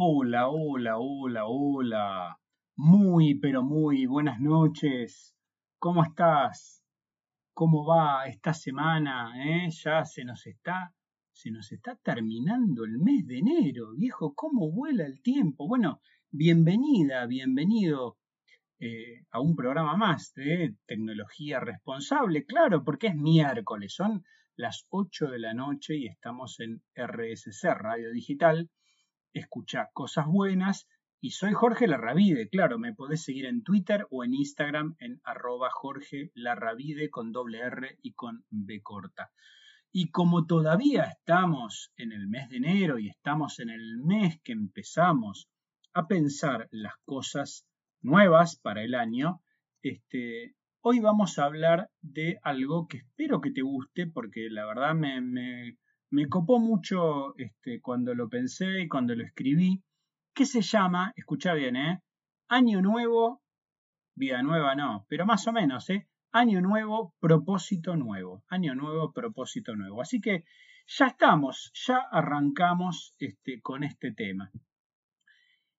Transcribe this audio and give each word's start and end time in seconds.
Hola, 0.00 0.48
hola, 0.48 0.96
hola, 0.98 1.46
hola. 1.46 2.38
Muy, 2.76 3.34
pero 3.40 3.64
muy 3.64 4.06
buenas 4.06 4.38
noches. 4.38 5.34
¿Cómo 5.80 6.04
estás? 6.04 6.84
¿Cómo 7.52 7.84
va 7.84 8.28
esta 8.28 8.54
semana? 8.54 9.32
eh? 9.44 9.68
Ya 9.70 10.04
se 10.04 10.24
nos 10.24 10.46
está, 10.46 10.94
se 11.32 11.50
nos 11.50 11.72
está 11.72 11.96
terminando 11.96 12.84
el 12.84 12.96
mes 12.98 13.26
de 13.26 13.38
enero, 13.38 13.90
viejo. 13.96 14.34
¿Cómo 14.36 14.70
vuela 14.70 15.04
el 15.04 15.20
tiempo? 15.20 15.66
Bueno, 15.66 16.00
bienvenida, 16.30 17.26
bienvenido 17.26 18.18
eh, 18.78 19.24
a 19.32 19.40
un 19.40 19.56
programa 19.56 19.96
más 19.96 20.32
de 20.34 20.76
tecnología 20.86 21.58
responsable, 21.58 22.44
claro, 22.44 22.84
porque 22.84 23.08
es 23.08 23.16
miércoles, 23.16 23.94
son 23.94 24.22
las 24.54 24.86
8 24.90 25.26
de 25.26 25.40
la 25.40 25.54
noche 25.54 25.96
y 25.96 26.06
estamos 26.06 26.60
en 26.60 26.82
RSC 26.94 27.64
Radio 27.74 28.12
Digital. 28.12 28.70
Escucha 29.32 29.90
cosas 29.92 30.26
buenas 30.26 30.88
y 31.20 31.32
soy 31.32 31.52
Jorge 31.52 31.88
Larravide, 31.88 32.48
claro, 32.48 32.78
me 32.78 32.94
podés 32.94 33.24
seguir 33.24 33.46
en 33.46 33.64
Twitter 33.64 34.06
o 34.10 34.22
en 34.22 34.34
Instagram 34.34 34.94
en 35.00 35.20
arroba 35.24 35.68
Jorge 35.70 36.30
Larravide 36.34 37.10
con 37.10 37.32
doble 37.32 37.58
R 37.58 37.98
y 38.02 38.12
con 38.12 38.44
B 38.50 38.80
corta. 38.82 39.32
Y 39.90 40.10
como 40.10 40.46
todavía 40.46 41.04
estamos 41.04 41.92
en 41.96 42.12
el 42.12 42.28
mes 42.28 42.48
de 42.50 42.58
enero 42.58 43.00
y 43.00 43.08
estamos 43.08 43.58
en 43.58 43.70
el 43.70 43.98
mes 43.98 44.40
que 44.44 44.52
empezamos 44.52 45.48
a 45.92 46.06
pensar 46.06 46.68
las 46.70 46.94
cosas 47.04 47.66
nuevas 48.00 48.56
para 48.60 48.84
el 48.84 48.94
año, 48.94 49.42
este, 49.82 50.54
hoy 50.82 51.00
vamos 51.00 51.38
a 51.38 51.46
hablar 51.46 51.90
de 52.00 52.38
algo 52.42 52.86
que 52.86 52.98
espero 52.98 53.40
que 53.40 53.50
te 53.50 53.62
guste 53.62 54.06
porque 54.06 54.48
la 54.50 54.66
verdad 54.66 54.94
me, 54.94 55.20
me, 55.20 55.78
me 56.10 56.28
copó 56.28 56.58
mucho 56.58 57.36
este, 57.36 57.80
cuando 57.80 58.14
lo 58.14 58.28
pensé 58.28 58.80
y 58.80 58.88
cuando 58.88 59.14
lo 59.14 59.24
escribí, 59.24 59.82
que 60.34 60.46
se 60.46 60.62
llama, 60.62 61.12
escucha 61.16 61.54
bien, 61.54 61.76
¿eh? 61.76 62.02
Año 62.48 62.80
Nuevo, 62.80 63.42
vida 64.14 64.42
nueva 64.42 64.74
no, 64.74 65.06
pero 65.08 65.26
más 65.26 65.46
o 65.46 65.52
menos, 65.52 65.90
¿eh? 65.90 66.08
Año 66.32 66.60
Nuevo, 66.60 67.14
propósito 67.20 67.96
nuevo. 67.96 68.44
Año 68.48 68.74
Nuevo, 68.74 69.12
propósito 69.12 69.74
nuevo. 69.76 70.00
Así 70.00 70.20
que 70.20 70.44
ya 70.86 71.06
estamos, 71.08 71.72
ya 71.86 71.98
arrancamos 72.10 73.14
este, 73.18 73.60
con 73.60 73.84
este 73.84 74.12
tema. 74.12 74.50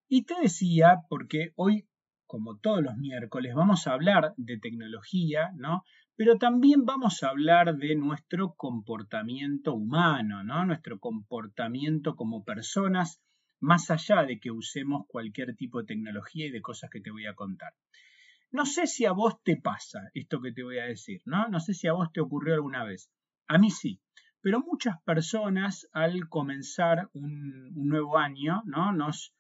Y 0.08 0.26
te 0.26 0.36
decía, 0.42 1.02
porque 1.08 1.54
hoy 1.56 1.88
como 2.30 2.60
todos 2.60 2.84
los 2.84 2.96
miércoles, 2.96 3.56
vamos 3.56 3.88
a 3.88 3.94
hablar 3.94 4.36
de 4.38 4.60
tecnología, 4.60 5.50
¿no? 5.56 5.84
Pero 6.20 6.38
también 6.38 6.84
vamos 6.84 7.24
a 7.24 7.30
hablar 7.30 7.78
de 7.78 7.96
nuestro 7.96 8.54
comportamiento 8.56 9.74
humano, 9.74 10.44
¿no? 10.44 10.66
Nuestro 10.66 11.00
comportamiento 11.00 12.18
como 12.18 12.44
personas, 12.44 13.22
más 13.62 13.90
allá 13.90 14.24
de 14.24 14.38
que 14.38 14.52
usemos 14.52 15.06
cualquier 15.08 15.56
tipo 15.56 15.80
de 15.80 15.86
tecnología 15.86 16.48
y 16.48 16.52
de 16.52 16.62
cosas 16.62 16.90
que 16.90 17.00
te 17.00 17.10
voy 17.10 17.26
a 17.26 17.36
contar. 17.36 17.72
No 18.52 18.66
sé 18.66 18.86
si 18.86 19.06
a 19.06 19.14
vos 19.14 19.42
te 19.44 19.56
pasa 19.56 20.10
esto 20.14 20.42
que 20.42 20.52
te 20.52 20.62
voy 20.62 20.80
a 20.80 20.88
decir, 20.88 21.22
¿no? 21.24 21.48
No 21.48 21.62
sé 21.62 21.74
si 21.74 21.88
a 21.88 21.94
vos 21.94 22.12
te 22.12 22.20
ocurrió 22.20 22.56
alguna 22.56 22.84
vez. 22.84 23.10
A 23.48 23.58
mí 23.58 23.72
sí. 23.72 24.02
Pero 24.42 24.60
muchas 24.60 25.02
personas 25.04 25.88
al 25.94 26.28
comenzar 26.28 27.10
un, 27.14 27.72
nuevo 27.88 28.18
año, 28.18 28.62
¿no? 28.66 28.92
Nos 28.92 29.32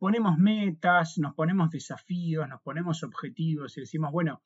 ponemos 0.00 0.38
metas, 0.38 1.18
nos 1.18 1.36
ponemos 1.36 1.70
desafíos, 1.70 2.48
nos 2.48 2.62
ponemos 2.62 3.04
objetivos 3.04 3.78
y 3.78 3.82
decimos, 3.82 4.10
bueno, 4.10 4.42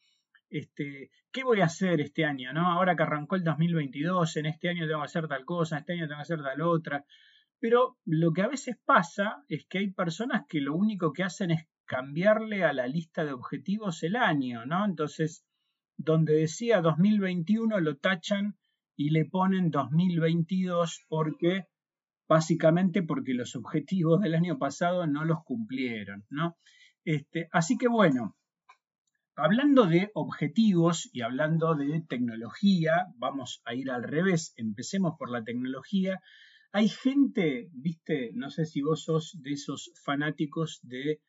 este, 0.51 1.11
¿qué 1.33 1.45
voy 1.45 1.61
a 1.61 1.67
hacer 1.67 2.01
este 2.01 2.25
año? 2.25 2.53
¿no? 2.53 2.70
Ahora 2.70 2.97
que 2.97 3.05
arrancó 3.05 3.37
el 3.37 3.45
2022, 3.45 4.37
en 4.37 4.47
este 4.47 4.69
año 4.69 4.87
tengo 4.87 5.01
que 5.01 5.06
hacer 5.06 5.29
tal 5.29 5.45
cosa, 5.45 5.77
en 5.77 5.81
este 5.81 5.93
año 5.95 6.09
tengo 6.09 6.19
que 6.19 6.23
hacer 6.23 6.43
tal 6.43 6.61
otra. 6.61 7.05
Pero 7.61 7.98
lo 8.05 8.33
que 8.33 8.43
a 8.43 8.48
veces 8.48 8.77
pasa 8.84 9.45
es 9.48 9.67
que 9.67 9.78
hay 9.78 9.91
personas 9.93 10.45
que 10.48 10.61
lo 10.61 10.75
único 10.75 11.12
que 11.12 11.23
hacen 11.23 11.51
es 11.51 11.69
cambiarle 11.84 12.65
a 12.65 12.73
la 12.73 12.87
lista 12.87 13.25
de 13.25 13.33
objetivos 13.33 14.03
el 14.03 14.17
año, 14.17 14.65
¿no? 14.65 14.84
Entonces, 14.84 15.45
donde 15.97 16.34
decía 16.34 16.81
2021 16.81 17.81
lo 17.81 17.97
tachan 17.99 18.56
y 18.97 19.10
le 19.10 19.25
ponen 19.27 19.71
2022 19.71 21.05
porque 21.09 21.66
básicamente 22.28 23.03
porque 23.03 23.34
los 23.34 23.56
objetivos 23.56 24.21
del 24.21 24.34
año 24.34 24.59
pasado 24.59 25.06
no 25.06 25.25
los 25.25 25.43
cumplieron, 25.44 26.25
¿no? 26.31 26.56
Este, 27.05 27.49
así 27.53 27.77
que 27.77 27.89
bueno, 27.89 28.37
hablando 29.36 29.86
de 29.86 30.10
objetivos 30.14 31.08
y 31.12 31.22
hablando 31.22 31.74
de 31.74 32.02
tecnología, 32.08 33.06
vamos 33.16 33.62
a 33.64 33.74
ir 33.74 33.91
al 33.91 34.02
revés, 34.02 34.52
empecemos 34.56 35.14
por 35.18 35.30
la 35.30 35.44
tecnología. 35.44 36.20
Hay 36.72 36.88
gente, 36.88 37.68
viste, 37.72 38.30
no 38.34 38.50
sé 38.50 38.64
si 38.64 38.82
vos 38.82 39.04
sos 39.04 39.36
de 39.41 39.52
esos 39.52 39.92
fanáticos 40.04 40.80
de, 40.82 41.20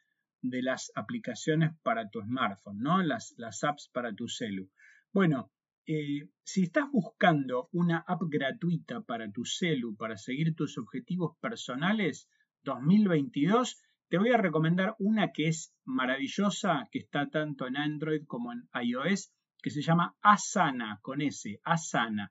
de 0.42 0.62
las 0.62 0.92
aplicaciones 0.96 1.72
para 1.84 2.10
tu 2.10 2.22
smartphone, 2.22 2.80
¿no? 2.80 3.02
Las, 3.02 3.34
las 3.38 3.64
apps 3.64 3.90
para 3.94 4.14
tu 4.14 4.28
celu. 4.28 4.70
Bueno, 5.12 5.52
eh, 5.88 6.30
si 6.44 6.64
estás 6.64 6.92
buscando 6.92 7.70
una 7.72 8.04
app 8.08 8.22
gratuita 8.28 9.02
para 9.02 9.32
tu 9.32 9.46
celu 9.46 9.96
para 9.96 10.16
seguir 10.16 10.56
tus 10.56 10.78
objetivos 10.78 11.38
personales 11.40 12.30
2022, 12.64 13.82
te 14.12 14.18
voy 14.18 14.32
a 14.32 14.38
recomendar 14.38 14.94
una 15.00 15.32
que 15.32 15.48
es 15.48 15.74
maravillosa, 15.86 16.90
que 16.92 17.00
está 17.00 17.30
tanto 17.30 17.66
en 17.66 17.78
Android 17.78 18.26
como 18.28 18.52
en 18.52 18.68
iOS, 18.84 19.32
que 19.62 19.70
se 19.70 19.82
llama 19.82 20.18
Asana, 20.22 21.00
con 21.02 21.22
S, 21.22 21.62
Asana. 21.64 22.30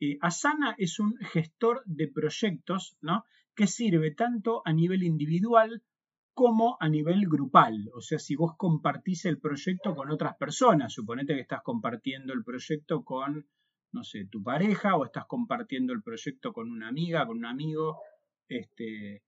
Eh, 0.00 0.18
Asana 0.20 0.74
es 0.76 0.98
un 0.98 1.16
gestor 1.18 1.84
de 1.86 2.08
proyectos, 2.08 2.96
¿no? 3.00 3.22
Que 3.54 3.68
sirve 3.68 4.10
tanto 4.10 4.62
a 4.64 4.72
nivel 4.72 5.04
individual 5.04 5.84
como 6.34 6.76
a 6.80 6.88
nivel 6.88 7.28
grupal. 7.28 7.90
O 7.94 8.00
sea, 8.00 8.18
si 8.18 8.34
vos 8.34 8.56
compartís 8.56 9.24
el 9.26 9.38
proyecto 9.38 9.94
con 9.94 10.10
otras 10.10 10.34
personas, 10.36 10.92
suponete 10.92 11.36
que 11.36 11.42
estás 11.42 11.62
compartiendo 11.62 12.32
el 12.32 12.42
proyecto 12.42 13.04
con, 13.04 13.46
no 13.92 14.02
sé, 14.02 14.26
tu 14.28 14.42
pareja 14.42 14.96
o 14.96 15.04
estás 15.04 15.26
compartiendo 15.28 15.92
el 15.92 16.02
proyecto 16.02 16.52
con 16.52 16.72
una 16.72 16.88
amiga, 16.88 17.24
con 17.24 17.38
un 17.38 17.46
amigo, 17.46 18.00
este, 18.48 19.22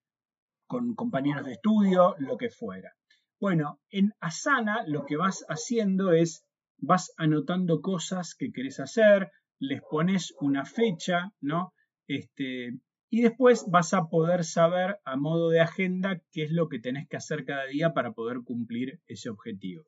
con 0.72 0.94
compañeros 0.94 1.44
de 1.44 1.53
estudio, 1.53 2.15
lo 2.19 2.38
que 2.38 2.49
fuera. 2.49 2.94
Bueno, 3.38 3.78
en 3.91 4.15
Asana 4.21 4.84
lo 4.87 5.05
que 5.05 5.19
vas 5.19 5.44
haciendo 5.50 6.12
es, 6.12 6.47
vas 6.78 7.12
anotando 7.19 7.83
cosas 7.83 8.34
que 8.34 8.53
querés 8.53 8.81
hacer, 8.81 9.31
les 9.59 9.83
pones 9.83 10.33
una 10.41 10.65
fecha, 10.65 11.31
¿no? 11.43 11.75
Este, 12.09 12.78
y 13.10 13.21
después 13.21 13.66
vas 13.69 13.93
a 13.93 14.06
poder 14.09 14.44
saber 14.44 14.97
a 15.05 15.16
modo 15.16 15.50
de 15.50 15.60
agenda 15.60 16.22
qué 16.33 16.44
es 16.44 16.53
lo 16.53 16.71
que 16.71 16.78
tenés 16.78 17.06
que 17.06 17.19
hacer 17.19 17.44
cada 17.44 17.66
día 17.66 17.93
para 17.93 18.12
poder 18.12 18.39
cumplir 18.43 18.99
ese 19.06 19.28
objetivo. 19.28 19.84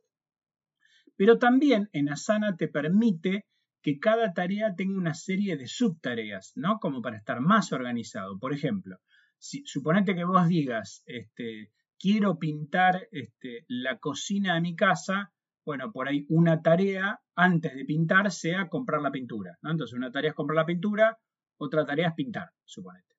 Pero 1.16 1.38
también 1.38 1.88
en 1.92 2.10
Asana 2.10 2.56
te 2.58 2.68
permite 2.68 3.46
que 3.80 3.98
cada 3.98 4.34
tarea 4.34 4.74
tenga 4.74 4.98
una 4.98 5.14
serie 5.14 5.56
de 5.56 5.66
subtareas, 5.66 6.52
¿no? 6.56 6.78
Como 6.78 7.00
para 7.00 7.16
estar 7.16 7.40
más 7.40 7.72
organizado. 7.72 8.38
Por 8.38 8.52
ejemplo, 8.52 8.98
si, 9.44 9.62
suponete 9.66 10.14
que 10.14 10.24
vos 10.24 10.48
digas, 10.48 11.02
este, 11.04 11.70
quiero 11.98 12.38
pintar 12.38 13.08
este, 13.12 13.66
la 13.68 13.98
cocina 13.98 14.54
de 14.54 14.62
mi 14.62 14.74
casa, 14.74 15.34
bueno, 15.66 15.92
por 15.92 16.08
ahí 16.08 16.24
una 16.30 16.62
tarea 16.62 17.20
antes 17.34 17.74
de 17.74 17.84
pintar 17.84 18.30
sea 18.30 18.68
comprar 18.68 19.02
la 19.02 19.10
pintura. 19.10 19.58
Entonces 19.62 19.94
una 19.94 20.10
tarea 20.10 20.30
es 20.30 20.34
comprar 20.34 20.56
la 20.56 20.64
pintura, 20.64 21.18
otra 21.58 21.84
tarea 21.84 22.08
es 22.08 22.14
pintar, 22.14 22.50
suponete. 22.64 23.14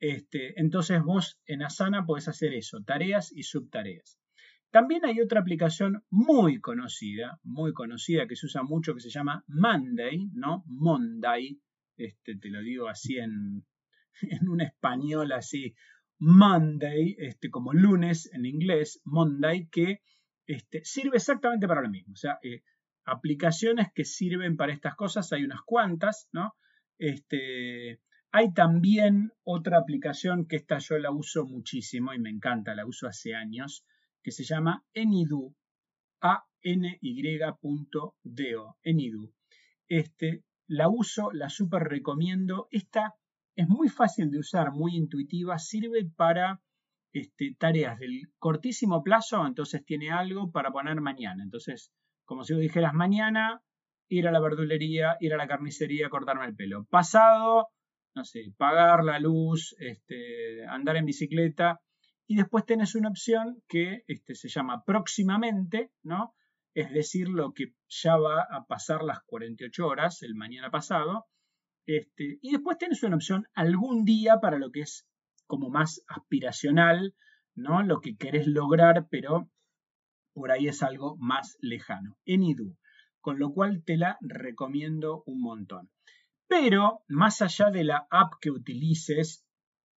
Este, 0.00 0.58
entonces 0.58 1.02
vos 1.02 1.38
en 1.44 1.62
Asana 1.62 2.06
podés 2.06 2.28
hacer 2.28 2.54
eso, 2.54 2.82
tareas 2.82 3.30
y 3.30 3.42
subtareas. 3.42 4.18
También 4.70 5.04
hay 5.04 5.20
otra 5.20 5.40
aplicación 5.40 6.02
muy 6.08 6.60
conocida, 6.60 7.40
muy 7.42 7.74
conocida 7.74 8.26
que 8.26 8.36
se 8.36 8.46
usa 8.46 8.62
mucho 8.62 8.94
que 8.94 9.00
se 9.00 9.10
llama 9.10 9.44
Monday, 9.48 10.30
¿no? 10.32 10.64
Monday, 10.66 11.60
te 11.96 12.50
lo 12.50 12.60
digo 12.60 12.88
así 12.88 13.18
en, 13.18 13.64
en 14.40 14.48
un 14.48 14.60
español 14.60 15.32
así, 15.32 15.74
Monday, 16.18 17.16
este, 17.18 17.50
como 17.50 17.72
lunes 17.72 18.30
en 18.32 18.44
inglés, 18.44 19.00
Monday, 19.04 19.68
que 19.68 20.02
este, 20.46 20.84
sirve 20.84 21.16
exactamente 21.18 21.68
para 21.68 21.82
lo 21.82 21.90
mismo. 21.90 22.14
O 22.14 22.16
sea, 22.16 22.38
eh, 22.42 22.62
aplicaciones 23.04 23.88
que 23.94 24.04
sirven 24.04 24.56
para 24.56 24.72
estas 24.72 24.94
cosas, 24.96 25.32
hay 25.32 25.44
unas 25.44 25.62
cuantas, 25.62 26.28
¿no? 26.32 26.54
Este, 26.98 28.00
hay 28.32 28.52
también 28.52 29.32
otra 29.44 29.78
aplicación 29.78 30.46
que 30.46 30.56
esta 30.56 30.78
yo 30.78 30.98
la 30.98 31.10
uso 31.10 31.46
muchísimo 31.46 32.12
y 32.12 32.18
me 32.18 32.30
encanta, 32.30 32.74
la 32.74 32.86
uso 32.86 33.06
hace 33.06 33.34
años, 33.34 33.86
que 34.22 34.32
se 34.32 34.44
llama 34.44 34.84
Enidu, 34.92 35.54
a 36.20 36.44
n 36.62 36.98
y.do, 37.00 38.76
Enidu. 38.82 39.34
Este, 39.86 40.44
la 40.66 40.88
uso, 40.88 41.30
la 41.32 41.48
super 41.48 41.82
recomiendo. 41.84 42.68
Esta 42.70 43.14
es 43.58 43.68
muy 43.68 43.88
fácil 43.88 44.30
de 44.30 44.38
usar, 44.38 44.70
muy 44.70 44.94
intuitiva, 44.94 45.58
sirve 45.58 46.08
para 46.16 46.60
este, 47.12 47.56
tareas 47.58 47.98
del 47.98 48.32
cortísimo 48.38 49.02
plazo, 49.02 49.44
entonces 49.44 49.84
tiene 49.84 50.12
algo 50.12 50.52
para 50.52 50.70
poner 50.70 51.00
mañana. 51.00 51.42
Entonces, 51.42 51.90
como 52.24 52.44
si 52.44 52.52
vos 52.52 52.62
dijeras 52.62 52.94
mañana, 52.94 53.60
ir 54.08 54.28
a 54.28 54.30
la 54.30 54.38
verdulería, 54.38 55.16
ir 55.18 55.34
a 55.34 55.36
la 55.36 55.48
carnicería, 55.48 56.08
cortarme 56.08 56.46
el 56.46 56.54
pelo. 56.54 56.84
Pasado, 56.84 57.66
no 58.14 58.24
sé, 58.24 58.52
pagar 58.56 59.02
la 59.02 59.18
luz, 59.18 59.74
este, 59.80 60.64
andar 60.68 60.96
en 60.96 61.06
bicicleta. 61.06 61.80
Y 62.28 62.36
después 62.36 62.64
tenés 62.64 62.94
una 62.94 63.08
opción 63.08 63.60
que 63.66 64.04
este, 64.06 64.36
se 64.36 64.48
llama 64.48 64.84
próximamente, 64.84 65.90
¿no? 66.04 66.32
Es 66.74 66.92
decir, 66.92 67.28
lo 67.28 67.52
que 67.54 67.72
ya 67.88 68.18
va 68.18 68.42
a 68.42 68.66
pasar 68.68 69.02
las 69.02 69.18
48 69.26 69.84
horas, 69.84 70.22
el 70.22 70.36
mañana 70.36 70.70
pasado. 70.70 71.26
Este, 71.88 72.38
y 72.42 72.52
después 72.52 72.76
tenés 72.76 73.02
una 73.02 73.16
opción 73.16 73.46
algún 73.54 74.04
día 74.04 74.40
para 74.42 74.58
lo 74.58 74.70
que 74.70 74.82
es 74.82 75.08
como 75.46 75.70
más 75.70 76.02
aspiracional, 76.06 77.14
¿no? 77.54 77.82
Lo 77.82 78.02
que 78.02 78.18
querés 78.18 78.46
lograr, 78.46 79.08
pero 79.10 79.50
por 80.34 80.50
ahí 80.52 80.68
es 80.68 80.82
algo 80.82 81.16
más 81.16 81.56
lejano. 81.62 82.18
Enidu. 82.26 82.76
Con 83.22 83.38
lo 83.38 83.54
cual 83.54 83.84
te 83.84 83.96
la 83.96 84.18
recomiendo 84.20 85.22
un 85.24 85.40
montón. 85.40 85.90
Pero 86.46 87.04
más 87.08 87.40
allá 87.40 87.70
de 87.70 87.84
la 87.84 88.06
app 88.10 88.34
que 88.38 88.50
utilices 88.50 89.46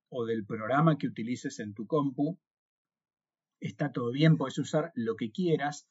o 0.10 0.24
del 0.24 0.46
programa 0.46 0.98
que 0.98 1.08
utilices 1.08 1.60
en 1.60 1.74
tu 1.74 1.88
compu, 1.88 2.40
está 3.60 3.92
todo 3.92 4.12
bien, 4.12 4.38
puedes 4.38 4.58
usar 4.60 4.94
lo 4.96 5.18
que 5.18 5.30
quieras. 5.32 5.90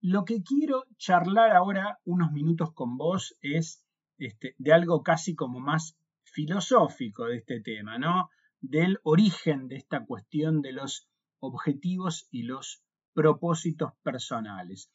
Lo 0.00 0.24
que 0.24 0.42
quiero 0.42 0.86
charlar 0.96 1.52
ahora 1.52 2.00
unos 2.04 2.32
minutos 2.32 2.72
con 2.74 2.96
vos 2.96 3.36
es 3.40 3.85
este, 4.18 4.54
de 4.58 4.72
algo 4.72 5.02
casi 5.02 5.34
como 5.34 5.60
más 5.60 5.96
filosófico 6.22 7.26
de 7.26 7.36
este 7.36 7.60
tema, 7.60 7.98
¿no? 7.98 8.30
Del 8.60 8.98
origen 9.02 9.68
de 9.68 9.76
esta 9.76 10.04
cuestión 10.04 10.62
de 10.62 10.72
los 10.72 11.08
objetivos 11.38 12.28
y 12.30 12.42
los 12.42 12.82
propósitos 13.14 13.92
personales. 14.02 14.90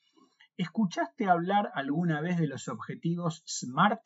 ¿Escuchaste 0.57 1.27
hablar 1.27 1.71
alguna 1.73 2.21
vez 2.21 2.37
de 2.37 2.47
los 2.47 2.67
objetivos 2.67 3.43
SMART? 3.47 4.01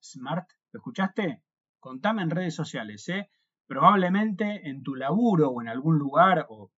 SMART, 0.00 0.48
¿lo 0.72 0.78
escuchaste? 0.78 1.42
Contame 1.78 2.22
en 2.22 2.30
redes 2.30 2.54
sociales, 2.54 3.08
¿eh? 3.08 3.30
Probablemente 3.66 4.68
en 4.68 4.82
tu 4.82 4.94
laburo 4.94 5.50
o 5.50 5.60
en 5.60 5.68
algún 5.68 5.98
lugar 5.98 6.46
o, 6.48 6.72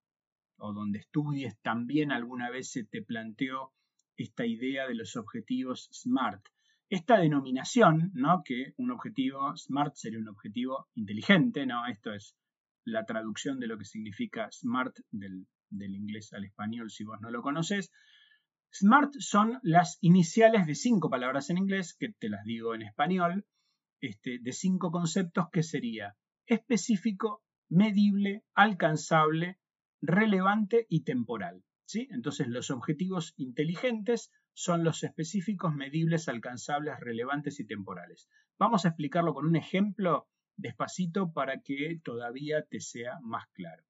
o 0.58 0.74
donde 0.74 1.00
estudies 1.00 1.58
también 1.62 2.12
alguna 2.12 2.50
vez 2.50 2.72
se 2.72 2.84
te 2.84 3.02
planteó 3.02 3.74
esta 4.16 4.46
idea 4.46 4.88
de 4.88 4.96
los 4.96 5.16
objetivos 5.16 5.90
SMART. 5.94 6.44
Esta 6.89 7.19
denominación, 7.19 8.12
¿no? 8.13 8.44
Que 8.45 8.74
un 8.78 8.92
objetivo 8.92 9.56
SMART 9.57 9.95
sería 9.95 10.19
un 10.19 10.30
objetivo 10.30 10.88
inteligente, 10.95 11.66
¿no? 11.66 11.86
Esto 11.86 12.13
es 12.13 12.36
la 12.86 13.06
traducción 13.06 13.60
de 13.60 13.68
lo 13.68 13.78
que 13.78 13.84
significa 13.84 14.50
SMART 14.51 14.95
del, 15.12 15.45
inglés 15.69 16.31
al 16.31 16.45
español 16.45 16.89
si 16.89 17.04
vos 17.04 17.19
no 17.19 17.30
lo 17.30 17.42
conoces. 17.42 17.92
SMART 18.72 19.16
son 19.19 19.60
las 19.63 19.98
iniciales 20.00 20.66
de 20.66 20.75
cinco 20.75 21.10
palabras 21.10 21.50
en 21.50 21.57
inglés, 21.57 21.94
que 21.94 22.13
te 22.13 22.30
las 22.30 22.45
digo 22.45 22.74
en 22.74 22.84
español, 22.84 23.45
este, 24.00 24.40
de 24.40 24.54
cinco 24.54 24.90
conceptos 24.90 25.48
que 25.51 25.63
sería 25.63 26.16
específico, 26.45 27.44
medible, 27.69 28.44
alcanzable, 28.54 29.60
relevante 30.01 30.86
y 30.90 31.04
temporal. 31.04 31.63
¿sí? 31.86 32.07
Entonces 32.12 32.48
los 32.48 32.72
objetivos 32.72 33.33
inteligentes 33.36 34.31
son 34.57 34.83
los 34.83 35.04
específicos, 35.04 35.75
medibles, 35.75 36.27
alcanzables, 36.27 37.00
relevantes 37.00 37.59
y 37.59 37.68
temporales. 37.68 38.27
Vamos 38.57 38.86
a 38.86 38.88
explicarlo 38.88 39.36
con 39.36 39.45
un 39.45 39.56
ejemplo 39.56 40.27
despacito 40.56 41.31
para 41.31 41.62
que 41.62 42.01
todavía 42.04 42.65
te 42.65 42.80
sea 42.80 43.19
más 43.21 43.45
claro. 43.54 43.83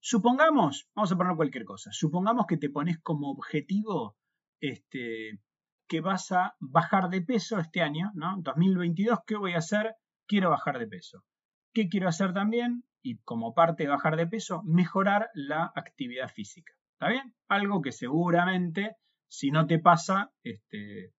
Supongamos, 0.00 0.88
vamos 0.96 1.12
a 1.12 1.16
poner 1.16 1.36
cualquier 1.36 1.64
cosa, 1.64 1.92
supongamos 1.92 2.46
que 2.48 2.56
te 2.56 2.68
pones 2.68 2.98
como 2.98 3.30
objetivo 3.30 4.16
este, 4.58 5.38
que 5.86 6.00
vas 6.00 6.32
a 6.32 6.56
bajar 6.58 7.08
de 7.08 7.22
peso 7.22 7.60
este 7.60 7.80
año, 7.80 8.10
¿no? 8.14 8.34
2022, 8.40 9.20
¿qué 9.24 9.36
voy 9.36 9.52
a 9.52 9.58
hacer? 9.58 9.94
Quiero 10.26 10.50
bajar 10.50 10.80
de 10.80 10.88
peso. 10.88 11.24
¿Qué 11.72 11.88
quiero 11.88 12.08
hacer 12.08 12.32
también? 12.32 12.82
Y 13.02 13.18
como 13.18 13.54
parte 13.54 13.84
de 13.84 13.90
bajar 13.90 14.16
de 14.16 14.26
peso, 14.26 14.64
mejorar 14.64 15.30
la 15.32 15.70
actividad 15.76 16.28
física. 16.28 16.72
¿Está 16.94 17.08
bien? 17.08 17.36
Algo 17.46 17.82
que 17.82 17.92
seguramente, 17.92 18.96
si 19.28 19.50
no 19.50 19.66
te 19.66 19.78
pasa, 19.78 20.32
este, 20.42 21.12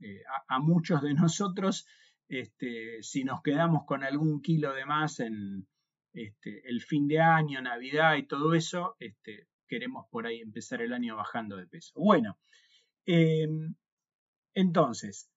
eh, 0.00 0.22
a, 0.48 0.58
muchos 0.58 1.02
de 1.02 1.14
nosotros, 1.14 1.86
este, 2.28 3.02
si 3.02 3.24
nos 3.24 3.42
quedamos 3.42 3.84
con 3.86 4.02
algún 4.02 4.40
kilo 4.40 4.72
de 4.72 4.86
más 4.86 5.20
en, 5.20 5.66
este, 6.12 6.68
el 6.68 6.80
fin 6.82 7.06
de 7.06 7.20
año, 7.20 7.60
Navidad 7.60 8.16
y 8.16 8.26
todo 8.26 8.54
eso, 8.54 8.96
este, 8.98 9.46
queremos 9.68 10.06
por 10.10 10.26
ahí 10.26 10.40
empezar 10.40 10.80
el 10.80 10.92
año 10.92 11.16
bajando 11.16 11.56
de 11.56 11.66
peso. 11.66 11.92
Bueno, 11.96 12.38
em, 13.06 13.74
entonces, 14.54 15.30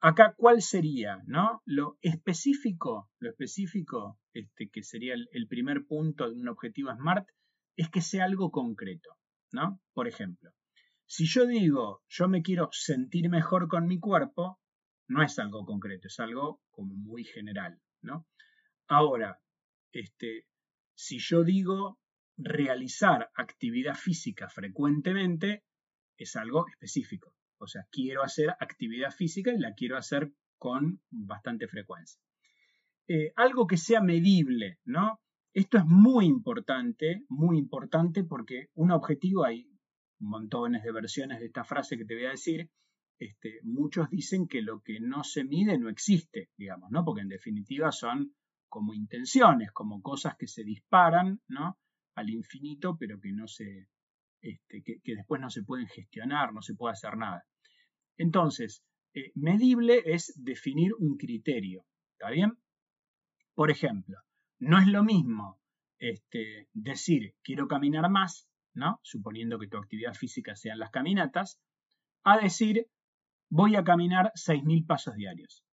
acá 0.00 0.34
cuál 0.36 0.62
sería, 0.62 1.22
¿no? 1.26 1.62
Lo 1.64 1.98
específico, 2.02 3.10
lo 3.18 3.30
específico, 3.30 4.18
que 4.32 4.82
sería 4.82 5.14
el, 5.14 5.28
el 5.32 5.46
primer 5.46 5.86
punto 5.86 6.28
de 6.28 6.36
un 6.36 6.48
objetivo 6.48 6.92
SMART, 6.92 7.28
es 7.76 7.88
que 7.90 8.00
sea 8.00 8.24
algo 8.24 8.50
concreto, 8.50 9.16
¿no? 9.52 9.80
Por 9.94 10.08
ejemplo, 10.08 10.50
si 11.10 11.26
yo 11.26 11.44
digo, 11.44 12.04
yo 12.08 12.28
me 12.28 12.40
quiero 12.40 12.68
sentir 12.70 13.28
mejor 13.28 13.66
con 13.66 13.88
mi 13.88 13.98
cuerpo, 13.98 14.60
no 15.08 15.24
es 15.24 15.40
algo 15.40 15.66
concreto, 15.66 16.06
es 16.06 16.20
algo 16.20 16.62
como 16.70 16.94
muy 16.94 17.24
general, 17.24 17.80
¿no? 18.00 18.28
Ahora, 18.86 19.40
este, 19.90 20.46
si 20.94 21.18
yo 21.18 21.42
digo 21.42 21.98
realizar 22.36 23.28
actividad 23.34 23.96
física 23.96 24.48
frecuentemente, 24.48 25.64
es 26.16 26.36
algo 26.36 26.68
específico. 26.68 27.34
O 27.58 27.66
sea, 27.66 27.88
quiero 27.90 28.22
hacer 28.22 28.50
actividad 28.60 29.10
física 29.10 29.52
y 29.52 29.58
la 29.58 29.74
quiero 29.74 29.96
hacer 29.96 30.32
con 30.58 31.02
bastante 31.10 31.66
frecuencia. 31.66 32.20
Eh, 33.08 33.32
algo 33.34 33.66
que 33.66 33.78
sea 33.78 34.00
medible, 34.00 34.78
¿no? 34.84 35.20
Esto 35.54 35.78
es 35.78 35.84
muy 35.86 36.26
importante, 36.26 37.24
muy 37.28 37.58
importante 37.58 38.22
porque 38.22 38.68
un 38.74 38.92
objetivo, 38.92 39.44
hay 39.44 39.66
montones 40.20 40.82
de 40.82 40.92
versiones 40.92 41.40
de 41.40 41.46
esta 41.46 41.64
frase 41.64 41.96
que 41.96 42.04
te 42.04 42.14
voy 42.14 42.26
a 42.26 42.30
decir, 42.30 42.70
este, 43.18 43.60
muchos 43.64 44.08
dicen 44.10 44.48
que 44.48 44.62
lo 44.62 44.80
que 44.82 45.00
no 45.00 45.24
se 45.24 45.44
mide 45.44 45.78
no 45.78 45.90
existe, 45.90 46.50
digamos, 46.56 46.90
¿no? 46.90 47.04
Porque 47.04 47.20
en 47.22 47.28
definitiva 47.28 47.92
son 47.92 48.34
como 48.70 48.94
intenciones, 48.94 49.72
como 49.72 50.00
cosas 50.00 50.36
que 50.38 50.46
se 50.46 50.64
disparan 50.64 51.40
¿no? 51.48 51.78
al 52.14 52.30
infinito, 52.30 52.96
pero 52.98 53.20
que, 53.20 53.32
no 53.32 53.46
se, 53.46 53.88
este, 54.40 54.82
que, 54.82 55.14
después 55.14 55.40
no 55.40 55.50
se 55.50 55.64
pueden 55.64 55.88
gestionar, 55.88 56.54
no 56.54 56.62
se 56.62 56.74
puede 56.74 56.92
hacer 56.92 57.16
nada. 57.16 57.44
Entonces, 58.16 58.84
eh, 59.12 59.32
medible 59.34 60.02
es 60.06 60.32
definir 60.36 60.92
un 60.98 61.16
criterio, 61.16 61.84
¿está 62.12 62.30
bien? 62.30 62.52
Por 63.54 63.70
ejemplo, 63.70 64.16
no 64.60 64.78
es 64.78 64.86
lo 64.86 65.02
mismo 65.02 65.60
este, 65.98 66.68
decir 66.72 67.34
quiero 67.42 67.66
caminar 67.66 68.08
más, 68.08 68.48
¿no? 68.74 69.00
Suponiendo 69.02 69.58
que 69.58 69.68
tu 69.68 69.76
actividad 69.76 70.14
física 70.14 70.56
sean 70.56 70.78
las 70.78 70.90
caminatas, 70.90 71.60
a 72.24 72.38
decir 72.38 72.86
voy 73.48 73.76
a 73.76 73.84
caminar 73.84 74.32
6.000 74.34 74.86
pasos 74.86 75.14
diarios. 75.14 75.64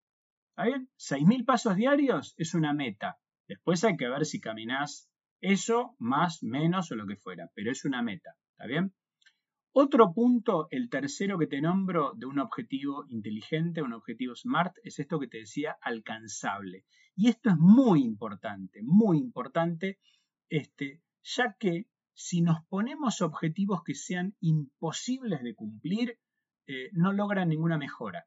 ¿Está 0.50 0.64
bien? 0.64 0.90
6.000 0.98 1.44
pasos 1.44 1.76
diarios 1.76 2.34
es 2.36 2.54
una 2.54 2.72
meta. 2.72 3.18
Después 3.46 3.84
hay 3.84 3.96
que 3.96 4.08
ver 4.08 4.26
si 4.26 4.40
caminás 4.40 5.08
eso, 5.40 5.94
más, 5.98 6.42
menos 6.42 6.90
o 6.90 6.96
lo 6.96 7.06
que 7.06 7.16
fuera, 7.16 7.50
pero 7.54 7.70
es 7.70 7.84
una 7.84 8.02
meta. 8.02 8.34
¿Está 8.52 8.66
bien? 8.66 8.92
Otro 9.72 10.12
punto, 10.12 10.66
el 10.70 10.88
tercero 10.88 11.38
que 11.38 11.46
te 11.46 11.60
nombro 11.60 12.12
de 12.16 12.26
un 12.26 12.40
objetivo 12.40 13.04
inteligente, 13.08 13.80
un 13.80 13.92
objetivo 13.92 14.34
SMART, 14.34 14.76
es 14.82 14.98
esto 14.98 15.20
que 15.20 15.28
te 15.28 15.38
decía, 15.38 15.76
alcanzable. 15.80 16.84
Y 17.14 17.28
esto 17.28 17.50
es 17.50 17.56
muy 17.58 18.02
importante, 18.02 18.80
muy 18.82 19.18
importante, 19.18 20.00
este, 20.48 21.02
ya 21.22 21.54
que 21.58 21.86
si 22.20 22.42
nos 22.42 22.66
ponemos 22.66 23.20
objetivos 23.20 23.84
que 23.84 23.94
sean 23.94 24.34
imposibles 24.40 25.40
de 25.40 25.54
cumplir, 25.54 26.18
eh, 26.66 26.90
no 26.92 27.12
logran 27.12 27.48
ninguna 27.48 27.78
mejora. 27.78 28.26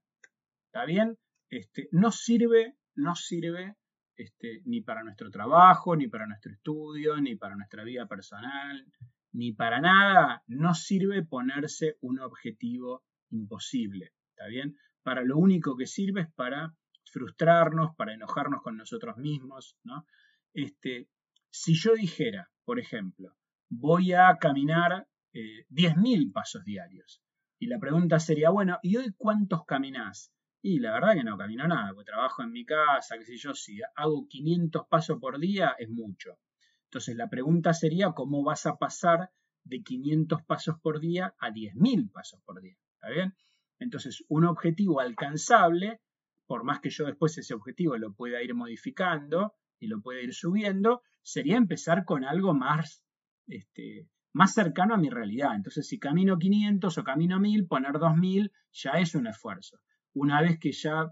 ¿Está 0.67 0.85
bien? 0.85 1.17
Este, 1.49 1.89
no 1.91 2.09
sirve, 2.09 2.77
no 2.95 3.15
sirve 3.15 3.75
este, 4.15 4.61
ni 4.63 4.79
para 4.79 5.03
nuestro 5.03 5.29
trabajo, 5.29 5.97
ni 5.97 6.07
para 6.07 6.25
nuestro 6.25 6.53
estudio, 6.53 7.19
ni 7.19 7.35
para 7.35 7.57
nuestra 7.57 7.83
vida 7.83 8.07
personal, 8.07 8.85
ni 9.33 9.51
para 9.51 9.81
nada, 9.81 10.41
no 10.47 10.73
sirve 10.73 11.25
ponerse 11.25 11.97
un 11.99 12.21
objetivo 12.21 13.03
imposible, 13.29 14.13
¿está 14.29 14.47
bien? 14.47 14.77
Para 15.03 15.21
lo 15.21 15.37
único 15.37 15.75
que 15.75 15.85
sirve 15.85 16.21
es 16.21 16.33
para 16.33 16.73
frustrarnos, 17.11 17.93
para 17.97 18.13
enojarnos 18.13 18.61
con 18.61 18.77
nosotros 18.77 19.17
mismos, 19.17 19.75
¿no? 19.83 20.05
Este, 20.53 21.09
si 21.49 21.73
yo 21.73 21.93
dijera, 21.93 22.49
por 22.63 22.79
ejemplo, 22.79 23.35
voy 23.71 24.13
a 24.13 24.37
caminar 24.37 25.07
10.000 25.33 26.27
eh, 26.27 26.31
pasos 26.33 26.63
diarios, 26.65 27.23
y 27.57 27.67
la 27.67 27.79
pregunta 27.79 28.19
sería, 28.19 28.49
bueno, 28.49 28.79
¿y 28.83 28.97
hoy 28.97 29.13
cuántos 29.15 29.65
caminás? 29.65 30.33
Y 30.61 30.79
la 30.79 30.91
verdad 30.91 31.13
que 31.13 31.23
no 31.23 31.37
camino 31.37 31.67
nada, 31.67 31.93
porque 31.93 32.11
trabajo 32.11 32.43
en 32.43 32.51
mi 32.51 32.65
casa, 32.65 33.17
qué 33.17 33.25
sé 33.25 33.37
yo, 33.37 33.53
si 33.53 33.79
hago 33.95 34.27
500 34.27 34.87
pasos 34.87 35.19
por 35.19 35.39
día 35.39 35.75
es 35.79 35.89
mucho. 35.89 36.37
Entonces 36.85 37.15
la 37.15 37.29
pregunta 37.29 37.73
sería 37.73 38.11
cómo 38.11 38.43
vas 38.43 38.65
a 38.65 38.77
pasar 38.77 39.31
de 39.63 39.81
500 39.81 40.43
pasos 40.43 40.79
por 40.81 40.99
día 40.99 41.33
a 41.39 41.51
10.000 41.51 42.11
pasos 42.11 42.41
por 42.45 42.61
día. 42.61 42.77
¿Está 42.95 43.09
bien? 43.09 43.35
Entonces 43.79 44.23
un 44.27 44.45
objetivo 44.45 44.99
alcanzable, 44.99 46.01
por 46.47 46.63
más 46.63 46.81
que 46.81 46.89
yo 46.89 47.05
después 47.05 47.37
ese 47.37 47.53
objetivo 47.53 47.95
lo 47.97 48.13
pueda 48.13 48.41
ir 48.43 48.53
modificando 48.53 49.55
y 49.79 49.87
lo 49.87 50.01
puede 50.01 50.23
ir 50.23 50.33
subiendo, 50.33 51.03
sería 51.21 51.57
empezar 51.57 52.05
con 52.05 52.25
algo 52.25 52.53
más, 52.53 53.03
este, 53.51 54.07
más 54.33 54.53
cercano 54.53 54.95
a 54.95 54.97
mi 54.97 55.09
realidad. 55.09 55.55
Entonces, 55.55 55.87
si 55.87 55.99
camino 55.99 56.37
500 56.37 56.97
o 56.97 57.03
camino 57.03 57.39
1000, 57.39 57.67
poner 57.67 57.93
2000 57.93 58.51
ya 58.71 58.91
es 58.91 59.15
un 59.15 59.27
esfuerzo. 59.27 59.79
Una 60.13 60.41
vez 60.41 60.59
que 60.59 60.71
ya 60.71 61.11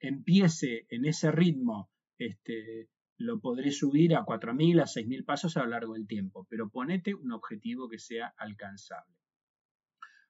empiece 0.00 0.86
en 0.88 1.04
ese 1.04 1.30
ritmo, 1.30 1.90
este, 2.18 2.88
lo 3.18 3.40
podré 3.40 3.70
subir 3.70 4.14
a 4.14 4.24
4.000, 4.24 4.80
a 4.80 4.86
6.000 4.86 5.24
pasos 5.24 5.56
a 5.56 5.64
lo 5.64 5.70
largo 5.70 5.94
del 5.94 6.06
tiempo, 6.06 6.46
pero 6.48 6.70
ponete 6.70 7.14
un 7.14 7.32
objetivo 7.32 7.88
que 7.88 7.98
sea 7.98 8.34
alcanzable. 8.36 9.16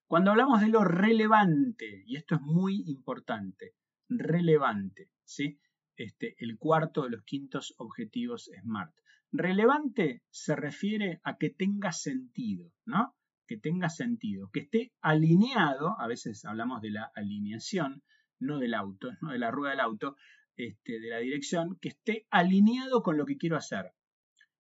Cuando 0.07 0.31
hablamos 0.31 0.61
de 0.61 0.69
lo 0.69 0.85
relevante, 0.85 2.03
y 2.07 2.17
esto 2.17 2.35
es 2.35 2.43
muy 2.43 2.83
importante, 2.87 3.75
relevante, 4.09 5.11
¿sí? 5.25 5.59
Este, 5.97 6.35
el 6.39 6.59
cuarto 6.59 7.05
de 7.05 7.11
los 7.11 7.23
quintos 7.25 7.75
objetivos 7.79 8.51
SMART. 8.63 8.95
Relevante 9.33 10.23
se 10.31 10.55
refiere 10.55 11.21
a 11.25 11.39
que 11.39 11.49
tenga 11.49 11.91
sentido, 11.93 12.71
¿no? 12.85 13.17
Que 13.47 13.57
tenga 13.57 13.89
sentido, 13.89 14.51
que 14.53 14.61
esté 14.61 14.93
alineado, 15.01 15.99
a 15.99 16.07
veces 16.07 16.45
hablamos 16.45 16.83
de 16.83 16.91
la 16.91 17.11
alineación, 17.15 18.03
no 18.39 18.59
del 18.59 18.75
auto, 18.75 19.09
no 19.23 19.33
de 19.33 19.39
la 19.39 19.51
rueda 19.51 19.71
del 19.71 19.81
auto, 19.81 20.17
este, 20.55 21.01
de 21.01 21.09
la 21.09 21.19
dirección, 21.19 21.79
que 21.81 21.89
esté 21.89 22.27
alineado 22.31 23.03
con 23.03 23.17
lo 23.17 23.25
que 23.25 23.39
quiero 23.39 23.57
hacer. 23.57 23.93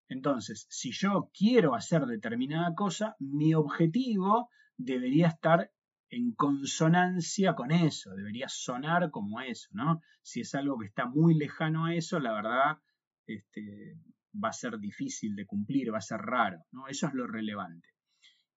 Entonces, 0.08 0.66
si 0.70 0.90
yo 0.92 1.30
quiero 1.34 1.74
hacer 1.74 2.06
determinada 2.06 2.74
cosa, 2.74 3.14
mi 3.18 3.54
objetivo 3.54 4.48
debería 4.78 5.28
estar 5.28 5.70
en 6.08 6.32
consonancia 6.32 7.54
con 7.54 7.72
eso, 7.72 8.14
debería 8.14 8.48
sonar 8.48 9.10
como 9.10 9.40
eso, 9.40 9.68
¿no? 9.72 10.00
Si 10.22 10.40
es 10.40 10.54
algo 10.54 10.78
que 10.78 10.86
está 10.86 11.06
muy 11.06 11.34
lejano 11.34 11.86
a 11.86 11.94
eso, 11.94 12.20
la 12.20 12.32
verdad 12.32 12.78
este, 13.26 13.96
va 14.32 14.48
a 14.48 14.52
ser 14.52 14.78
difícil 14.78 15.34
de 15.34 15.46
cumplir, 15.46 15.92
va 15.92 15.98
a 15.98 16.02
ser 16.02 16.20
raro, 16.20 16.64
¿no? 16.72 16.88
Eso 16.88 17.06
es 17.06 17.14
lo 17.14 17.26
relevante. 17.26 17.88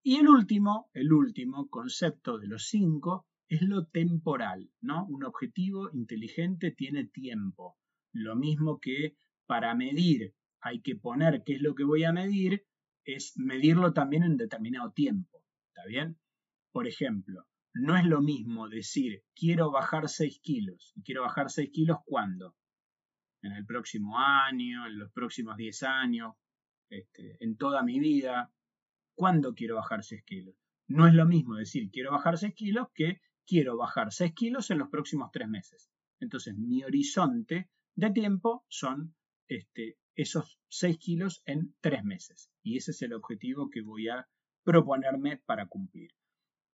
Y 0.04 0.18
el 0.18 0.28
último, 0.28 0.90
el 0.94 1.12
último 1.12 1.68
concepto 1.68 2.38
de 2.38 2.48
los 2.48 2.68
cinco 2.68 3.26
es 3.48 3.62
lo 3.62 3.86
temporal, 3.88 4.70
¿no? 4.82 5.06
Un 5.08 5.24
objetivo 5.24 5.90
inteligente 5.94 6.72
tiene 6.72 7.06
tiempo. 7.06 7.78
Lo 8.12 8.36
mismo 8.36 8.80
que 8.80 9.16
para 9.46 9.76
medir 9.76 10.34
hay 10.62 10.82
que 10.82 10.96
poner 10.96 11.44
qué 11.46 11.56
es 11.56 11.62
lo 11.62 11.76
que 11.76 11.84
voy 11.84 12.04
a 12.04 12.12
medir, 12.12 12.66
es 13.04 13.34
medirlo 13.38 13.94
también 13.94 14.24
en 14.24 14.38
determinado 14.38 14.92
tiempo. 14.92 15.44
¿Está 15.68 15.86
bien? 15.88 16.18
Por 16.72 16.88
ejemplo, 16.88 17.46
no 17.74 17.98
es 17.98 18.06
lo 18.06 18.22
mismo 18.22 18.68
decir 18.68 19.24
quiero 19.36 19.72
bajar 19.72 20.10
6 20.10 20.40
kilos. 20.42 20.92
¿Y 20.96 21.04
quiero 21.04 21.22
bajar 21.22 21.50
6 21.50 21.70
kilos 21.72 21.98
cuándo? 22.06 22.56
En 23.46 23.54
el 23.54 23.66
próximo 23.66 24.18
año, 24.18 24.88
en 24.88 24.98
los 24.98 25.12
próximos 25.12 25.56
10 25.56 25.84
años, 25.84 26.34
este, 26.90 27.38
en 27.44 27.58
toda 27.58 27.84
mi 27.84 28.00
vida. 28.00 28.52
¿Cuándo 29.14 29.54
quiero 29.54 29.76
bajar 29.76 30.04
6 30.04 30.24
kilos? 30.26 30.56
No 30.88 31.08
es 31.08 31.14
lo 31.14 31.26
mismo 31.26 31.56
decir 31.56 31.90
quiero 31.92 32.12
bajar 32.12 32.38
6 32.38 32.54
kilos 32.54 32.88
que 32.94 33.22
quiero 33.46 33.78
bajar 33.78 34.12
6 34.12 34.34
kilos 34.34 34.72
en 34.72 34.80
los 34.80 34.90
próximos 34.90 35.30
3 35.32 35.48
meses. 35.48 35.90
Entonces, 36.20 36.56
mi 36.58 36.84
horizonte 36.84 37.70
de 37.96 38.12
tiempo 38.12 38.66
son 38.68 39.16
este, 39.48 39.98
esos 40.16 40.60
6 40.70 40.98
kilos 40.98 41.44
en 41.46 41.76
3 41.82 42.04
meses. 42.04 42.52
Y 42.64 42.78
ese 42.78 42.92
es 42.92 43.02
el 43.04 43.14
objetivo 43.14 43.70
que 43.70 43.82
voy 43.82 44.10
a 44.10 44.28
proponerme 44.64 45.38
para 45.38 45.68
cumplir. 45.68 46.12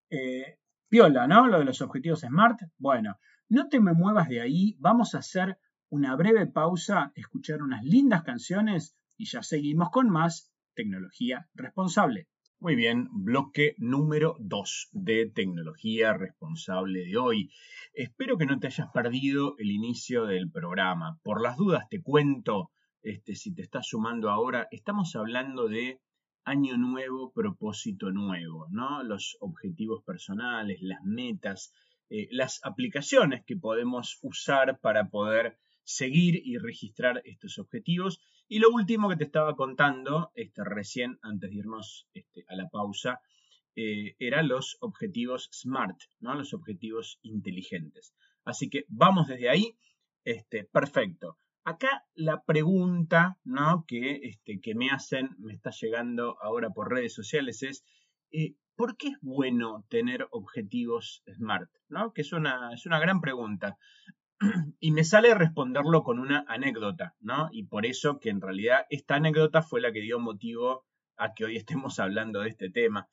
Eh, 0.10 0.58
piola, 0.88 1.28
¿no? 1.28 1.48
Lo 1.48 1.60
de 1.60 1.66
los 1.66 1.82
objetivos 1.82 2.22
SMART. 2.22 2.62
Bueno, 2.78 3.18
no 3.50 3.68
te 3.68 3.80
me 3.80 3.94
muevas 3.94 4.30
de 4.30 4.42
ahí. 4.42 4.76
Vamos 4.80 5.16
a 5.16 5.20
hacer 5.20 5.58
una 5.92 6.16
breve 6.16 6.48
pausa, 6.48 7.12
escuchar 7.16 7.62
unas 7.62 7.84
lindas 7.84 8.24
canciones 8.24 8.96
y 9.18 9.26
ya 9.26 9.44
seguimos 9.44 9.90
con 9.90 10.10
más 10.10 10.50
tecnología 10.74 11.50
responsable. 11.54 12.30
Muy 12.60 12.76
bien, 12.76 13.10
bloque 13.12 13.76
número 13.78 14.38
2 14.40 14.90
de 14.94 15.30
tecnología 15.36 16.14
responsable 16.14 17.04
de 17.04 17.18
hoy. 17.18 17.52
Espero 17.94 18.38
que 18.38 18.46
no 18.46 18.58
te 18.58 18.68
hayas 18.68 18.88
perdido 18.94 19.56
el 19.58 19.70
inicio 19.70 20.26
del 20.26 20.50
programa. 20.50 21.20
Por 21.24 21.42
las 21.42 21.58
dudas 21.58 21.90
te 21.90 22.02
cuento, 22.02 22.72
este, 23.02 23.36
si 23.36 23.54
te 23.54 23.62
estás 23.62 23.88
sumando 23.88 24.30
ahora, 24.30 24.70
estamos 24.72 25.14
hablando 25.18 25.68
de 25.68 26.00
año 26.46 26.78
nuevo, 26.78 27.34
propósito 27.34 28.12
nuevo, 28.12 28.68
¿no? 28.72 29.04
Los 29.04 29.36
objetivos 29.42 30.06
personales, 30.06 30.78
las 30.82 31.04
metas, 31.04 31.74
eh, 32.10 32.30
las 32.32 32.62
aplicaciones 32.64 33.44
que 33.46 33.58
podemos 33.58 34.20
usar 34.22 34.80
para 34.80 35.10
poder 35.10 35.58
seguir 35.84 36.42
y 36.44 36.58
registrar 36.58 37.22
estos 37.26 37.58
objetivos. 37.60 38.20
Y 38.48 38.60
lo 38.60 38.70
último 38.70 39.10
que 39.10 39.16
te 39.16 39.24
estaba 39.24 39.56
contando 39.56 40.32
este, 40.36 40.64
recién, 40.64 41.20
antes 41.22 41.50
de 41.50 41.56
irnos 41.56 42.08
este, 42.14 42.46
a 42.48 42.56
la 42.56 42.70
pausa, 42.70 43.22
eh, 43.76 44.16
eran 44.20 44.50
los 44.50 44.78
objetivos 44.82 45.50
SMART, 45.54 45.98
¿no? 46.20 46.36
los 46.36 46.54
objetivos 46.54 47.20
inteligentes. 47.22 48.14
Así 48.44 48.70
que 48.70 48.86
vamos 48.90 49.28
desde 49.28 49.50
ahí. 49.50 49.78
Este, 50.24 50.66
perfecto. 50.66 51.38
Acá 51.64 52.06
la 52.16 52.44
pregunta 52.44 53.38
¿no? 53.44 53.86
que, 53.88 54.20
este, 54.24 54.60
que 54.60 54.76
me 54.76 54.90
hacen, 54.90 55.36
me 55.40 55.54
está 55.54 55.72
llegando 55.72 56.38
ahora 56.42 56.72
por 56.72 56.92
redes 56.92 57.14
sociales, 57.14 57.64
es 57.64 57.86
eh, 58.32 58.56
¿por 58.76 58.98
qué 58.98 59.10
es 59.10 59.18
bueno 59.22 59.86
tener 59.90 60.28
objetivos 60.32 61.24
SMART? 61.32 61.70
¿no? 61.88 62.14
Que 62.14 62.22
es 62.22 62.34
una, 62.34 62.74
es 62.74 62.86
una 62.86 63.00
gran 63.00 63.22
pregunta. 63.22 63.78
y 64.80 64.92
me 64.92 65.04
sale 65.04 65.34
responderlo 65.36 66.04
con 66.04 66.20
una 66.20 66.46
anécdota, 66.48 67.16
¿no? 67.20 67.50
Y 67.52 67.64
por 67.64 67.86
eso 67.86 68.20
que 68.20 68.30
en 68.30 68.42
realidad 68.42 68.86
esta 68.90 69.16
anécdota 69.16 69.62
fue 69.62 69.82
la 69.82 69.92
que 69.92 70.02
dio 70.02 70.20
motivo 70.20 70.86
a 71.18 71.34
que 71.34 71.46
hoy 71.46 71.58
estemos 71.58 72.00
hablando 72.00 72.42
de 72.42 72.50
este 72.50 72.70
tema. 72.70 73.08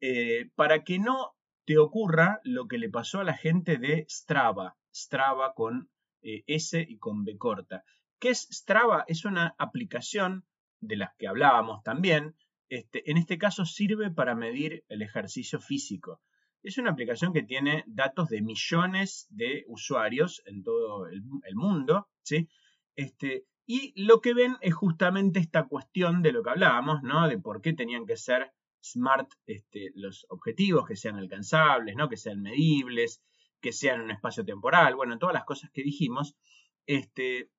Eh, 0.00 0.50
para 0.54 0.84
que 0.84 0.98
no 0.98 1.34
te 1.64 1.78
ocurra 1.78 2.40
lo 2.44 2.68
que 2.68 2.78
le 2.78 2.90
pasó 2.90 3.20
a 3.20 3.24
la 3.24 3.34
gente 3.34 3.78
de 3.78 4.04
Strava, 4.08 4.76
Strava 4.94 5.54
con 5.54 5.88
eh, 6.22 6.44
S 6.46 6.84
y 6.86 6.98
con 6.98 7.24
B 7.24 7.38
corta. 7.38 7.84
¿Qué 8.18 8.30
es 8.30 8.46
Strava? 8.50 9.04
Es 9.08 9.24
una 9.24 9.54
aplicación 9.58 10.44
de 10.80 10.96
las 10.96 11.14
que 11.16 11.26
hablábamos 11.26 11.82
también. 11.82 12.36
Este, 12.68 13.10
en 13.10 13.16
este 13.16 13.38
caso 13.38 13.64
sirve 13.64 14.10
para 14.10 14.34
medir 14.34 14.84
el 14.88 15.00
ejercicio 15.00 15.60
físico. 15.60 16.20
Es 16.64 16.78
una 16.78 16.92
aplicación 16.92 17.34
que 17.34 17.42
tiene 17.42 17.84
datos 17.86 18.30
de 18.30 18.40
millones 18.40 19.26
de 19.28 19.64
usuarios 19.68 20.42
en 20.46 20.62
todo 20.62 21.06
el, 21.06 21.22
mundo, 21.54 22.08
¿sí? 22.22 22.48
Este, 22.96 23.44
y 23.66 23.92
lo 24.02 24.22
que 24.22 24.32
ven 24.32 24.56
es 24.62 24.72
justamente 24.72 25.40
esta 25.40 25.68
cuestión 25.68 26.22
de 26.22 26.32
lo 26.32 26.42
que 26.42 26.50
hablábamos, 26.50 27.02
¿no? 27.02 27.28
De 27.28 27.38
por 27.38 27.60
qué 27.60 27.74
tenían 27.74 28.06
que 28.06 28.16
ser 28.16 28.50
smart 28.82 29.30
este, 29.44 29.92
los 29.94 30.24
objetivos, 30.30 30.86
que 30.86 30.96
sean 30.96 31.16
alcanzables, 31.16 31.96
¿no? 31.96 32.08
Que 32.08 32.16
sean 32.16 32.40
medibles, 32.40 33.22
que 33.60 33.72
sean 33.72 34.00
un 34.00 34.10
espacio 34.10 34.42
temporal, 34.42 34.94
bueno, 34.94 35.18
todas 35.18 35.34
las 35.34 35.44
cosas 35.44 35.70
que 35.70 35.82
dijimos, 35.82 36.34
este, 36.86 37.50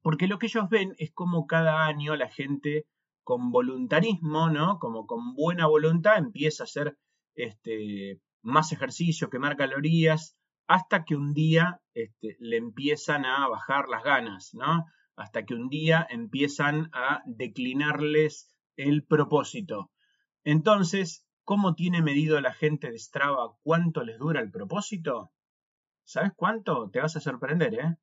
porque 0.00 0.26
lo 0.26 0.38
que 0.38 0.46
ellos 0.46 0.70
ven 0.70 0.94
es 0.96 1.12
como 1.12 1.46
cada 1.46 1.84
año 1.84 2.16
la 2.16 2.30
gente 2.30 2.86
con 3.24 3.50
voluntarismo, 3.50 4.48
¿no? 4.48 4.78
Como 4.78 5.06
con 5.06 5.34
buena 5.34 5.66
voluntad 5.66 6.16
empieza 6.16 6.62
a 6.62 6.64
hacer 6.64 6.96
este, 7.34 8.20
más 8.42 8.72
ejercicio, 8.72 9.30
quemar 9.30 9.56
calorías, 9.56 10.36
hasta 10.66 11.04
que 11.04 11.16
un 11.16 11.32
día 11.32 11.80
este, 11.94 12.36
le 12.40 12.56
empiezan 12.56 13.24
a 13.24 13.48
bajar 13.48 13.88
las 13.88 14.02
ganas, 14.02 14.54
¿no? 14.54 14.86
Hasta 15.16 15.44
que 15.44 15.54
un 15.54 15.68
día 15.68 16.06
empiezan 16.08 16.88
a 16.92 17.22
declinarles 17.26 18.48
el 18.76 19.04
propósito. 19.04 19.90
Entonces, 20.44 21.26
¿cómo 21.44 21.74
tiene 21.74 22.02
medido 22.02 22.40
la 22.40 22.54
gente 22.54 22.90
de 22.90 22.98
Strava 22.98 23.54
cuánto 23.62 24.02
les 24.04 24.18
dura 24.18 24.40
el 24.40 24.50
propósito? 24.50 25.32
¿Sabes 26.04 26.32
cuánto? 26.36 26.90
Te 26.90 27.00
vas 27.00 27.16
a 27.16 27.20
sorprender, 27.20 27.74
¿eh? 27.74 27.96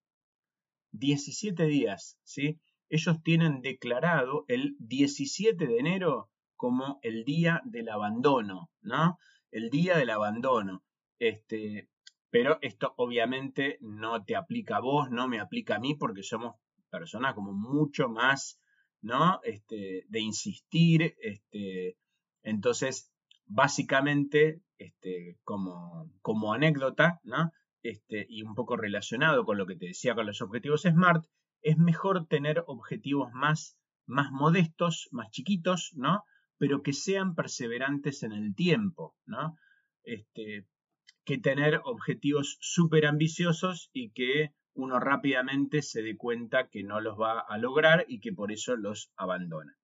17 0.91 1.65
días, 1.65 2.17
¿sí? 2.23 2.59
Ellos 2.89 3.21
tienen 3.23 3.61
declarado 3.61 4.45
el 4.47 4.75
17 4.79 5.67
de 5.67 5.77
enero 5.77 6.29
como 6.59 6.99
el 7.03 7.23
día 7.23 7.61
del 7.63 7.87
abandono, 7.87 8.69
¿no? 8.81 9.17
El 9.49 9.69
día 9.69 9.97
del 9.97 10.09
abandono. 10.09 10.83
Este, 11.17 11.87
pero 12.29 12.59
esto 12.61 12.93
obviamente 12.97 13.77
no 13.79 14.25
te 14.25 14.35
aplica 14.35 14.75
a 14.75 14.81
vos, 14.81 15.09
no 15.09 15.29
me 15.29 15.39
aplica 15.39 15.77
a 15.77 15.79
mí 15.79 15.95
porque 15.95 16.21
somos 16.21 16.55
personas 16.91 17.33
como 17.33 17.53
mucho 17.53 18.09
más, 18.09 18.59
¿no? 19.01 19.39
Este, 19.43 20.03
de 20.09 20.19
insistir, 20.19 21.15
este, 21.21 21.95
entonces, 22.43 23.09
básicamente, 23.45 24.61
este, 24.77 25.37
como, 25.45 26.11
como 26.21 26.53
anécdota, 26.53 27.21
¿no? 27.23 27.53
Este, 27.83 28.25
y 28.27 28.43
un 28.43 28.53
poco 28.53 28.75
relacionado 28.75 29.45
con 29.45 29.57
lo 29.57 29.65
que 29.65 29.77
te 29.77 29.85
decía 29.85 30.13
con 30.13 30.25
los 30.27 30.41
objetivos 30.41 30.81
SMART, 30.81 31.23
es 31.61 31.77
mejor 31.77 32.27
tener 32.27 32.65
objetivos 32.67 33.31
más, 33.31 33.77
más 34.05 34.29
modestos, 34.33 35.07
más 35.11 35.31
chiquitos, 35.31 35.93
¿no? 35.95 36.25
Pero 36.59 36.83
que 36.83 36.93
sean 36.93 37.33
perseverantes 37.33 38.21
en 38.21 38.33
el 38.33 38.53
tiempo, 38.53 39.15
¿no? 39.25 39.57
Este, 40.03 40.67
que 41.25 41.37
tener 41.37 41.81
objetivos 41.85 42.57
súper 42.59 43.05
ambiciosos 43.05 43.89
y 43.93 44.11
que 44.11 44.53
uno 44.73 44.99
rápidamente 44.99 45.81
se 45.81 46.01
dé 46.03 46.15
cuenta 46.17 46.69
que 46.69 46.83
no 46.83 47.01
los 47.01 47.19
va 47.19 47.39
a 47.39 47.57
lograr 47.57 48.05
y 48.07 48.19
que 48.19 48.33
por 48.33 48.51
eso 48.51 48.75
los 48.75 49.11
abandona. 49.15 49.77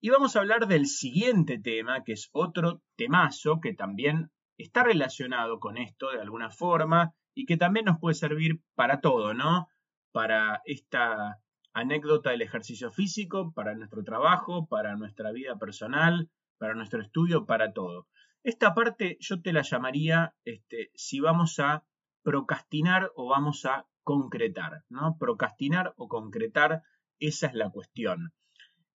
Y 0.00 0.10
vamos 0.10 0.36
a 0.36 0.40
hablar 0.40 0.68
del 0.68 0.86
siguiente 0.86 1.58
tema, 1.58 2.04
que 2.04 2.12
es 2.12 2.28
otro 2.32 2.82
temazo 2.96 3.60
que 3.60 3.72
también 3.72 4.30
está 4.58 4.82
relacionado 4.82 5.58
con 5.58 5.78
esto 5.78 6.10
de 6.10 6.20
alguna 6.20 6.50
forma 6.50 7.14
y 7.34 7.46
que 7.46 7.56
también 7.56 7.86
nos 7.86 7.98
puede 7.98 8.14
servir 8.14 8.60
para 8.74 9.00
todo, 9.00 9.32
¿no? 9.32 9.68
Para 10.12 10.60
esta 10.66 11.38
anécdota 11.74 12.30
del 12.30 12.42
ejercicio 12.42 12.90
físico, 12.90 13.52
para 13.52 13.74
nuestro 13.74 14.02
trabajo, 14.04 14.66
para 14.68 14.96
nuestra 14.96 15.32
vida 15.32 15.58
personal, 15.58 16.30
para 16.58 16.74
nuestro 16.74 17.02
estudio, 17.02 17.44
para 17.44 17.72
todo. 17.72 18.06
Esta 18.42 18.74
parte 18.74 19.16
yo 19.20 19.42
te 19.42 19.52
la 19.52 19.62
llamaría 19.62 20.34
este, 20.44 20.90
si 20.94 21.20
vamos 21.20 21.58
a 21.58 21.84
procrastinar 22.22 23.10
o 23.16 23.28
vamos 23.28 23.64
a 23.64 23.86
concretar, 24.02 24.84
¿no? 24.88 25.16
Procrastinar 25.18 25.94
o 25.96 26.08
concretar, 26.08 26.82
esa 27.18 27.48
es 27.48 27.54
la 27.54 27.70
cuestión. 27.70 28.32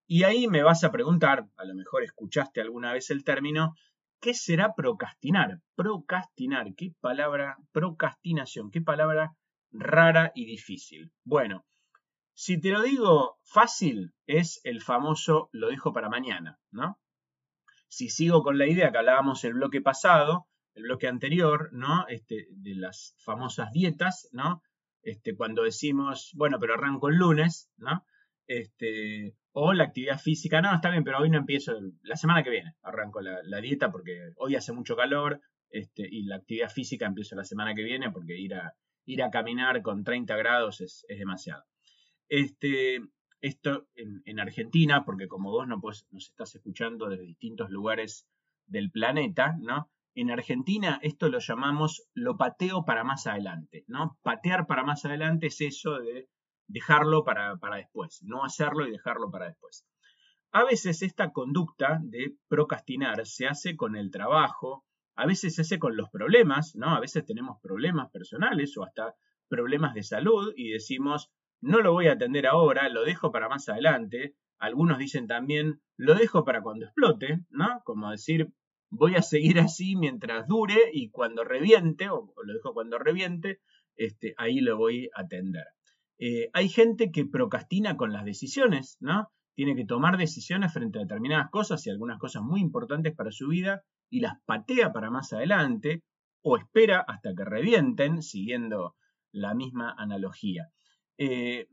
Y 0.07 0.23
ahí 0.23 0.47
me 0.47 0.63
vas 0.63 0.83
a 0.83 0.91
preguntar, 0.91 1.45
a 1.57 1.65
lo 1.65 1.75
mejor 1.75 2.03
escuchaste 2.03 2.61
alguna 2.61 2.93
vez 2.93 3.11
el 3.11 3.23
término, 3.23 3.75
¿qué 4.19 4.33
será 4.33 4.73
procrastinar? 4.73 5.61
Procrastinar, 5.75 6.73
qué 6.75 6.93
palabra, 6.99 7.57
procrastinación, 7.71 8.71
qué 8.71 8.81
palabra 8.81 9.35
rara 9.71 10.31
y 10.33 10.45
difícil. 10.45 11.11
Bueno, 11.23 11.65
si 12.39 12.57
te 12.57 12.69
lo 12.69 12.81
digo 12.81 13.37
fácil, 13.43 14.13
es 14.25 14.61
el 14.63 14.81
famoso 14.81 15.49
lo 15.51 15.67
dejo 15.67 15.91
para 15.91 16.07
mañana, 16.07 16.57
¿no? 16.71 16.97
Si 17.89 18.07
sigo 18.07 18.43
con 18.43 18.57
la 18.57 18.65
idea 18.65 18.93
que 18.93 18.97
hablábamos 18.97 19.43
el 19.43 19.55
bloque 19.55 19.81
pasado, 19.81 20.47
el 20.73 20.83
bloque 20.83 21.09
anterior, 21.09 21.67
¿no? 21.73 22.07
Este, 22.07 22.47
de 22.51 22.75
las 22.75 23.13
famosas 23.25 23.73
dietas, 23.73 24.29
¿no? 24.31 24.63
Este, 25.01 25.35
cuando 25.35 25.63
decimos, 25.63 26.31
bueno, 26.33 26.59
pero 26.61 26.75
arranco 26.75 27.09
el 27.09 27.17
lunes, 27.17 27.69
¿no? 27.75 28.05
Este, 28.47 29.35
o 29.51 29.73
la 29.73 29.83
actividad 29.83 30.17
física, 30.17 30.61
no, 30.61 30.73
está 30.73 30.91
bien, 30.91 31.03
pero 31.03 31.19
hoy 31.19 31.29
no 31.29 31.39
empiezo, 31.39 31.73
la 32.03 32.15
semana 32.15 32.41
que 32.41 32.51
viene 32.51 32.73
arranco 32.83 33.19
la, 33.19 33.59
dieta 33.59 33.91
porque 33.91 34.31
hoy 34.37 34.55
hace 34.55 34.71
mucho 34.71 34.95
calor 34.95 35.41
este, 35.71 36.07
y 36.09 36.23
la 36.23 36.37
actividad 36.37 36.69
física 36.69 37.05
empiezo 37.05 37.35
la 37.35 37.43
semana 37.43 37.75
que 37.75 37.83
viene 37.83 38.09
porque 38.11 38.37
ir 38.39 38.55
a, 38.55 38.73
ir 39.03 39.23
a 39.23 39.29
caminar 39.29 39.81
con 39.81 40.05
30 40.05 40.37
grados 40.37 40.79
es, 40.79 41.05
demasiado. 41.09 41.65
Este, 42.29 43.01
esto 43.41 43.87
en, 43.95 44.39
Argentina, 44.39 45.03
porque 45.03 45.27
como 45.27 45.51
vos 45.51 45.67
no 45.67 45.81
nos 45.81 46.29
estás 46.29 46.55
escuchando 46.55 47.09
desde 47.09 47.23
distintos 47.23 47.69
lugares 47.69 48.27
del 48.67 48.91
planeta, 48.91 49.55
¿no? 49.59 49.89
En 50.15 50.31
Argentina 50.31 50.99
esto 51.01 51.29
lo 51.29 51.39
llamamos 51.39 52.03
lo 52.13 52.37
pateo 52.37 52.83
para 52.85 53.03
más 53.03 53.25
adelante, 53.27 53.83
¿no? 53.87 54.17
Patear 54.21 54.67
para 54.67 54.83
más 54.83 55.05
adelante 55.05 55.47
es 55.47 55.61
eso 55.61 55.99
de 55.99 56.27
dejarlo 56.67 57.23
para, 57.23 57.57
después, 57.77 58.21
no 58.23 58.43
hacerlo 58.43 58.87
y 58.87 58.91
dejarlo 58.91 59.31
para 59.31 59.47
después. 59.47 59.85
A 60.51 60.63
veces 60.63 61.01
esta 61.01 61.31
conducta 61.31 61.99
de 62.03 62.35
procrastinar 62.47 63.25
se 63.25 63.47
hace 63.47 63.75
con 63.75 63.95
el 63.95 64.11
trabajo, 64.11 64.85
a 65.15 65.25
veces 65.25 65.55
se 65.55 65.61
hace 65.61 65.79
con 65.79 65.95
los 65.95 66.09
problemas, 66.09 66.75
¿no? 66.75 66.89
A 66.89 66.99
veces 66.99 67.25
tenemos 67.25 67.59
problemas 67.61 68.11
personales 68.11 68.77
o 68.77 68.83
hasta 68.83 69.15
problemas 69.47 69.93
de 69.93 70.03
salud 70.03 70.53
y 70.55 70.69
decimos, 70.69 71.31
no 71.61 71.81
lo 71.81 71.93
voy 71.93 72.07
a 72.07 72.13
atender 72.13 72.47
ahora, 72.47 72.89
lo 72.89 73.03
dejo 73.03 73.31
para 73.31 73.49
más 73.49 73.67
adelante. 73.69 74.35
Algunos 74.57 74.97
dicen 74.97 75.27
también, 75.27 75.81
lo 75.97 76.15
dejo 76.15 76.43
para 76.45 76.61
cuando 76.61 76.85
explote, 76.85 77.39
¿no? 77.49 77.81
Como 77.83 78.11
decir, 78.11 78.51
voy 78.89 79.15
a 79.15 79.21
seguir 79.21 79.59
así 79.59 79.95
mientras 79.95 80.47
dure 80.47 80.77
y 80.91 81.09
cuando 81.09 81.43
reviente, 81.43 82.09
o, 82.09 82.33
lo 82.43 82.53
dejo 82.53 82.73
cuando 82.73 82.97
reviente, 82.97 83.59
este, 83.95 84.33
ahí 84.37 84.59
lo 84.59 84.77
voy 84.77 85.09
a 85.15 85.21
atender. 85.21 85.65
Eh, 86.17 86.49
hay 86.53 86.69
gente 86.69 87.11
que 87.11 87.25
procrastina 87.25 87.95
con 87.95 88.11
las 88.11 88.25
decisiones, 88.25 88.97
¿no? 88.99 89.31
Tiene 89.55 89.75
que 89.75 89.85
tomar 89.85 90.17
decisiones 90.17 90.73
frente 90.73 90.99
a 90.99 91.01
determinadas 91.01 91.49
cosas 91.49 91.85
y 91.85 91.89
algunas 91.89 92.17
cosas 92.17 92.41
muy 92.43 92.61
importantes 92.61 93.13
para 93.15 93.31
su 93.31 93.49
vida 93.49 93.83
y 94.09 94.21
las 94.21 94.41
patea 94.45 94.91
para 94.91 95.11
más 95.11 95.33
adelante 95.33 96.03
o 96.41 96.57
espera 96.57 97.01
hasta 97.01 97.33
que 97.35 97.43
revienten, 97.43 98.21
siguiendo 98.21 98.95
la 99.31 99.53
misma 99.53 99.93
analogía. 99.97 100.69
Eh, 101.21 101.67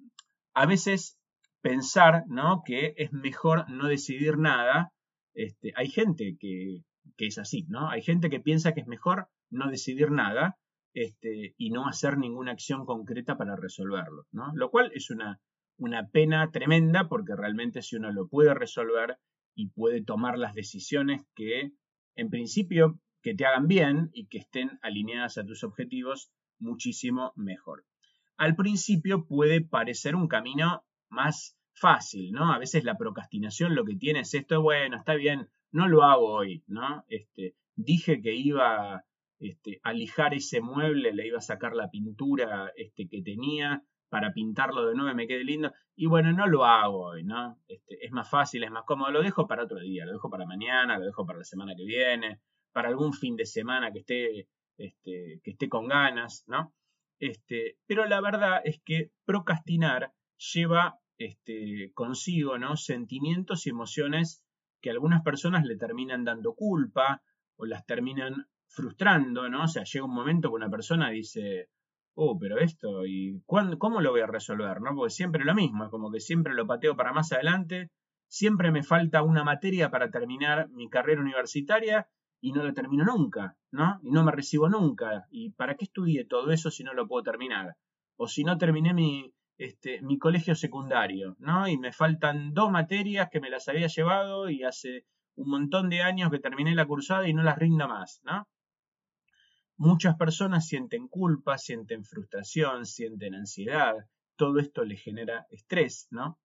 a 0.54 0.66
veces 0.66 1.16
pensar 1.62 2.24
¿no? 2.26 2.62
que 2.64 2.94
es 2.96 3.12
mejor 3.12 3.70
no 3.70 3.86
decidir 3.86 4.38
nada, 4.38 4.92
este, 5.34 5.72
hay 5.76 5.88
gente 5.88 6.36
que, 6.38 6.82
es 7.18 7.38
así, 7.38 7.64
¿no? 7.68 7.88
Hay 7.88 8.02
gente 8.02 8.28
que 8.28 8.40
piensa 8.40 8.74
que 8.74 8.80
es 8.80 8.88
mejor 8.88 9.28
no 9.50 9.70
decidir 9.70 10.10
nada 10.10 10.58
este, 10.94 11.54
y 11.56 11.70
no 11.70 11.86
hacer 11.86 12.18
ninguna 12.18 12.52
acción 12.52 12.84
concreta 12.84 13.38
para 13.38 13.54
resolverlo, 13.54 14.26
¿no? 14.32 14.50
Lo 14.54 14.70
cual 14.70 14.90
es 14.94 15.10
una, 15.10 15.38
una 15.78 16.08
pena 16.08 16.50
tremenda 16.50 17.08
porque 17.08 17.36
realmente 17.36 17.82
si 17.82 17.96
uno 17.96 18.10
lo 18.10 18.26
puede 18.26 18.52
resolver 18.52 19.18
y 19.54 19.68
puede 19.68 20.02
tomar 20.02 20.38
las 20.38 20.54
decisiones 20.54 21.22
que 21.36 21.70
en 22.16 22.30
principio 22.30 22.98
que 23.22 23.34
te 23.34 23.46
hagan 23.46 23.68
bien 23.68 24.10
y 24.12 24.26
que 24.26 24.38
estén 24.38 24.78
alineadas 24.82 25.38
a 25.38 25.44
tus 25.44 25.62
objetivos, 25.62 26.32
muchísimo 26.58 27.32
mejor. 27.36 27.84
Al 28.36 28.54
principio 28.54 29.26
puede 29.26 29.60
parecer 29.60 30.14
un 30.14 30.28
camino 30.28 30.84
más 31.08 31.56
fácil, 31.72 32.32
¿no? 32.32 32.52
A 32.52 32.58
veces 32.58 32.84
la 32.84 32.96
procrastinación 32.96 33.74
lo 33.74 33.84
que 33.84 33.96
tiene 33.96 34.20
es 34.20 34.34
esto, 34.34 34.62
bueno, 34.62 34.96
está 34.96 35.14
bien, 35.14 35.48
no 35.72 35.88
lo 35.88 36.02
hago 36.02 36.32
hoy, 36.32 36.64
¿no? 36.66 37.04
Este, 37.08 37.54
dije 37.74 38.20
que 38.20 38.34
iba 38.34 39.04
este, 39.38 39.80
a 39.82 39.92
lijar 39.92 40.34
ese 40.34 40.60
mueble, 40.60 41.12
le 41.12 41.26
iba 41.26 41.38
a 41.38 41.42
sacar 41.42 41.74
la 41.74 41.90
pintura 41.90 42.72
este, 42.76 43.08
que 43.08 43.22
tenía 43.22 43.82
para 44.08 44.32
pintarlo 44.32 44.86
de 44.86 44.94
nuevo 44.94 45.10
y 45.10 45.14
me 45.14 45.26
quede 45.26 45.44
lindo. 45.44 45.72
Y 45.94 46.06
bueno, 46.06 46.32
no 46.32 46.46
lo 46.46 46.64
hago 46.64 47.08
hoy, 47.08 47.24
¿no? 47.24 47.58
Este, 47.68 48.04
es 48.04 48.12
más 48.12 48.28
fácil, 48.30 48.64
es 48.64 48.70
más 48.70 48.84
cómodo, 48.84 49.10
lo 49.10 49.22
dejo 49.22 49.46
para 49.46 49.64
otro 49.64 49.80
día, 49.80 50.06
lo 50.06 50.12
dejo 50.12 50.30
para 50.30 50.46
mañana, 50.46 50.98
lo 50.98 51.04
dejo 51.04 51.26
para 51.26 51.38
la 51.38 51.44
semana 51.44 51.74
que 51.76 51.84
viene, 51.84 52.40
para 52.72 52.88
algún 52.88 53.12
fin 53.12 53.36
de 53.36 53.46
semana 53.46 53.92
que 53.92 54.00
esté, 54.00 54.48
este, 54.78 55.40
que 55.42 55.50
esté 55.50 55.68
con 55.68 55.88
ganas, 55.88 56.44
¿no? 56.46 56.72
Este, 57.18 57.78
pero 57.86 58.06
la 58.06 58.20
verdad 58.20 58.60
es 58.64 58.80
que 58.84 59.10
procrastinar 59.24 60.12
lleva 60.52 60.98
este, 61.18 61.92
consigo. 61.94 62.54
Sentimientos 62.76 63.66
y 63.66 63.70
emociones 63.70 64.42
que 64.80 64.90
algunas 64.90 65.22
personas 65.22 65.64
le 65.64 65.76
terminan 65.76 66.24
dando 66.24 66.54
culpa 66.54 67.22
o 67.56 67.64
las 67.66 67.86
terminan 67.86 68.46
frustrando, 68.68 69.48
¿no? 69.48 69.64
O 69.64 69.68
sea, 69.68 69.84
llega 69.84 70.04
un 70.04 70.14
momento 70.14 70.50
que 70.50 70.56
una 70.56 70.68
persona 70.68 71.10
dice, 71.10 71.70
oh, 72.14 72.38
pero 72.38 72.58
esto, 72.58 73.06
¿y 73.06 73.42
cómo 73.46 74.00
lo 74.00 74.10
voy 74.10 74.20
a 74.20 74.26
resolver? 74.26 74.80
¿no? 74.80 74.94
Porque 74.94 75.10
siempre 75.10 75.44
lo 75.44 75.54
mismo, 75.54 75.84
es 75.84 75.90
como 75.90 76.10
que 76.10 76.20
siempre 76.20 76.54
lo 76.54 76.66
pateo 76.66 76.96
para 76.96 77.12
más 77.12 77.32
adelante, 77.32 77.90
siempre 78.28 78.70
me 78.70 78.82
falta 78.82 79.22
una 79.22 79.44
materia 79.44 79.90
para 79.90 80.10
terminar 80.10 80.68
mi 80.70 80.88
carrera 80.88 81.20
universitaria 81.20 82.08
y 82.46 82.52
no 82.52 82.62
la 82.62 82.72
termino 82.72 83.04
nunca, 83.04 83.56
¿no? 83.72 83.98
Y 84.04 84.12
no 84.12 84.22
me 84.22 84.30
recibo 84.30 84.68
nunca. 84.68 85.26
¿Y 85.32 85.50
para 85.50 85.74
qué 85.74 85.84
estudié 85.86 86.26
todo 86.26 86.52
eso 86.52 86.70
si 86.70 86.84
no 86.84 86.94
lo 86.94 87.08
puedo 87.08 87.24
terminar? 87.24 87.76
O 88.14 88.28
si 88.28 88.44
no 88.44 88.56
terminé 88.56 88.94
mi, 88.94 89.34
este, 89.58 90.00
mi 90.00 90.16
colegio 90.16 90.54
secundario, 90.54 91.34
¿no? 91.40 91.66
Y 91.66 91.76
me 91.76 91.92
faltan 91.92 92.54
dos 92.54 92.70
materias 92.70 93.30
que 93.32 93.40
me 93.40 93.50
las 93.50 93.66
había 93.66 93.88
llevado 93.88 94.48
y 94.48 94.62
hace 94.62 95.06
un 95.34 95.50
montón 95.50 95.88
de 95.88 96.02
años 96.02 96.30
que 96.30 96.38
terminé 96.38 96.76
la 96.76 96.86
cursada 96.86 97.28
y 97.28 97.34
no 97.34 97.42
las 97.42 97.58
rinda 97.58 97.88
más, 97.88 98.20
¿no? 98.22 98.46
Muchas 99.76 100.14
personas 100.14 100.68
sienten 100.68 101.08
culpa, 101.08 101.58
sienten 101.58 102.04
frustración, 102.04 102.86
sienten 102.86 103.34
ansiedad, 103.34 103.96
todo 104.36 104.60
esto 104.60 104.84
les 104.84 105.02
genera 105.02 105.46
estrés, 105.50 106.06
¿no? 106.12 106.38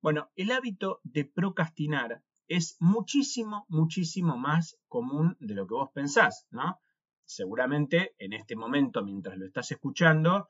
Bueno, 0.00 0.30
el 0.36 0.52
hábito 0.52 1.00
de 1.02 1.24
procrastinar 1.24 2.22
es 2.48 2.76
muchísimo, 2.80 3.66
muchísimo 3.68 4.36
más 4.36 4.78
común 4.88 5.36
de 5.38 5.54
lo 5.54 5.66
que 5.66 5.74
vos 5.74 5.90
pensás, 5.92 6.46
¿no? 6.50 6.80
Seguramente 7.24 8.14
en 8.18 8.32
este 8.32 8.56
momento, 8.56 9.04
mientras 9.04 9.36
lo 9.36 9.46
estás 9.46 9.70
escuchando, 9.70 10.48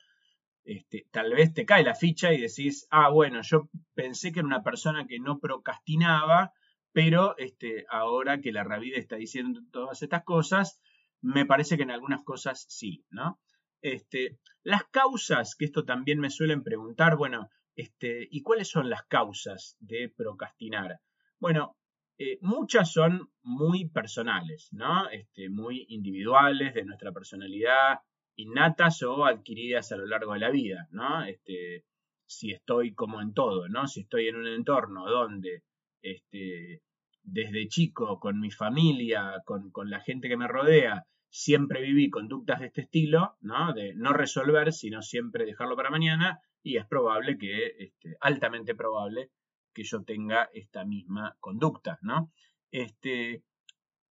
este, 0.64 1.06
tal 1.10 1.32
vez 1.34 1.52
te 1.52 1.66
cae 1.66 1.82
la 1.82 1.94
ficha 1.94 2.32
y 2.32 2.40
decís, 2.40 2.86
ah, 2.90 3.08
bueno, 3.08 3.40
yo 3.42 3.68
pensé 3.94 4.32
que 4.32 4.40
era 4.40 4.46
una 4.46 4.62
persona 4.62 5.06
que 5.06 5.18
no 5.18 5.40
procrastinaba, 5.40 6.52
pero 6.92 7.36
este, 7.38 7.86
ahora 7.90 8.40
que 8.40 8.52
la 8.52 8.64
Ravida 8.64 8.98
está 8.98 9.16
diciendo 9.16 9.60
todas 9.72 10.02
estas 10.02 10.24
cosas, 10.24 10.80
me 11.20 11.46
parece 11.46 11.76
que 11.76 11.82
en 11.82 11.90
algunas 11.90 12.22
cosas 12.22 12.64
sí, 12.68 13.04
¿no? 13.10 13.40
Este, 13.80 14.38
las 14.62 14.84
causas, 14.84 15.56
que 15.56 15.64
esto 15.64 15.84
también 15.84 16.20
me 16.20 16.30
suelen 16.30 16.62
preguntar, 16.62 17.16
bueno, 17.16 17.48
este, 17.74 18.28
¿y 18.30 18.42
cuáles 18.42 18.68
son 18.68 18.90
las 18.90 19.04
causas 19.04 19.76
de 19.80 20.08
procrastinar? 20.08 21.00
Bueno, 21.38 21.77
eh, 22.18 22.38
muchas 22.42 22.92
son 22.92 23.30
muy 23.42 23.88
personales, 23.88 24.68
¿no? 24.72 25.08
Este, 25.08 25.48
muy 25.48 25.86
individuales 25.88 26.74
de 26.74 26.84
nuestra 26.84 27.12
personalidad, 27.12 28.00
innatas 28.36 29.02
o 29.02 29.24
adquiridas 29.24 29.92
a 29.92 29.96
lo 29.96 30.06
largo 30.06 30.32
de 30.32 30.40
la 30.40 30.50
vida, 30.50 30.88
¿no? 30.90 31.24
Este, 31.24 31.84
si 32.26 32.50
estoy 32.50 32.92
como 32.94 33.20
en 33.20 33.34
todo, 33.34 33.68
¿no? 33.68 33.86
Si 33.86 34.00
estoy 34.00 34.28
en 34.28 34.36
un 34.36 34.48
entorno 34.48 35.08
donde 35.08 35.62
este, 36.02 36.82
desde 37.22 37.68
chico, 37.68 38.18
con 38.18 38.40
mi 38.40 38.50
familia, 38.50 39.42
con, 39.44 39.70
la 39.90 40.00
gente 40.00 40.28
que 40.28 40.36
me 40.36 40.48
rodea, 40.48 41.04
siempre 41.28 41.82
viví 41.82 42.10
conductas 42.10 42.60
de 42.60 42.66
este 42.66 42.82
estilo, 42.82 43.36
¿no? 43.40 43.72
De 43.74 43.94
no 43.94 44.12
resolver, 44.12 44.72
sino 44.72 45.02
siempre 45.02 45.44
dejarlo 45.44 45.76
para 45.76 45.90
mañana, 45.90 46.40
y 46.62 46.78
es 46.78 46.86
probable 46.86 47.38
que, 47.38 47.66
este, 47.78 48.16
altamente 48.20 48.74
probable, 48.74 49.30
que 49.78 49.84
yo 49.84 50.02
tenga 50.02 50.50
esta 50.54 50.84
misma 50.84 51.36
conducta, 51.38 52.00
¿no? 52.02 52.32
Este, 52.72 53.44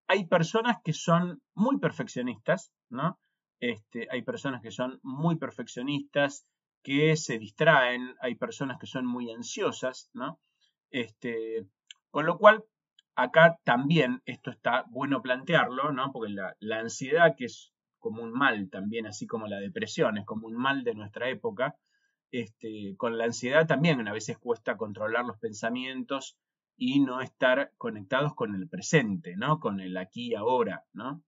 hay 0.08 0.26
personas 0.26 0.78
que 0.82 0.94
son 0.94 1.42
muy 1.56 1.78
perfeccionistas, 1.78 2.72
¿no? 2.88 3.20
Este, 3.60 4.08
hay 4.10 4.22
personas 4.22 4.62
que 4.62 4.72
son 4.72 5.02
muy 5.04 5.36
perfeccionistas, 5.36 6.48
que 6.84 7.18
se 7.18 7.38
distraen, 7.38 8.16
hay 8.22 8.36
personas 8.36 8.78
que 8.80 8.88
son 8.88 9.06
muy 9.06 9.30
ansiosas, 9.30 10.10
¿no? 10.14 10.40
Este, 10.90 11.68
con 12.12 12.26
lo 12.26 12.38
cual, 12.38 12.64
acá 13.16 13.58
también 13.66 14.22
esto 14.26 14.52
está 14.52 14.86
bueno 14.88 15.22
plantearlo, 15.22 15.92
¿no? 15.92 16.14
Porque 16.14 16.32
la, 16.32 16.80
ansiedad, 16.80 17.36
que 17.36 17.44
es 17.44 17.74
como 18.00 18.24
un 18.24 18.32
mal 18.32 18.70
también, 18.70 19.06
así 19.06 19.28
como 19.28 19.48
la 19.48 19.60
depresión, 19.60 20.18
es 20.18 20.26
como 20.26 20.48
un 20.48 20.56
mal 20.56 20.86
de 20.86 20.96
nuestra 20.96 21.28
época, 21.28 21.76
este, 22.32 22.96
con 22.98 23.18
la 23.18 23.26
ansiedad 23.26 23.68
también 23.68 24.08
a 24.08 24.14
veces 24.14 24.38
cuesta 24.38 24.78
controlar 24.78 25.26
los 25.26 25.38
pensamientos 25.38 26.38
y 26.78 27.00
no 27.00 27.22
estar 27.22 27.74
conectados 27.78 28.36
con 28.36 28.56
el 28.56 28.70
presente, 28.70 29.36
¿no? 29.36 29.60
Con 29.60 29.80
el 29.80 29.98
aquí 29.98 30.32
y 30.32 30.36
ahora, 30.36 30.86
¿no? 30.94 31.24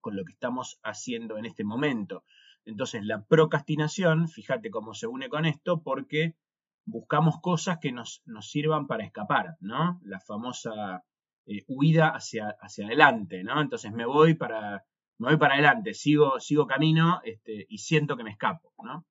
Con 0.00 0.16
lo 0.16 0.24
que 0.24 0.32
estamos 0.32 0.80
haciendo 0.82 1.38
en 1.38 1.46
este 1.46 1.64
momento. 1.64 2.24
Entonces, 2.64 3.04
la 3.04 3.24
procrastinación, 3.24 4.28
fíjate 4.28 4.70
cómo 4.70 4.94
se 4.94 5.06
une 5.06 5.28
con 5.28 5.44
esto, 5.46 5.82
porque 5.82 6.34
buscamos 6.86 7.40
cosas 7.40 7.78
que 7.78 7.92
nos, 7.92 8.22
sirvan 8.40 8.86
para 8.86 9.04
escapar, 9.04 9.56
¿no? 9.60 10.00
La 10.02 10.20
famosa 10.20 11.04
eh, 11.46 11.64
huida 11.68 12.08
hacia, 12.08 12.56
hacia 12.60 12.86
adelante, 12.86 13.44
¿no? 13.44 13.60
Entonces 13.60 13.92
me 13.92 14.06
voy 14.06 14.34
para, 14.34 14.84
me 15.18 15.28
voy 15.28 15.36
para 15.36 15.54
adelante, 15.54 15.94
sigo, 15.94 16.40
sigo 16.40 16.66
camino 16.66 17.20
este, 17.24 17.66
y 17.68 17.78
siento 17.78 18.16
que 18.16 18.24
me 18.24 18.30
escapo, 18.30 18.72
¿no? 18.82 19.06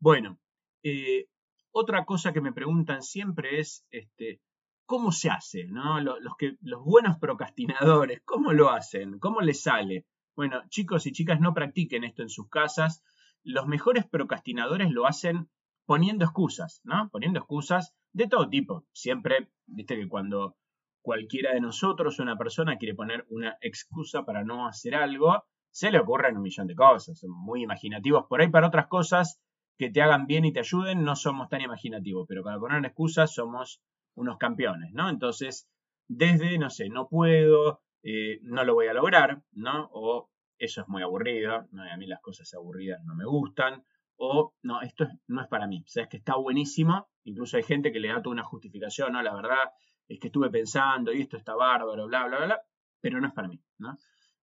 Bueno, 0.00 0.38
eh, 0.84 1.26
otra 1.72 2.04
cosa 2.04 2.32
que 2.32 2.40
me 2.40 2.52
preguntan 2.52 3.02
siempre 3.02 3.58
es, 3.58 3.84
este, 3.90 4.40
¿cómo 4.86 5.10
se 5.10 5.28
hace? 5.28 5.66
¿no? 5.66 6.00
Los, 6.00 6.36
que, 6.38 6.56
los 6.60 6.84
buenos 6.84 7.18
procrastinadores, 7.18 8.22
¿cómo 8.24 8.52
lo 8.52 8.70
hacen? 8.70 9.18
¿Cómo 9.18 9.40
les 9.40 9.62
sale? 9.62 10.06
Bueno, 10.36 10.62
chicos 10.68 11.06
y 11.06 11.12
chicas, 11.12 11.40
no 11.40 11.52
practiquen 11.52 12.04
esto 12.04 12.22
en 12.22 12.28
sus 12.28 12.48
casas. 12.48 13.02
Los 13.42 13.66
mejores 13.66 14.06
procrastinadores 14.06 14.90
lo 14.92 15.06
hacen 15.06 15.50
poniendo 15.84 16.24
excusas, 16.24 16.80
¿no? 16.84 17.08
Poniendo 17.10 17.40
excusas 17.40 17.92
de 18.12 18.28
todo 18.28 18.48
tipo. 18.48 18.86
Siempre, 18.92 19.50
viste 19.66 19.96
que 19.96 20.06
cuando 20.06 20.56
cualquiera 21.02 21.54
de 21.54 21.60
nosotros, 21.60 22.20
una 22.20 22.38
persona, 22.38 22.78
quiere 22.78 22.94
poner 22.94 23.26
una 23.30 23.56
excusa 23.60 24.24
para 24.24 24.44
no 24.44 24.68
hacer 24.68 24.94
algo, 24.94 25.44
se 25.72 25.90
le 25.90 25.98
ocurren 25.98 26.36
un 26.36 26.42
millón 26.42 26.68
de 26.68 26.76
cosas. 26.76 27.18
Son 27.18 27.30
muy 27.30 27.62
imaginativos 27.62 28.26
por 28.28 28.40
ahí 28.40 28.48
para 28.48 28.68
otras 28.68 28.86
cosas 28.86 29.40
que 29.78 29.90
te 29.90 30.02
hagan 30.02 30.26
bien 30.26 30.44
y 30.44 30.52
te 30.52 30.60
ayuden, 30.60 31.04
no 31.04 31.14
somos 31.14 31.48
tan 31.48 31.60
imaginativos, 31.60 32.26
pero 32.28 32.42
para 32.42 32.58
poner 32.58 32.84
excusas 32.84 33.32
somos 33.32 33.80
unos 34.14 34.36
campeones, 34.36 34.92
¿no? 34.92 35.08
Entonces, 35.08 35.68
desde, 36.08 36.58
no 36.58 36.68
sé, 36.68 36.88
no 36.88 37.08
puedo, 37.08 37.80
eh, 38.02 38.40
no 38.42 38.64
lo 38.64 38.74
voy 38.74 38.88
a 38.88 38.92
lograr, 38.94 39.42
¿no? 39.52 39.88
O 39.92 40.30
eso 40.58 40.82
es 40.82 40.88
muy 40.88 41.02
aburrido, 41.02 41.68
¿no? 41.70 41.84
a 41.84 41.96
mí 41.96 42.06
las 42.06 42.20
cosas 42.20 42.52
aburridas 42.54 43.04
no 43.04 43.14
me 43.14 43.24
gustan, 43.24 43.84
o 44.16 44.52
no, 44.62 44.82
esto 44.82 45.06
no 45.28 45.42
es 45.42 45.46
para 45.46 45.68
mí, 45.68 45.84
sabes 45.86 46.08
que 46.08 46.16
está 46.16 46.34
buenísimo, 46.34 47.08
incluso 47.22 47.56
hay 47.56 47.62
gente 47.62 47.92
que 47.92 48.00
le 48.00 48.08
da 48.08 48.20
toda 48.20 48.32
una 48.32 48.42
justificación, 48.42 49.12
¿no? 49.12 49.22
La 49.22 49.32
verdad 49.32 49.70
es 50.08 50.18
que 50.18 50.26
estuve 50.26 50.50
pensando 50.50 51.12
y 51.12 51.20
esto 51.20 51.36
está 51.36 51.54
bárbaro, 51.54 52.08
bla, 52.08 52.26
bla, 52.26 52.44
bla, 52.44 52.60
pero 53.00 53.20
no 53.20 53.28
es 53.28 53.32
para 53.32 53.46
mí, 53.46 53.62
¿no? 53.78 53.96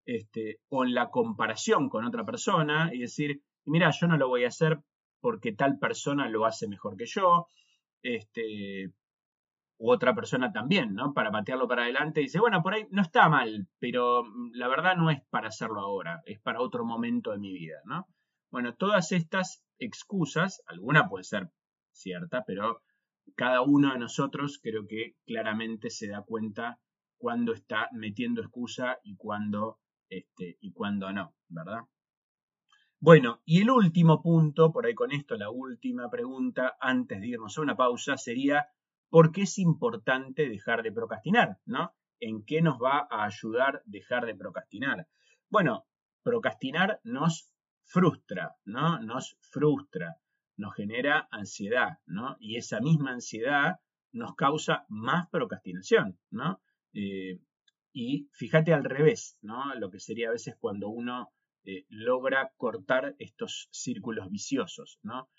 Este, 0.05 0.61
o 0.69 0.85
en 0.85 0.93
la 0.93 1.09
comparación 1.09 1.89
con 1.89 2.05
otra 2.05 2.23
persona 2.23 2.91
y 2.93 2.99
decir, 2.99 3.41
mira, 3.65 3.89
yo 3.91 4.07
no 4.07 4.15
lo 4.15 4.29
voy 4.29 4.45
a 4.45 4.49
hacer 4.49 4.79
porque 5.25 5.53
tal 5.53 5.79
persona 5.79 6.29
lo 6.29 6.45
hace 6.45 6.67
mejor 6.67 6.95
que 6.95 7.07
yo, 7.07 7.47
este, 8.03 8.93
u 9.79 9.91
otra 9.91 10.13
persona 10.13 10.51
también, 10.51 10.93
¿no? 10.93 11.15
Para 11.15 11.31
patearlo 11.31 11.67
para 11.67 11.81
adelante, 11.81 12.19
dice, 12.19 12.39
bueno, 12.39 12.61
por 12.61 12.75
ahí 12.75 12.85
no 12.91 13.01
está 13.01 13.27
mal, 13.27 13.67
pero 13.79 14.23
mm, 14.23 14.51
la 14.53 14.67
verdad 14.67 14.95
no 14.95 15.09
es 15.09 15.23
para 15.31 15.47
hacerlo 15.47 15.81
ahora, 15.81 16.21
es 16.27 16.39
para 16.41 16.61
otro 16.61 16.85
momento 16.85 17.31
de 17.31 17.39
mi 17.39 17.51
vida, 17.53 17.77
¿no? 17.85 18.07
Bueno, 18.51 18.75
todas 18.75 19.11
estas 19.13 19.65
excusas, 19.79 20.61
alguna 20.67 21.09
puede 21.09 21.23
ser 21.23 21.49
cierta, 21.91 22.43
pero 22.45 22.83
cada 23.35 23.63
uno 23.63 23.93
de 23.93 23.97
nosotros 23.97 24.59
creo 24.61 24.85
que 24.85 25.15
claramente 25.25 25.89
se 25.89 26.07
da 26.07 26.21
cuenta 26.21 26.77
cuando 27.17 27.53
está 27.53 27.89
metiendo 27.93 28.41
excusa 28.41 28.99
y 29.03 29.15
cuando, 29.15 29.79
este, 30.07 30.59
y 30.61 30.71
cuando 30.71 31.11
no, 31.11 31.33
¿verdad? 31.47 31.81
Bueno, 32.99 33.41
y 33.45 33.61
el 33.61 33.69
último 33.69 34.21
punto, 34.21 34.71
por 34.71 34.85
ahí 34.85 34.95
con 34.95 35.11
esto, 35.11 35.35
la 35.35 35.49
última 35.49 36.09
pregunta, 36.09 36.75
antes 36.79 37.19
de 37.19 37.27
irnos 37.27 37.57
a 37.57 37.61
una 37.61 37.75
pausa, 37.75 38.17
sería, 38.17 38.67
¿por 39.09 39.31
qué 39.31 39.41
es 39.43 39.59
importante 39.59 40.47
dejar 40.47 40.81
de 40.81 40.91
procrastinar? 40.91 41.59
¿No? 41.65 41.93
¿En 42.19 42.45
qué 42.45 42.61
nos 42.61 42.81
va 42.81 43.07
a 43.11 43.25
ayudar 43.25 43.83
dejar 43.85 44.25
de 44.25 44.35
procrastinar? 44.35 45.07
Bueno, 45.49 45.85
procrastinar 46.23 47.01
nos 47.03 47.51
frustra, 47.83 48.55
¿no? 48.65 48.99
Nos 48.99 49.37
frustra, 49.41 50.17
nos 50.57 50.73
genera 50.73 51.27
ansiedad, 51.31 51.99
¿no? 52.05 52.37
Y 52.39 52.55
esa 52.55 52.79
misma 52.79 53.11
ansiedad 53.11 53.79
nos 54.11 54.35
causa 54.35 54.85
más 54.89 55.29
procrastinación, 55.29 56.17
¿no? 56.31 56.61
Eh, 56.93 57.39
y 57.93 58.29
fíjate 58.31 58.73
al 58.73 58.85
revés, 58.85 59.37
¿no? 59.41 59.75
Lo 59.75 59.91
que 59.91 59.99
sería 59.99 60.29
a 60.29 60.31
veces 60.31 60.55
cuando 60.59 60.87
uno 60.87 61.31
eh, 61.65 61.85
logra 61.89 62.51
cortar 62.57 63.15
estos 63.19 63.67
círculos 63.71 64.29
viciosos, 64.29 64.99
¿no? 65.03 65.29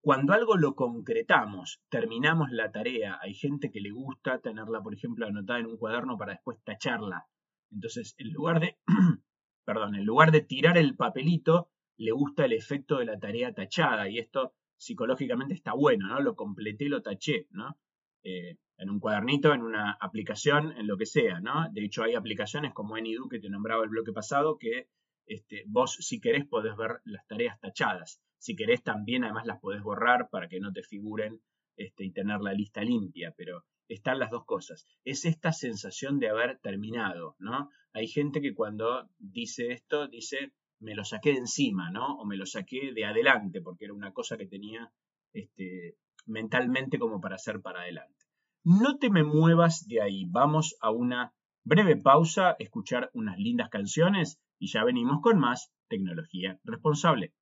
Cuando 0.00 0.34
algo 0.34 0.56
lo 0.56 0.74
concretamos, 0.74 1.80
terminamos 1.88 2.50
la 2.52 2.70
tarea, 2.70 3.18
hay 3.20 3.34
gente 3.34 3.70
que 3.70 3.80
le 3.80 3.90
gusta 3.90 4.38
tenerla, 4.40 4.82
por 4.82 4.94
ejemplo, 4.94 5.26
anotada 5.26 5.58
en 5.58 5.66
un 5.66 5.76
cuaderno 5.76 6.16
para 6.16 6.32
después 6.32 6.58
tacharla. 6.62 7.26
Entonces, 7.72 8.14
en 8.18 8.32
lugar 8.32 8.60
de, 8.60 8.78
perdón, 9.64 9.96
en 9.96 10.04
lugar 10.04 10.30
de 10.30 10.42
tirar 10.42 10.78
el 10.78 10.94
papelito, 10.94 11.70
le 11.96 12.12
gusta 12.12 12.44
el 12.44 12.52
efecto 12.52 12.98
de 12.98 13.06
la 13.06 13.18
tarea 13.18 13.52
tachada 13.52 14.08
y 14.08 14.18
esto 14.18 14.54
psicológicamente 14.76 15.54
está 15.54 15.72
bueno, 15.72 16.08
¿no? 16.08 16.20
Lo 16.20 16.36
completé, 16.36 16.88
lo 16.88 17.02
taché, 17.02 17.48
¿no? 17.50 17.76
Eh, 18.22 18.58
en 18.78 18.90
un 18.90 19.00
cuadernito, 19.00 19.52
en 19.54 19.62
una 19.62 19.92
aplicación, 19.92 20.72
en 20.76 20.86
lo 20.86 20.96
que 20.96 21.06
sea, 21.06 21.40
¿no? 21.40 21.68
De 21.72 21.84
hecho, 21.84 22.02
hay 22.02 22.14
aplicaciones 22.14 22.74
como 22.74 22.94
AnyDo 22.94 23.28
que 23.28 23.40
te 23.40 23.48
nombraba 23.48 23.84
el 23.84 23.90
bloque 23.90 24.12
pasado 24.12 24.58
que 24.58 24.88
este, 25.26 25.64
vos 25.66 25.96
si 26.00 26.20
querés 26.20 26.46
podés 26.46 26.76
ver 26.76 27.00
las 27.04 27.26
tareas 27.26 27.58
tachadas. 27.60 28.20
Si 28.38 28.54
querés 28.54 28.82
también 28.82 29.24
además 29.24 29.46
las 29.46 29.60
podés 29.60 29.82
borrar 29.82 30.28
para 30.30 30.48
que 30.48 30.60
no 30.60 30.72
te 30.72 30.82
figuren 30.82 31.40
este, 31.76 32.04
y 32.04 32.12
tener 32.12 32.40
la 32.40 32.52
lista 32.52 32.82
limpia, 32.82 33.34
pero 33.36 33.64
están 33.88 34.18
las 34.18 34.30
dos 34.30 34.44
cosas. 34.44 34.86
Es 35.04 35.24
esta 35.24 35.52
sensación 35.52 36.18
de 36.18 36.28
haber 36.28 36.58
terminado, 36.58 37.36
¿no? 37.38 37.70
Hay 37.92 38.08
gente 38.08 38.40
que 38.40 38.54
cuando 38.54 39.08
dice 39.18 39.72
esto, 39.72 40.08
dice, 40.08 40.52
me 40.80 40.94
lo 40.94 41.04
saqué 41.04 41.32
de 41.32 41.38
encima, 41.38 41.90
¿no? 41.90 42.18
O 42.18 42.24
me 42.24 42.36
lo 42.36 42.46
saqué 42.46 42.92
de 42.92 43.04
adelante, 43.04 43.60
porque 43.60 43.86
era 43.86 43.94
una 43.94 44.12
cosa 44.12 44.36
que 44.36 44.46
tenía 44.46 44.92
este, 45.32 45.96
mentalmente 46.26 46.98
como 46.98 47.20
para 47.20 47.36
hacer 47.36 47.60
para 47.60 47.80
adelante. 47.82 48.24
No 48.64 48.98
te 48.98 49.10
me 49.10 49.22
muevas 49.22 49.86
de 49.86 50.02
ahí, 50.02 50.24
vamos 50.26 50.76
a 50.80 50.90
una 50.90 51.32
breve 51.64 51.96
pausa, 51.96 52.56
escuchar 52.58 53.10
unas 53.12 53.38
lindas 53.38 53.68
canciones 53.68 54.40
y 54.58 54.68
ya 54.68 54.84
venimos 54.84 55.20
con 55.22 55.38
más 55.38 55.72
tecnología 55.88 56.58
responsable. 56.64 57.32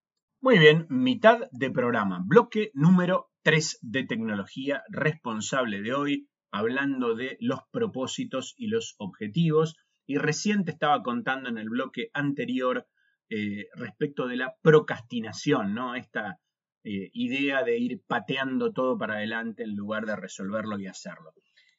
Muy 0.40 0.59
bien, 0.59 0.87
mitad 0.90 1.48
de 1.53 1.70
programa, 1.70 2.22
bloque 2.24 2.70
número 2.74 3.31
3 3.44 3.79
de 3.83 4.05
tecnología 4.05 4.83
responsable 4.90 5.81
de 5.81 5.94
hoy, 5.94 6.29
hablando 6.50 7.14
de 7.14 7.37
los 7.40 7.61
propósitos 7.70 8.55
y 8.57 8.66
los 8.66 8.94
objetivos. 8.98 9.77
Y 10.07 10.18
recién 10.18 10.64
te 10.64 10.72
estaba 10.72 11.03
contando 11.03 11.48
en 11.48 11.57
el 11.57 11.70
bloque 11.70 12.11
anterior 12.12 12.87
eh, 13.31 13.68
respecto 13.74 14.27
de 14.27 14.37
la 14.37 14.55
procrastinación, 14.61 15.74
¿no? 15.74 15.94
Esta 15.94 16.40
eh, 16.85 17.09
idea 17.14 17.62
de 17.62 17.79
ir 17.79 18.03
pateando 18.07 18.72
todo 18.72 18.98
para 18.98 19.14
adelante 19.14 19.62
en 19.62 19.74
lugar 19.74 20.05
de 20.05 20.16
resolverlo 20.16 20.79
y 20.79 20.87
hacerlo. 20.87 21.33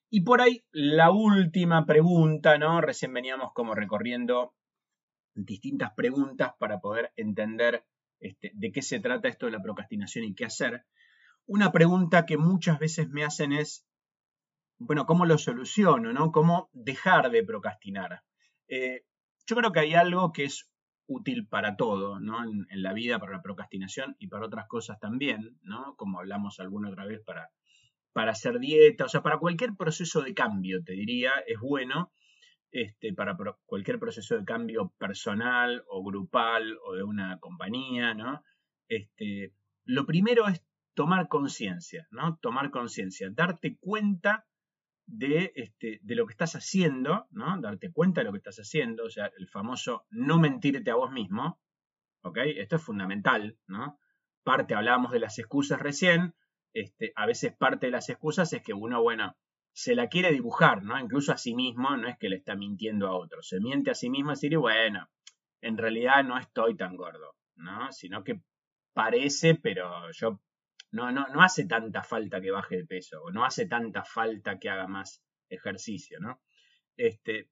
Y 0.09 0.21
por 0.21 0.41
ahí 0.41 0.63
la 0.71 1.11
última 1.11 1.85
pregunta, 1.85 2.57
¿no? 2.57 2.81
Recién 2.81 3.13
veníamos 3.13 3.51
como 3.53 3.75
recorriendo 3.75 4.55
distintas 5.35 5.93
preguntas 5.93 6.53
para 6.57 6.79
poder 6.79 7.11
entender 7.15 7.85
este, 8.19 8.51
de 8.53 8.71
qué 8.71 8.81
se 8.81 8.99
trata 8.99 9.27
esto 9.27 9.45
de 9.45 9.51
la 9.51 9.61
procrastinación 9.61 10.25
y 10.25 10.33
qué 10.33 10.45
hacer. 10.45 10.85
Una 11.45 11.71
pregunta 11.71 12.25
que 12.25 12.37
muchas 12.37 12.79
veces 12.79 13.09
me 13.09 13.23
hacen 13.23 13.51
es, 13.51 13.85
bueno, 14.77 15.05
¿cómo 15.05 15.25
lo 15.25 15.37
soluciono? 15.37 16.13
¿no? 16.13 16.31
¿Cómo 16.31 16.69
dejar 16.73 17.29
de 17.29 17.43
procrastinar? 17.43 18.23
Eh, 18.67 19.05
yo 19.45 19.55
creo 19.55 19.71
que 19.71 19.81
hay 19.81 19.93
algo 19.93 20.31
que 20.31 20.45
es 20.45 20.71
útil 21.07 21.47
para 21.47 21.75
todo, 21.75 22.19
¿no? 22.19 22.43
En, 22.43 22.65
en, 22.71 22.81
la 22.81 22.93
vida, 22.93 23.19
para 23.19 23.33
la 23.33 23.43
procrastinación 23.43 24.15
y 24.17 24.27
para 24.27 24.47
otras 24.47 24.67
cosas 24.67 24.99
también, 24.99 25.59
¿no? 25.61 25.95
Como 25.97 26.19
hablamos 26.19 26.59
alguna 26.59 26.89
otra 26.89 27.05
vez 27.05 27.21
para, 27.23 27.51
para 28.11 28.31
hacer 28.31 28.57
dieta, 28.57 29.05
o 29.05 29.09
sea, 29.09 29.21
para 29.21 29.37
cualquier 29.37 29.75
proceso 29.75 30.21
de 30.21 30.33
cambio, 30.33 30.83
te 30.83 30.93
diría, 30.93 31.31
es 31.45 31.59
bueno 31.59 32.11
este, 32.75 33.13
para 33.13 33.38
cualquier 33.65 33.99
proceso 33.99 34.38
de 34.38 34.43
cambio 34.43 34.93
personal 34.97 35.85
o 35.88 36.03
grupal 36.03 36.77
o 36.85 36.93
de 36.93 37.03
una 37.03 37.39
compañía, 37.39 38.13
¿no? 38.13 38.43
Este, 38.89 39.53
lo 39.85 40.05
primero 40.05 40.49
es 40.49 40.61
tomar 40.93 41.29
conciencia, 41.29 42.05
¿no? 42.11 42.38
Tomar 42.41 42.71
conciencia, 42.71 43.29
darte 43.31 43.77
cuenta 43.79 44.45
de, 45.05 45.53
este, 45.55 45.99
de 46.03 46.15
lo 46.15 46.25
que 46.25 46.33
estás 46.33 46.57
haciendo, 46.57 47.27
¿no? 47.31 47.61
Darte 47.61 47.93
cuenta 47.93 48.19
de 48.19 48.25
lo 48.25 48.33
que 48.33 48.39
estás 48.39 48.57
haciendo, 48.57 49.05
o 49.05 49.09
sea, 49.09 49.31
el 49.38 49.47
famoso 49.47 50.05
no 50.09 50.38
mentirte 50.38 50.91
a 50.91 50.95
vos 50.95 51.13
mismo, 51.13 51.61
¿ok? 52.23 52.39
Esto 52.57 52.75
es 52.75 52.83
fundamental, 52.83 53.57
¿no? 53.67 53.99
Parte, 54.43 54.75
hablábamos 54.75 55.13
de 55.13 55.21
las 55.21 55.39
excusas 55.39 55.79
recién, 55.79 56.35
este, 56.73 57.13
a 57.15 57.25
veces 57.25 57.55
parte 57.55 57.85
de 57.85 57.93
las 57.93 58.09
excusas 58.09 58.51
es 58.51 58.61
que 58.61 58.73
uno, 58.73 59.01
bueno, 59.01 59.38
se 59.75 59.93
la 59.93 60.07
quiere 60.07 60.31
dibujar, 60.31 60.83
¿no? 60.83 60.97
Incluso 60.97 61.33
a 61.33 61.38
sí 61.38 61.53
mismo, 61.53 61.97
no 61.97 62.07
es 62.07 62.17
que 62.17 62.29
le 62.29 62.38
está 62.38 62.55
mintiendo 62.55 63.09
a 63.09 63.17
otro, 63.17 63.43
se 63.43 63.59
miente 63.59 63.91
a 63.91 63.93
sí 63.93 64.09
mismo 64.09 64.31
y 64.31 64.35
decir, 64.35 64.57
bueno, 64.57 65.09
en 65.59 65.77
realidad 65.77 66.23
no 66.23 66.38
estoy 66.38 66.77
tan 66.77 66.95
gordo, 66.95 67.35
¿no? 67.57 67.91
Sino 67.91 68.23
que 68.23 68.39
parece, 68.93 69.55
pero 69.55 70.09
yo 70.13 70.39
no, 70.91 71.11
no, 71.11 71.27
no 71.27 71.43
hace 71.43 71.65
tanta 71.65 72.03
falta 72.03 72.39
que 72.39 72.51
baje 72.51 72.77
de 72.77 72.85
peso, 72.85 73.21
o 73.21 73.31
no 73.31 73.43
hace 73.43 73.65
tanta 73.65 74.05
falta 74.05 74.59
que 74.59 74.69
haga 74.69 74.88
más 74.88 75.21
ejercicio, 75.49 76.21
¿no? 76.21 76.39
Este, 76.95 77.49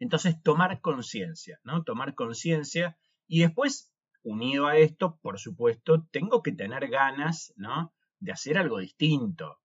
entonces, 0.00 0.42
tomar 0.42 0.80
conciencia, 0.80 1.60
¿no? 1.62 1.84
Tomar 1.84 2.16
conciencia 2.16 2.98
y 3.28 3.42
después, 3.42 3.92
unido 4.24 4.66
a 4.66 4.76
esto, 4.76 5.20
por 5.22 5.38
supuesto, 5.38 6.04
tengo 6.10 6.42
que 6.42 6.50
tener 6.50 6.88
ganas, 6.88 7.52
¿no? 7.54 7.94
De 8.18 8.32
hacer 8.32 8.58
algo 8.58 8.78
distinto. 8.78 9.60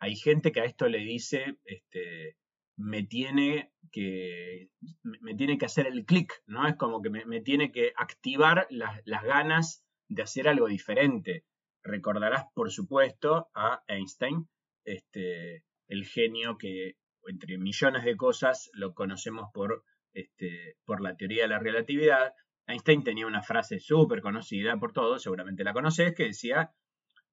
Hay 0.00 0.16
gente 0.16 0.52
que 0.52 0.60
a 0.60 0.64
esto 0.64 0.88
le 0.88 0.98
dice, 0.98 1.58
este, 1.64 2.36
me 2.76 3.02
tiene 3.02 3.72
que, 3.90 4.70
me 5.02 5.34
tiene 5.34 5.58
que 5.58 5.66
hacer 5.66 5.86
el 5.86 6.04
clic, 6.04 6.32
¿no? 6.46 6.66
Es 6.68 6.76
como 6.76 7.02
que 7.02 7.10
me, 7.10 7.40
tiene 7.40 7.72
que 7.72 7.92
activar 7.96 8.66
las, 8.70 9.02
ganas 9.24 9.84
de 10.08 10.22
hacer 10.22 10.48
algo 10.48 10.68
diferente. 10.68 11.44
Recordarás, 11.82 12.44
por 12.54 12.70
supuesto, 12.70 13.48
a 13.54 13.82
Einstein, 13.88 14.48
este, 14.84 15.64
el 15.88 16.06
genio 16.06 16.56
que, 16.56 16.96
entre 17.26 17.58
millones 17.58 18.04
de 18.04 18.16
cosas, 18.16 18.70
lo 18.74 18.94
conocemos 18.94 19.48
por, 19.52 19.84
este, 20.12 20.76
por 20.84 21.00
la 21.00 21.16
teoría 21.16 21.42
de 21.42 21.48
la 21.48 21.58
relatividad. 21.58 22.32
Einstein 22.66 23.02
tenía 23.02 23.26
una 23.26 23.42
frase 23.42 23.80
súper 23.80 24.20
conocida 24.20 24.76
por 24.78 24.92
todos, 24.92 25.22
seguramente 25.22 25.64
la 25.64 25.72
conoces, 25.72 26.14
que 26.14 26.24
decía, 26.24 26.72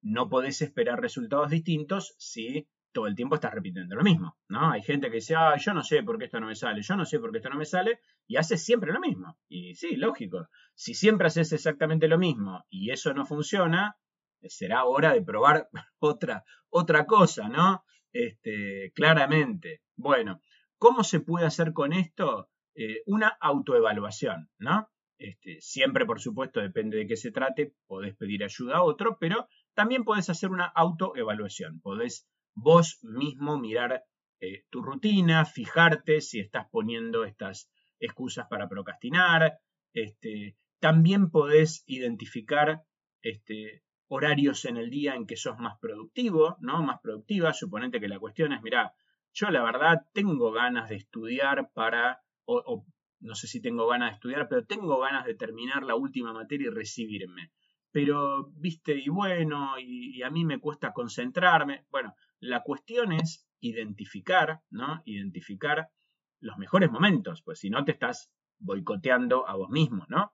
no 0.06 0.28
podés 0.28 0.62
esperar 0.62 1.00
resultados 1.00 1.50
distintos 1.50 2.14
si 2.16 2.68
todo 2.92 3.08
el 3.08 3.16
tiempo 3.16 3.34
estás 3.34 3.52
repitiendo 3.52 3.96
lo 3.96 4.04
mismo, 4.04 4.38
¿no? 4.48 4.70
Hay 4.70 4.82
gente 4.82 5.08
que 5.08 5.16
dice, 5.16 5.34
yo 5.58 5.74
no 5.74 5.82
sé 5.82 6.02
por 6.04 6.16
qué 6.16 6.26
esto 6.26 6.38
no 6.38 6.46
me 6.46 6.54
sale, 6.54 6.80
yo 6.80 6.96
no 6.96 7.04
sé 7.04 7.18
por 7.18 7.32
qué 7.32 7.38
esto 7.38 7.50
no 7.50 7.56
me 7.56 7.64
sale, 7.64 7.98
y 8.26 8.36
hace 8.36 8.56
siempre 8.56 8.92
lo 8.92 9.00
mismo. 9.00 9.36
Y 9.48 9.74
sí, 9.74 9.96
lógico. 9.96 10.48
Si 10.74 10.94
siempre 10.94 11.26
haces 11.26 11.52
exactamente 11.52 12.06
lo 12.06 12.18
mismo 12.18 12.64
y 12.70 12.92
eso 12.92 13.12
no 13.14 13.26
funciona, 13.26 13.96
será 14.42 14.84
hora 14.84 15.12
de 15.12 15.22
probar 15.22 15.68
otra, 15.98 16.44
otra 16.70 17.04
cosa, 17.04 17.48
¿no? 17.48 17.84
Este, 18.12 18.92
claramente. 18.94 19.82
Bueno, 19.96 20.40
¿cómo 20.78 21.02
se 21.02 21.18
puede 21.18 21.46
hacer 21.46 21.72
con 21.72 21.92
esto? 21.92 22.48
Eh, 22.76 23.02
una 23.06 23.36
autoevaluación, 23.40 24.50
¿no? 24.58 24.88
Este, 25.18 25.60
siempre, 25.60 26.06
por 26.06 26.20
supuesto, 26.20 26.60
depende 26.60 26.96
de 26.96 27.06
qué 27.08 27.16
se 27.16 27.32
trate, 27.32 27.74
podés 27.88 28.14
pedir 28.14 28.44
ayuda 28.44 28.76
a 28.76 28.82
otro, 28.82 29.18
pero 29.18 29.48
también 29.76 30.04
podés 30.04 30.30
hacer 30.30 30.50
una 30.50 30.64
autoevaluación. 30.64 31.80
Podés 31.80 32.26
vos 32.54 32.98
mismo 33.02 33.58
mirar 33.58 34.02
eh, 34.40 34.64
tu 34.70 34.82
rutina, 34.82 35.44
fijarte 35.44 36.22
si 36.22 36.40
estás 36.40 36.66
poniendo 36.70 37.24
estas 37.24 37.70
excusas 38.00 38.46
para 38.48 38.68
procrastinar. 38.68 39.58
Este, 39.92 40.56
también 40.80 41.30
podés 41.30 41.84
identificar 41.86 42.84
este, 43.20 43.82
horarios 44.08 44.64
en 44.64 44.78
el 44.78 44.88
día 44.88 45.14
en 45.14 45.26
que 45.26 45.36
sos 45.36 45.58
más 45.58 45.78
productivo, 45.78 46.56
¿no? 46.60 46.82
Más 46.82 47.00
productiva. 47.02 47.52
Suponete 47.52 48.00
que 48.00 48.08
la 48.08 48.18
cuestión 48.18 48.54
es, 48.54 48.62
mira, 48.62 48.94
yo 49.34 49.50
la 49.50 49.62
verdad 49.62 50.06
tengo 50.14 50.52
ganas 50.52 50.88
de 50.88 50.96
estudiar 50.96 51.70
para, 51.74 52.22
o, 52.46 52.86
no 53.20 53.34
sé 53.34 53.46
si 53.46 53.60
tengo 53.60 53.86
ganas 53.86 54.10
de 54.10 54.14
estudiar, 54.14 54.48
pero 54.48 54.64
tengo 54.64 54.98
ganas 55.00 55.26
de 55.26 55.34
terminar 55.34 55.82
la 55.82 55.96
última 55.96 56.32
materia 56.32 56.68
y 56.68 56.74
recibirme. 56.74 57.50
Pero, 57.92 58.50
viste, 58.56 58.98
y 58.98 59.08
bueno, 59.08 59.78
y, 59.78 60.22
a 60.22 60.30
mí 60.30 60.44
me 60.44 60.58
cuesta 60.60 60.92
concentrarme. 60.92 61.86
Bueno, 61.90 62.14
la 62.40 62.62
cuestión 62.62 63.12
es 63.12 63.46
identificar, 63.60 64.60
¿no? 64.70 65.02
Identificar 65.04 65.88
los 66.40 66.58
mejores 66.58 66.90
momentos, 66.90 67.42
pues 67.42 67.60
si 67.60 67.70
no 67.70 67.84
te 67.84 67.92
estás 67.92 68.30
boicoteando 68.58 69.48
a 69.48 69.56
vos 69.56 69.70
mismo, 69.70 70.04
¿no? 70.08 70.32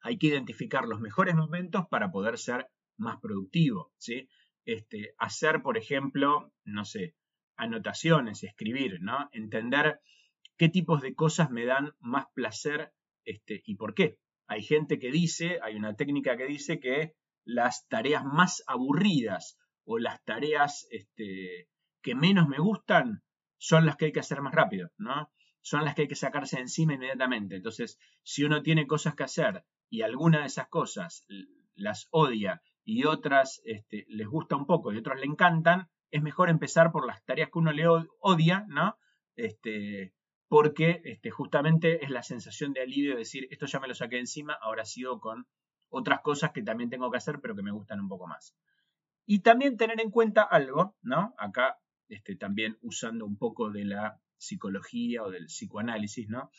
Hay 0.00 0.18
que 0.18 0.28
identificar 0.28 0.86
los 0.86 1.00
mejores 1.00 1.34
momentos 1.34 1.86
para 1.90 2.10
poder 2.10 2.38
ser 2.38 2.68
más 2.96 3.18
productivo, 3.20 3.92
¿sí? 3.96 4.28
Este, 4.64 5.14
hacer, 5.18 5.62
por 5.62 5.78
ejemplo, 5.78 6.52
no 6.64 6.84
sé, 6.84 7.14
anotaciones, 7.56 8.44
escribir, 8.44 9.00
¿no? 9.00 9.28
Entender 9.32 10.00
qué 10.56 10.68
tipos 10.68 11.00
de 11.00 11.14
cosas 11.14 11.50
me 11.50 11.64
dan 11.64 11.94
más 12.00 12.26
placer 12.34 12.92
este, 13.24 13.62
y 13.64 13.76
por 13.76 13.94
qué. 13.94 14.18
Hay 14.48 14.62
gente 14.62 14.98
que 14.98 15.12
dice, 15.12 15.60
hay 15.62 15.76
una 15.76 15.94
técnica 15.94 16.36
que 16.36 16.46
dice 16.46 16.80
que 16.80 17.14
las 17.44 17.86
tareas 17.88 18.24
más 18.24 18.64
aburridas 18.66 19.58
o 19.84 19.98
las 19.98 20.22
tareas 20.24 20.86
este, 20.90 21.68
que 22.02 22.14
menos 22.14 22.48
me 22.48 22.58
gustan 22.58 23.22
son 23.58 23.86
las 23.86 23.96
que 23.96 24.06
hay 24.06 24.12
que 24.12 24.20
hacer 24.20 24.40
más 24.40 24.54
rápido, 24.54 24.90
¿no? 24.96 25.30
Son 25.60 25.84
las 25.84 25.94
que 25.94 26.02
hay 26.02 26.08
que 26.08 26.14
sacarse 26.14 26.56
de 26.56 26.62
encima 26.62 26.94
inmediatamente. 26.94 27.56
Entonces, 27.56 27.98
si 28.22 28.44
uno 28.44 28.62
tiene 28.62 28.86
cosas 28.86 29.14
que 29.14 29.24
hacer 29.24 29.64
y 29.90 30.02
alguna 30.02 30.40
de 30.40 30.46
esas 30.46 30.68
cosas 30.68 31.26
las 31.74 32.08
odia 32.10 32.62
y 32.84 33.04
otras 33.04 33.60
este, 33.64 34.06
les 34.08 34.26
gusta 34.26 34.56
un 34.56 34.66
poco 34.66 34.92
y 34.92 34.98
otras 34.98 35.20
le 35.20 35.26
encantan, 35.26 35.88
es 36.10 36.22
mejor 36.22 36.48
empezar 36.48 36.90
por 36.90 37.06
las 37.06 37.22
tareas 37.24 37.50
que 37.50 37.58
uno 37.58 37.72
le 37.72 37.86
odia, 37.86 38.64
¿no? 38.68 38.96
Este, 39.36 40.14
porque 40.48 41.02
este, 41.04 41.30
justamente 41.30 42.04
es 42.04 42.10
la 42.10 42.22
sensación 42.22 42.72
de 42.72 42.80
alivio 42.80 43.12
de 43.12 43.18
decir, 43.18 43.46
esto 43.50 43.66
ya 43.66 43.80
me 43.80 43.88
lo 43.88 43.94
saqué 43.94 44.18
encima, 44.18 44.54
ahora 44.54 44.84
sigo 44.84 45.20
con 45.20 45.46
otras 45.90 46.20
cosas 46.20 46.52
que 46.52 46.62
también 46.62 46.90
tengo 46.90 47.10
que 47.10 47.18
hacer, 47.18 47.40
pero 47.40 47.54
que 47.54 47.62
me 47.62 47.72
gustan 47.72 48.00
un 48.00 48.08
poco 48.08 48.26
más. 48.26 48.56
Y 49.26 49.40
también 49.40 49.76
tener 49.76 50.00
en 50.00 50.10
cuenta 50.10 50.42
algo, 50.42 50.96
¿no? 51.02 51.34
Acá 51.38 51.78
este, 52.08 52.36
también 52.36 52.78
usando 52.80 53.26
un 53.26 53.36
poco 53.36 53.70
de 53.70 53.84
la 53.84 54.20
psicología 54.38 55.22
o 55.22 55.30
del 55.30 55.46
psicoanálisis, 55.46 56.28
¿no? 56.28 56.50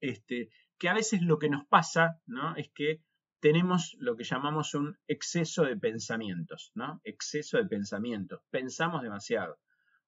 Este, 0.00 0.50
que 0.78 0.88
a 0.88 0.94
veces 0.94 1.22
lo 1.22 1.38
que 1.38 1.48
nos 1.48 1.66
pasa, 1.66 2.20
¿no? 2.26 2.54
Es 2.56 2.70
que 2.72 3.02
tenemos 3.40 3.96
lo 3.98 4.16
que 4.16 4.22
llamamos 4.22 4.74
un 4.74 4.96
exceso 5.08 5.64
de 5.64 5.76
pensamientos, 5.76 6.70
¿no? 6.74 7.00
Exceso 7.02 7.56
de 7.56 7.66
pensamientos. 7.66 8.40
Pensamos 8.50 9.02
demasiado 9.02 9.58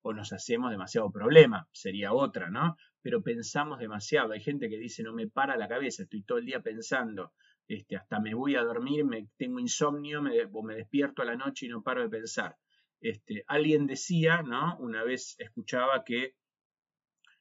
o 0.06 0.12
nos 0.12 0.34
hacemos 0.34 0.70
demasiado 0.70 1.10
problema, 1.10 1.66
sería 1.72 2.12
otra, 2.12 2.50
¿no? 2.50 2.76
Pero 3.00 3.22
pensamos 3.22 3.78
demasiado. 3.78 4.32
Hay 4.32 4.40
gente 4.40 4.68
que 4.68 4.76
dice, 4.76 5.02
no 5.02 5.14
me 5.14 5.28
para 5.28 5.56
la 5.56 5.66
cabeza, 5.66 6.02
estoy 6.02 6.22
todo 6.22 6.36
el 6.36 6.44
día 6.44 6.60
pensando, 6.60 7.32
este, 7.66 7.96
hasta 7.96 8.20
me 8.20 8.34
voy 8.34 8.54
a 8.54 8.62
dormir, 8.62 9.06
me, 9.06 9.28
tengo 9.38 9.60
insomnio 9.60 10.20
me, 10.20 10.44
o 10.44 10.62
me 10.62 10.74
despierto 10.74 11.22
a 11.22 11.24
la 11.24 11.36
noche 11.36 11.64
y 11.64 11.68
no 11.70 11.82
paro 11.82 12.02
de 12.02 12.10
pensar. 12.10 12.58
Este, 13.00 13.44
alguien 13.46 13.86
decía, 13.86 14.42
¿no? 14.42 14.76
Una 14.78 15.02
vez 15.04 15.36
escuchaba 15.38 16.04
que 16.04 16.34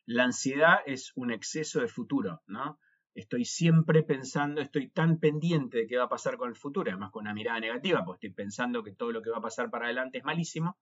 la 0.06 0.24
ansiedad 0.24 0.78
es 0.86 1.12
un 1.16 1.32
exceso 1.32 1.82
de 1.82 1.90
futuro, 1.90 2.44
¿no? 2.48 2.80
Estoy 3.14 3.44
siempre 3.44 4.04
pensando, 4.04 4.62
estoy 4.62 4.90
tan 4.90 5.20
pendiente 5.20 5.80
de 5.80 5.88
qué 5.88 5.98
va 5.98 6.06
a 6.06 6.10
pasar 6.10 6.38
con 6.38 6.48
el 6.48 6.56
futuro, 6.56 6.90
además 6.90 7.12
con 7.12 7.24
una 7.24 7.34
mirada 7.34 7.60
negativa, 7.60 8.06
porque 8.06 8.28
estoy 8.28 8.36
pensando 8.46 8.84
que 8.84 8.94
todo 8.94 9.12
lo 9.12 9.22
que 9.22 9.32
va 9.32 9.40
a 9.40 9.50
pasar 9.50 9.70
para 9.70 9.86
adelante 9.86 10.20
es 10.20 10.24
malísimo. 10.24 10.78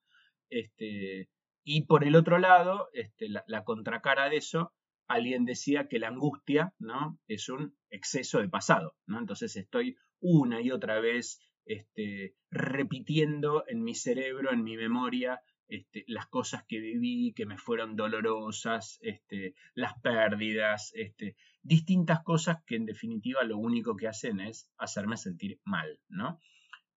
Este, 0.47 1.27
y 1.63 1.85
por 1.85 2.03
el 2.03 2.15
otro 2.15 2.39
lado, 2.39 2.89
este, 2.93 3.27
la, 3.29 3.63
contracara 3.63 4.29
de 4.29 4.37
eso, 4.37 4.73
alguien 5.07 5.45
decía 5.45 5.87
que 5.87 5.99
la 5.99 6.07
angustia, 6.07 6.73
¿no? 6.79 7.19
Es 7.27 7.49
un 7.49 7.75
exceso 7.89 8.39
de 8.39 8.49
pasado, 8.49 8.95
¿no? 9.05 9.19
Entonces 9.19 9.55
estoy 9.55 9.97
una 10.19 10.61
y 10.61 10.71
otra 10.71 10.99
vez 10.99 11.39
este, 11.65 12.35
repitiendo 12.49 13.63
en 13.67 13.83
mi 13.83 13.93
cerebro, 13.93 14.51
en 14.51 14.63
mi 14.63 14.75
memoria, 14.75 15.41
este, 15.67 16.03
las 16.07 16.27
cosas 16.27 16.65
que 16.67 16.79
viví, 16.79 17.33
que 17.33 17.45
me 17.45 17.57
fueron 17.57 17.95
dolorosas, 17.95 18.99
este, 19.01 19.53
las 19.75 19.93
pérdidas, 20.01 20.91
este, 20.95 21.35
distintas 21.61 22.23
cosas 22.23 22.63
que 22.65 22.75
en 22.75 22.85
definitiva 22.85 23.43
lo 23.43 23.57
único 23.57 23.95
que 23.95 24.07
hacen 24.07 24.39
es 24.39 24.67
hacerme 24.77 25.15
sentir 25.17 25.59
mal, 25.63 25.99
¿no? 26.09 26.39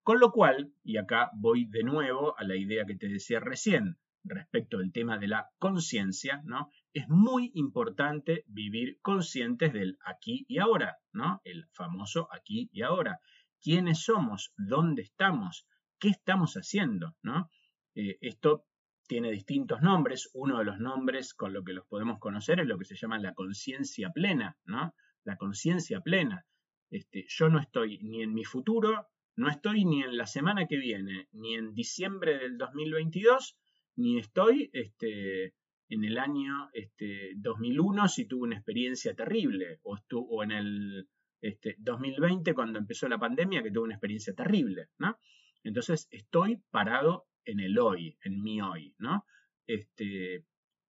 Con 0.01 0.19
lo 0.19 0.31
cual, 0.31 0.73
y 0.83 0.97
acá 0.97 1.29
voy 1.35 1.65
de 1.65 1.83
nuevo 1.83 2.37
a 2.37 2.43
la 2.43 2.55
idea 2.55 2.85
que 2.85 2.95
te 2.95 3.07
decía 3.07 3.39
recién 3.39 3.97
respecto 4.25 4.79
del 4.79 4.91
tema 4.91 5.17
de 5.17 5.27
la 5.27 5.49
conciencia, 5.59 6.41
¿no? 6.45 6.71
Es 6.93 7.07
muy 7.07 7.51
importante 7.55 8.43
vivir 8.47 8.99
conscientes 9.01 9.73
del 9.73 9.97
aquí 10.05 10.45
y 10.47 10.59
ahora, 10.59 10.97
¿no? 11.13 11.41
El 11.43 11.67
famoso 11.73 12.27
aquí 12.31 12.69
y 12.73 12.81
ahora 12.81 13.19
quiénes 13.61 14.03
somos, 14.03 14.53
dónde 14.57 15.01
estamos, 15.01 15.67
qué 15.99 16.09
estamos 16.09 16.53
haciendo, 16.55 17.15
¿no? 17.21 17.49
Eh, 17.95 18.17
esto 18.21 18.65
tiene 19.07 19.31
distintos 19.31 19.81
nombres. 19.81 20.29
Uno 20.33 20.59
de 20.59 20.65
los 20.65 20.79
nombres 20.79 21.33
con 21.33 21.53
lo 21.53 21.63
que 21.63 21.73
los 21.73 21.85
podemos 21.87 22.19
conocer 22.19 22.59
es 22.59 22.67
lo 22.67 22.77
que 22.77 22.85
se 22.85 22.95
llama 22.95 23.19
la 23.19 23.33
conciencia 23.33 24.09
plena, 24.09 24.57
¿no? 24.65 24.93
La 25.23 25.37
conciencia 25.37 26.01
plena. 26.01 26.45
Este, 26.89 27.25
yo 27.27 27.49
no 27.49 27.59
estoy 27.59 27.99
ni 28.03 28.21
en 28.21 28.33
mi 28.33 28.43
futuro, 28.43 29.07
no 29.35 29.49
estoy 29.49 29.85
ni 29.85 30.03
en 30.03 30.17
la 30.17 30.27
semana 30.27 30.67
que 30.67 30.77
viene, 30.77 31.27
ni 31.31 31.55
en 31.55 31.73
diciembre 31.73 32.37
del 32.37 32.57
2022, 32.57 33.57
ni 33.97 34.19
estoy 34.19 34.69
este, 34.73 35.53
en 35.89 36.03
el 36.03 36.17
año 36.17 36.69
este, 36.73 37.31
2001 37.37 38.07
si 38.07 38.25
tuve 38.25 38.43
una 38.43 38.55
experiencia 38.55 39.15
terrible, 39.15 39.79
o, 39.83 39.97
o 40.11 40.43
en 40.43 40.51
el 40.51 41.09
este, 41.41 41.75
2020 41.79 42.53
cuando 42.53 42.79
empezó 42.79 43.07
la 43.07 43.19
pandemia 43.19 43.63
que 43.63 43.71
tuve 43.71 43.85
una 43.85 43.95
experiencia 43.95 44.33
terrible, 44.33 44.89
¿no? 44.97 45.17
Entonces 45.63 46.07
estoy 46.11 46.61
parado 46.71 47.27
en 47.43 47.59
el 47.59 47.77
hoy, 47.79 48.17
en 48.23 48.41
mi 48.41 48.61
hoy, 48.61 48.95
¿no? 48.97 49.25
Este, 49.67 50.45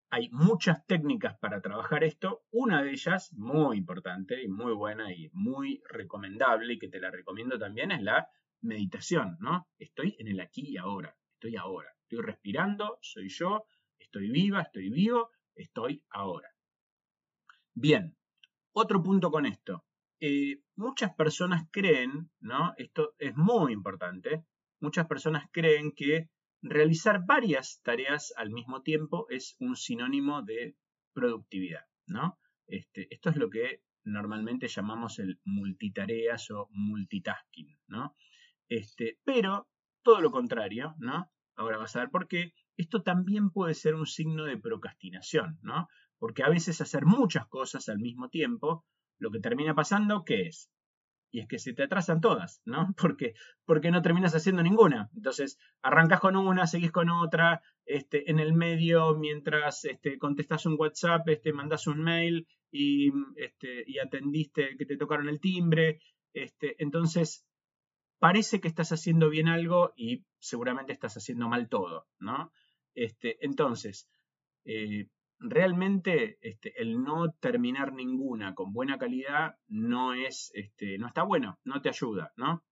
hay 0.10 0.30
muchas 0.30 0.86
técnicas 0.86 1.38
para 1.39 1.62
trabajar 1.62 2.04
esto. 2.04 2.44
Una 2.52 2.84
de 2.84 2.92
ellas, 2.92 3.34
muy 3.34 3.78
importante 3.78 4.42
y 4.44 4.48
muy 4.48 4.74
buena 4.74 5.12
y 5.12 5.30
muy 5.34 5.82
recomendable, 5.89 6.74
y 6.74 6.80
que 6.80 6.88
te 6.88 7.00
la 7.00 7.10
recomiendo 7.10 7.58
también, 7.58 7.92
es 7.92 8.04
la 8.04 8.28
meditación, 8.62 9.38
¿no? 9.39 9.68
Estoy 9.80 10.16
en 10.20 10.28
el 10.28 10.39
aquí 10.39 10.70
y 10.70 10.78
ahora, 10.78 11.16
estoy 11.34 11.56
ahora, 11.56 11.89
estoy 12.13 12.26
respirando, 12.26 12.99
soy 13.02 13.30
yo, 13.30 13.65
estoy 13.97 14.30
viva, 14.30 14.62
estoy 14.62 14.89
vivo, 14.89 15.32
estoy 15.56 16.04
ahora. 16.12 16.47
Bien, 17.73 18.15
otro 18.73 19.02
punto 19.02 19.32
con 19.32 19.45
esto. 19.45 19.84
Eh, 20.19 20.62
muchas 20.76 21.13
personas 21.15 21.67
creen, 21.71 22.30
¿no? 22.39 22.73
Esto 22.78 23.15
es 23.17 23.36
muy 23.36 23.73
importante, 23.73 24.45
muchas 24.80 25.08
personas 25.08 25.47
creen 25.52 25.91
que 25.91 26.30
realizar 26.62 27.26
varias 27.26 27.82
tareas 27.84 28.34
al 28.38 28.52
mismo 28.52 28.84
tiempo 28.84 29.26
es 29.30 29.56
un 29.60 29.76
sinónimo 29.76 30.43
de 30.43 30.76
productividad, 31.13 31.86
¿no? 32.06 32.39
Este, 32.67 33.08
esto 33.13 33.32
es 33.32 33.36
lo 33.38 33.49
que 33.49 33.82
normalmente 34.06 34.67
llamamos 34.67 35.19
el 35.19 35.39
multitareas 35.45 36.52
o 36.52 36.67
multitasking, 36.71 37.78
¿no? 37.88 38.15
Este, 38.69 39.19
pero 39.23 39.67
todo 40.04 40.21
lo 40.21 40.32
contrario, 40.32 40.95
¿no? 40.99 41.33
Ahora 41.56 41.78
vas 41.78 41.96
a 41.96 42.00
ver 42.00 42.10
por 42.10 42.28
qué. 42.28 42.54
Esto 42.78 43.04
también 43.04 43.50
puede 43.50 43.74
ser 43.74 43.96
un 43.96 44.06
signo 44.06 44.46
de 44.46 44.58
procrastinación, 44.58 45.60
¿no? 45.62 45.88
Porque 46.18 46.44
a 46.44 46.50
veces 46.50 46.82
hacer 46.82 47.06
muchas 47.06 47.48
cosas 47.48 47.89
al 47.89 48.00
mismo 48.00 48.30
tiempo, 48.30 48.86
lo 49.20 49.32
que 49.32 49.39
termina 49.39 49.76
pasando, 49.76 50.24
¿qué 50.24 50.48
es? 50.48 50.70
y 51.34 51.39
es 51.39 51.48
que 51.48 51.58
se 51.58 51.74
te 51.74 51.84
atrasan 51.84 52.22
todas, 52.22 52.62
¿no? 52.63 52.94
Porque, 52.98 53.34
porque 53.66 53.89
no 53.89 54.02
terminas 54.04 54.36
haciendo 54.36 54.62
ninguna. 54.62 55.10
Entonces, 55.16 55.58
arrancas 55.82 56.20
con 56.20 56.38
una, 56.38 56.68
seguís 56.68 56.92
con 56.92 57.10
otra, 57.10 57.62
este, 57.86 58.30
en 58.30 58.39
el 58.39 58.54
medio, 58.54 59.16
mientras 59.16 59.84
este, 59.84 60.20
contestas 60.20 60.68
un 60.68 60.76
WhatsApp, 60.80 61.28
este, 61.28 61.52
mandas 61.52 61.88
un 61.88 62.04
mail 62.04 62.48
y, 62.72 63.12
este, 63.36 63.84
y 63.88 63.98
atendiste 63.98 64.78
que 64.78 64.86
te 64.86 64.96
tocaron 64.96 65.28
el 65.28 65.39
timbre. 65.39 66.00
Este, 66.34 66.76
entonces, 66.78 67.44
parece 68.24 68.62
que 68.62 68.70
estás 68.70 68.94
haciendo 68.94 69.30
bien 69.30 69.50
algo 69.50 69.92
y 69.98 70.24
seguramente 70.40 70.94
estás 70.94 71.18
haciendo 71.18 71.50
mal 71.50 71.68
todo, 71.68 72.08
¿no? 72.20 72.54
Este, 72.96 73.36
entonces, 73.46 74.10
eh, 74.64 75.10
realmente 75.40 76.38
este, 76.40 76.82
el 76.82 77.04
no 77.04 77.34
terminar 77.34 77.92
ninguna 77.92 78.56
con 78.56 78.72
buena 78.72 78.98
calidad 78.98 79.58
no 79.68 80.14
es, 80.14 80.52
este, 80.54 80.98
no 81.00 81.08
está 81.08 81.24
bueno, 81.24 81.60
no 81.66 81.82
te 81.82 81.90
ayuda, 81.90 82.32
¿no? 82.38 82.64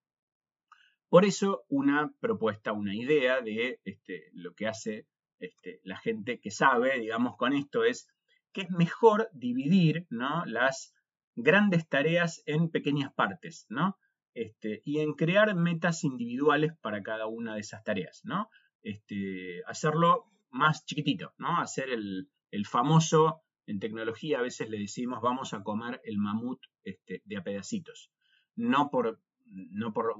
Por 1.10 1.26
eso 1.26 1.66
una 1.68 2.14
propuesta, 2.22 2.72
una 2.72 2.96
idea 2.96 3.42
de 3.42 3.82
este, 3.84 4.30
lo 4.32 4.54
que 4.54 4.70
hace 4.70 5.06
este, 5.40 5.82
la 5.84 5.98
gente 5.98 6.40
que 6.40 6.52
sabe, 6.52 6.98
digamos, 6.98 7.36
con 7.36 7.52
esto 7.52 7.84
es 7.84 8.08
que 8.54 8.62
es 8.62 8.70
mejor 8.70 9.28
dividir 9.34 10.08
¿no? 10.10 10.46
las 10.46 10.96
grandes 11.36 11.90
tareas 11.90 12.42
en 12.46 12.70
pequeñas 12.70 13.14
partes, 13.14 13.66
¿no? 13.68 13.98
Este, 14.34 14.82
y 14.86 15.00
en 15.00 15.14
crear 15.14 15.54
metas 15.56 16.04
individuales 16.04 16.72
para 16.82 17.04
cada 17.04 17.28
una 17.28 17.56
de 17.56 17.62
esas 17.62 17.84
tareas, 17.84 18.22
¿no? 18.24 18.50
Este, 18.82 19.62
hacerlo 19.68 20.32
más 20.50 20.86
chiquitito, 20.86 21.34
¿no? 21.38 21.60
Hacer 21.60 21.90
el, 21.90 22.30
el 22.52 22.66
famoso, 22.66 23.42
en 23.68 23.80
tecnología 23.80 24.40
a 24.40 24.42
veces 24.42 24.70
le 24.70 24.80
decimos 24.80 25.22
vamos 25.22 25.54
a 25.54 25.64
comer 25.64 26.02
el 26.04 26.18
mamut 26.18 26.60
este, 26.84 27.22
de 27.26 27.38
a 27.38 27.44
pedacitos. 27.44 28.12
No 28.56 28.90
por, 28.90 29.22
no 29.46 29.94
por 29.94 30.16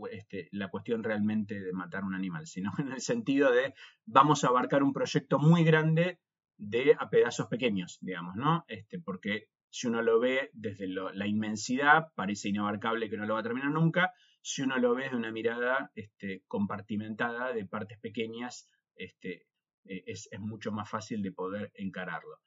la 0.52 0.70
cuestión 0.70 1.04
realmente 1.04 1.60
de 1.60 1.74
matar 1.74 2.04
un 2.04 2.16
animal, 2.16 2.48
sino 2.48 2.72
en 2.80 2.92
el 2.92 3.02
sentido 3.02 3.52
de 3.52 3.74
vamos 4.06 4.44
a 4.44 4.48
abarcar 4.48 4.84
un 4.84 4.94
proyecto 4.94 5.40
muy 5.40 5.64
grande 5.64 6.20
de 6.58 6.96
a 7.00 7.10
pedazos 7.10 7.48
pequeños, 7.48 7.98
digamos, 8.02 8.36
¿no? 8.36 8.66
Este, 8.68 9.00
porque 9.00 9.50
si 9.72 9.88
uno 9.88 10.02
lo 10.02 10.20
ve 10.20 10.50
desde 10.54 10.88
la 10.88 11.26
inmensidad, 11.26 12.08
parece 12.14 12.50
inabarcable 12.50 13.10
que 13.10 13.16
no 13.16 13.26
lo 13.26 13.36
va 13.36 13.40
a 13.40 13.44
terminar 13.44 13.72
nunca. 13.72 14.14
Si 14.42 14.62
uno 14.62 14.78
lo 14.78 14.94
ve 14.94 15.10
de 15.10 15.16
una 15.16 15.32
mirada 15.32 15.92
este, 15.96 16.44
compartimentada 16.48 17.54
de 17.54 17.66
partes 17.66 17.98
pequeñas, 18.00 18.70
este, 18.96 19.48
eh, 19.86 20.04
es, 20.08 20.30
mucho 20.40 20.74
más 20.74 20.90
fácil 20.90 21.22
de 21.22 21.32
poder 21.32 21.72
encararlo. 21.76 22.42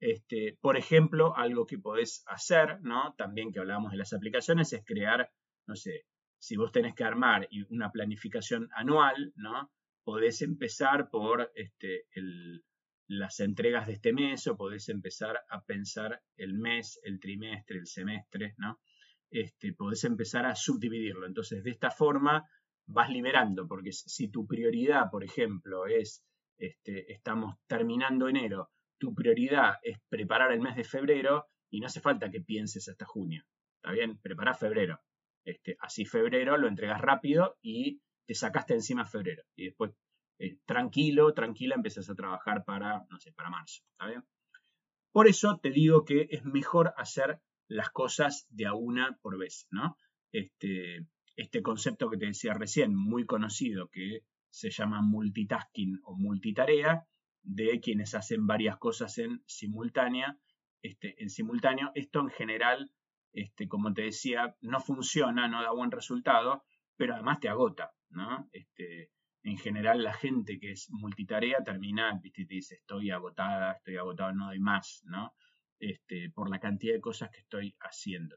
Este, 0.00 0.56
por 0.62 0.78
ejemplo, 0.78 1.36
algo 1.36 1.66
que 1.66 1.78
podés 1.78 2.24
hacer, 2.26 2.80
¿no? 2.80 3.14
También 3.18 3.52
que 3.52 3.60
hablábamos 3.60 3.92
de 3.92 3.98
las 3.98 4.14
aplicaciones, 4.14 4.72
es 4.72 4.82
crear, 4.82 5.30
no 5.66 5.76
sé, 5.76 6.06
si 6.38 6.56
vos 6.56 6.72
tenés 6.72 6.94
que 6.94 7.04
armar 7.04 7.46
una 7.68 7.92
planificación 7.92 8.70
anual, 8.72 9.34
¿no? 9.36 9.70
Podés 10.02 10.40
empezar 10.40 11.10
por 11.10 11.52
este, 11.54 12.06
las 13.10 13.40
entregas 13.40 13.88
de 13.88 13.94
este 13.94 14.12
mes 14.12 14.46
o 14.46 14.56
podés 14.56 14.88
empezar 14.88 15.40
a 15.48 15.64
pensar 15.64 16.22
el 16.36 16.54
mes, 16.54 17.00
el 17.02 17.18
trimestre, 17.18 17.78
el 17.78 17.88
semestre, 17.88 18.54
¿no? 18.56 18.78
Este, 19.28 19.72
podés 19.72 20.04
empezar 20.04 20.46
a 20.46 20.54
subdividirlo. 20.54 21.26
Entonces, 21.26 21.64
de 21.64 21.70
esta 21.70 21.90
forma 21.90 22.48
vas 22.86 23.10
liberando, 23.10 23.66
porque 23.66 23.90
si 23.90 24.28
tu 24.28 24.46
prioridad, 24.46 25.10
por 25.10 25.24
ejemplo, 25.24 25.86
es 25.86 26.24
este, 26.56 27.12
estamos 27.12 27.56
terminando 27.66 28.28
enero, 28.28 28.70
tu 28.96 29.12
prioridad 29.12 29.74
es 29.82 29.98
preparar 30.08 30.52
el 30.52 30.60
mes 30.60 30.76
de 30.76 30.84
febrero 30.84 31.46
y 31.68 31.80
no 31.80 31.86
hace 31.86 32.00
falta 32.00 32.30
que 32.30 32.40
pienses 32.40 32.88
hasta 32.88 33.06
junio. 33.06 33.44
¿Está 33.76 33.90
bien? 33.90 34.20
Prepara 34.20 34.54
febrero. 34.54 35.00
Este, 35.44 35.76
así 35.80 36.04
febrero 36.04 36.56
lo 36.58 36.68
entregas 36.68 37.00
rápido 37.00 37.56
y 37.60 38.02
te 38.24 38.34
sacaste 38.34 38.74
encima 38.74 39.04
febrero. 39.04 39.42
Y 39.56 39.64
después, 39.64 39.90
eh, 40.40 40.56
tranquilo, 40.64 41.34
tranquila, 41.34 41.74
empiezas 41.74 42.08
a 42.08 42.14
trabajar 42.14 42.64
para, 42.64 43.04
no 43.10 43.18
sé, 43.18 43.30
para 43.32 43.50
marzo. 43.50 43.82
Por 45.12 45.28
eso 45.28 45.60
te 45.62 45.70
digo 45.70 46.06
que 46.06 46.28
es 46.30 46.46
mejor 46.46 46.94
hacer 46.96 47.40
las 47.68 47.90
cosas 47.90 48.46
de 48.48 48.64
a 48.64 48.72
una 48.72 49.18
por 49.20 49.36
vez, 49.36 49.66
¿no? 49.70 49.98
Este, 50.32 51.06
este 51.36 51.60
concepto 51.60 52.08
que 52.08 52.16
te 52.16 52.24
decía 52.24 52.54
recién, 52.54 52.96
muy 52.96 53.26
conocido, 53.26 53.90
que 53.90 54.20
se 54.48 54.70
llama 54.70 55.02
multitasking 55.02 56.00
o 56.04 56.16
multitarea, 56.16 57.06
de 57.42 57.78
quienes 57.80 58.14
hacen 58.14 58.46
varias 58.46 58.78
cosas 58.78 59.18
en 59.18 59.42
simultánea, 59.46 60.38
este, 60.80 61.22
en 61.22 61.28
simultáneo. 61.28 61.90
Esto 61.94 62.20
en 62.20 62.30
general, 62.30 62.90
este, 63.34 63.68
como 63.68 63.92
te 63.92 64.02
decía, 64.02 64.56
no 64.62 64.80
funciona, 64.80 65.48
no 65.48 65.62
da 65.62 65.72
buen 65.72 65.90
resultado, 65.90 66.64
pero 66.96 67.14
además 67.14 67.40
te 67.40 67.50
agota, 67.50 67.92
¿no? 68.08 68.48
Este, 68.52 69.10
en 69.42 69.56
general 69.56 70.02
la 70.02 70.12
gente 70.12 70.58
que 70.58 70.72
es 70.72 70.90
multitarea 70.90 71.62
termina, 71.64 72.18
¿viste? 72.22 72.44
te 72.44 72.54
dice, 72.54 72.74
estoy 72.76 73.10
agotada, 73.10 73.72
estoy 73.72 73.96
agotado, 73.96 74.32
no 74.32 74.46
doy 74.46 74.60
más, 74.60 75.02
¿no? 75.04 75.34
Este, 75.78 76.30
por 76.30 76.50
la 76.50 76.60
cantidad 76.60 76.94
de 76.94 77.00
cosas 77.00 77.30
que 77.30 77.40
estoy 77.40 77.74
haciendo. 77.80 78.36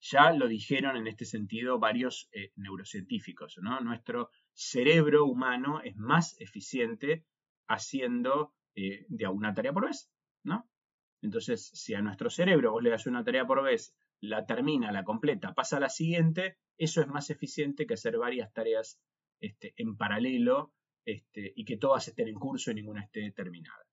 Ya 0.00 0.32
lo 0.32 0.48
dijeron 0.48 0.96
en 0.96 1.06
este 1.06 1.24
sentido 1.24 1.78
varios 1.78 2.28
eh, 2.32 2.50
neurocientíficos, 2.56 3.56
¿no? 3.62 3.80
Nuestro 3.80 4.30
cerebro 4.52 5.24
humano 5.24 5.80
es 5.82 5.96
más 5.96 6.38
eficiente 6.40 7.24
haciendo 7.68 8.54
eh, 8.74 9.06
de 9.08 9.28
una 9.28 9.54
tarea 9.54 9.72
por 9.72 9.86
vez, 9.86 10.10
¿no? 10.42 10.68
Entonces, 11.22 11.70
si 11.72 11.94
a 11.94 12.02
nuestro 12.02 12.28
cerebro 12.28 12.72
vos 12.72 12.82
le 12.82 12.90
das 12.90 13.06
una 13.06 13.24
tarea 13.24 13.46
por 13.46 13.62
vez, 13.62 13.94
la 14.20 14.44
termina, 14.44 14.92
la 14.92 15.04
completa, 15.04 15.54
pasa 15.54 15.76
a 15.76 15.80
la 15.80 15.88
siguiente, 15.88 16.58
eso 16.76 17.00
es 17.00 17.06
más 17.06 17.30
eficiente 17.30 17.86
que 17.86 17.94
hacer 17.94 18.18
varias 18.18 18.52
tareas 18.52 19.00
este, 19.44 19.74
en 19.76 19.96
paralelo 19.96 20.72
este, 21.04 21.52
y 21.54 21.64
que 21.64 21.76
todas 21.76 22.08
estén 22.08 22.28
en 22.28 22.36
curso 22.36 22.70
y 22.70 22.74
ninguna 22.74 23.02
esté 23.02 23.30
terminada. 23.32 23.84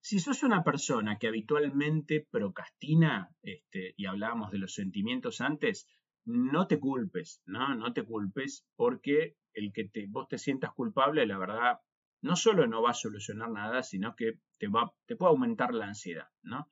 Si 0.00 0.20
sos 0.20 0.42
una 0.42 0.62
persona 0.62 1.18
que 1.18 1.28
habitualmente 1.28 2.26
procrastina, 2.30 3.30
este, 3.42 3.94
y 3.96 4.06
hablábamos 4.06 4.50
de 4.50 4.58
los 4.58 4.74
sentimientos 4.74 5.40
antes, 5.40 5.88
no 6.24 6.66
te 6.66 6.78
culpes, 6.78 7.42
¿no? 7.46 7.74
No 7.74 7.92
te 7.92 8.04
culpes 8.04 8.66
porque 8.76 9.36
el 9.54 9.72
que 9.72 9.90
vos 10.08 10.28
te 10.28 10.38
sientas 10.38 10.72
culpable, 10.72 11.26
la 11.26 11.38
verdad, 11.38 11.80
no 12.20 12.36
solo 12.36 12.66
no 12.66 12.82
va 12.82 12.90
a 12.90 12.94
solucionar 12.94 13.50
nada, 13.50 13.82
sino 13.82 14.14
que 14.14 14.38
te, 14.58 14.68
va, 14.68 14.92
te 15.06 15.16
puede 15.16 15.30
aumentar 15.30 15.72
la 15.72 15.86
ansiedad, 15.86 16.28
¿no? 16.42 16.68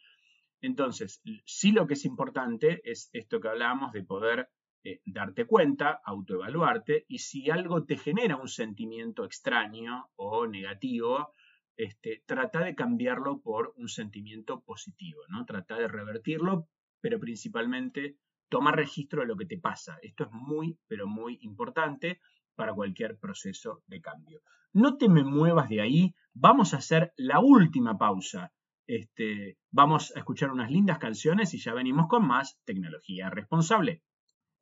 Entonces, 0.60 1.22
sí 1.44 1.72
lo 1.72 1.86
que 1.86 1.94
es 1.94 2.04
importante 2.04 2.80
es 2.84 3.10
esto 3.12 3.40
que 3.40 3.48
hablábamos 3.48 3.92
de 3.92 4.02
poder 4.02 4.50
eh, 4.88 5.00
darte 5.04 5.46
cuenta, 5.46 6.00
autoevaluarte, 6.04 7.06
y 7.08 7.18
si 7.18 7.50
algo 7.50 7.84
te 7.84 7.96
genera 7.96 8.36
un 8.36 8.46
sentimiento 8.46 9.24
extraño 9.24 10.10
o 10.14 10.46
negativo, 10.46 11.32
este, 11.76 12.22
trata 12.24 12.60
de 12.60 12.76
cambiarlo 12.76 13.40
por 13.40 13.74
un 13.78 13.88
sentimiento 13.88 14.60
positivo, 14.60 15.22
¿no? 15.28 15.44
Trata 15.44 15.76
de 15.76 15.88
revertirlo, 15.88 16.68
pero 17.00 17.18
principalmente 17.18 18.16
toma 18.48 18.70
registro 18.70 19.22
de 19.22 19.26
lo 19.26 19.36
que 19.36 19.46
te 19.46 19.58
pasa. 19.58 19.98
Esto 20.02 20.22
es 20.22 20.30
muy, 20.30 20.78
pero 20.86 21.08
muy 21.08 21.36
importante 21.42 22.20
para 22.54 22.72
cualquier 22.72 23.18
proceso 23.18 23.82
de 23.88 24.00
cambio. 24.00 24.40
No 24.72 24.98
te 24.98 25.08
me 25.08 25.24
muevas 25.24 25.68
de 25.68 25.80
ahí, 25.80 26.14
vamos 26.32 26.74
a 26.74 26.76
hacer 26.76 27.12
la 27.16 27.40
última 27.40 27.98
pausa. 27.98 28.52
Este, 28.86 29.58
vamos 29.72 30.14
a 30.14 30.20
escuchar 30.20 30.52
unas 30.52 30.70
lindas 30.70 30.98
canciones 30.98 31.54
y 31.54 31.58
ya 31.58 31.74
venimos 31.74 32.06
con 32.06 32.24
más 32.24 32.60
tecnología 32.64 33.30
responsable. 33.30 34.04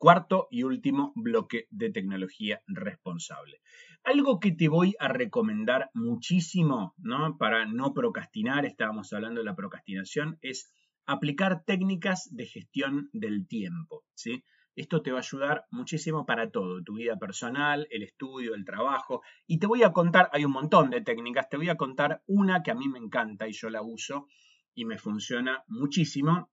Cuarto 0.04 0.48
y 0.50 0.64
último 0.64 1.14
bloque 1.16 1.66
de 1.70 1.88
tecnología 1.88 2.60
responsable. 2.66 3.62
Algo 4.02 4.38
que 4.38 4.52
te 4.52 4.68
voy 4.68 4.94
a 4.98 5.08
recomendar 5.08 5.88
muchísimo, 5.94 6.92
¿no? 6.98 7.38
Para 7.38 7.64
no 7.64 7.94
procrastinar, 7.94 8.66
estábamos 8.66 9.14
hablando 9.14 9.40
de 9.40 9.46
la 9.46 9.56
procrastinación, 9.56 10.36
es 10.42 10.70
aplicar 11.06 11.64
técnicas 11.64 12.28
de 12.30 12.44
gestión 12.44 13.08
del 13.14 13.48
tiempo, 13.48 14.04
¿sí? 14.12 14.44
Esto 14.76 15.00
te 15.00 15.10
va 15.10 15.20
a 15.20 15.22
ayudar 15.22 15.64
muchísimo 15.70 16.26
para 16.26 16.50
todo, 16.50 16.82
tu 16.82 16.96
vida 16.96 17.16
personal, 17.16 17.86
el 17.88 18.02
estudio, 18.02 18.54
el 18.54 18.66
trabajo. 18.66 19.22
Y 19.46 19.58
te 19.58 19.66
voy 19.66 19.84
a 19.84 19.92
contar, 19.94 20.28
hay 20.34 20.44
un 20.44 20.52
montón 20.52 20.90
de 20.90 21.00
técnicas, 21.00 21.48
te 21.48 21.56
voy 21.56 21.70
a 21.70 21.78
contar 21.78 22.22
una 22.26 22.62
que 22.62 22.72
a 22.72 22.74
mí 22.74 22.88
me 22.88 22.98
encanta 22.98 23.48
y 23.48 23.52
yo 23.52 23.70
la 23.70 23.80
uso 23.80 24.26
y 24.74 24.84
me 24.84 24.98
funciona 24.98 25.64
muchísimo, 25.66 26.50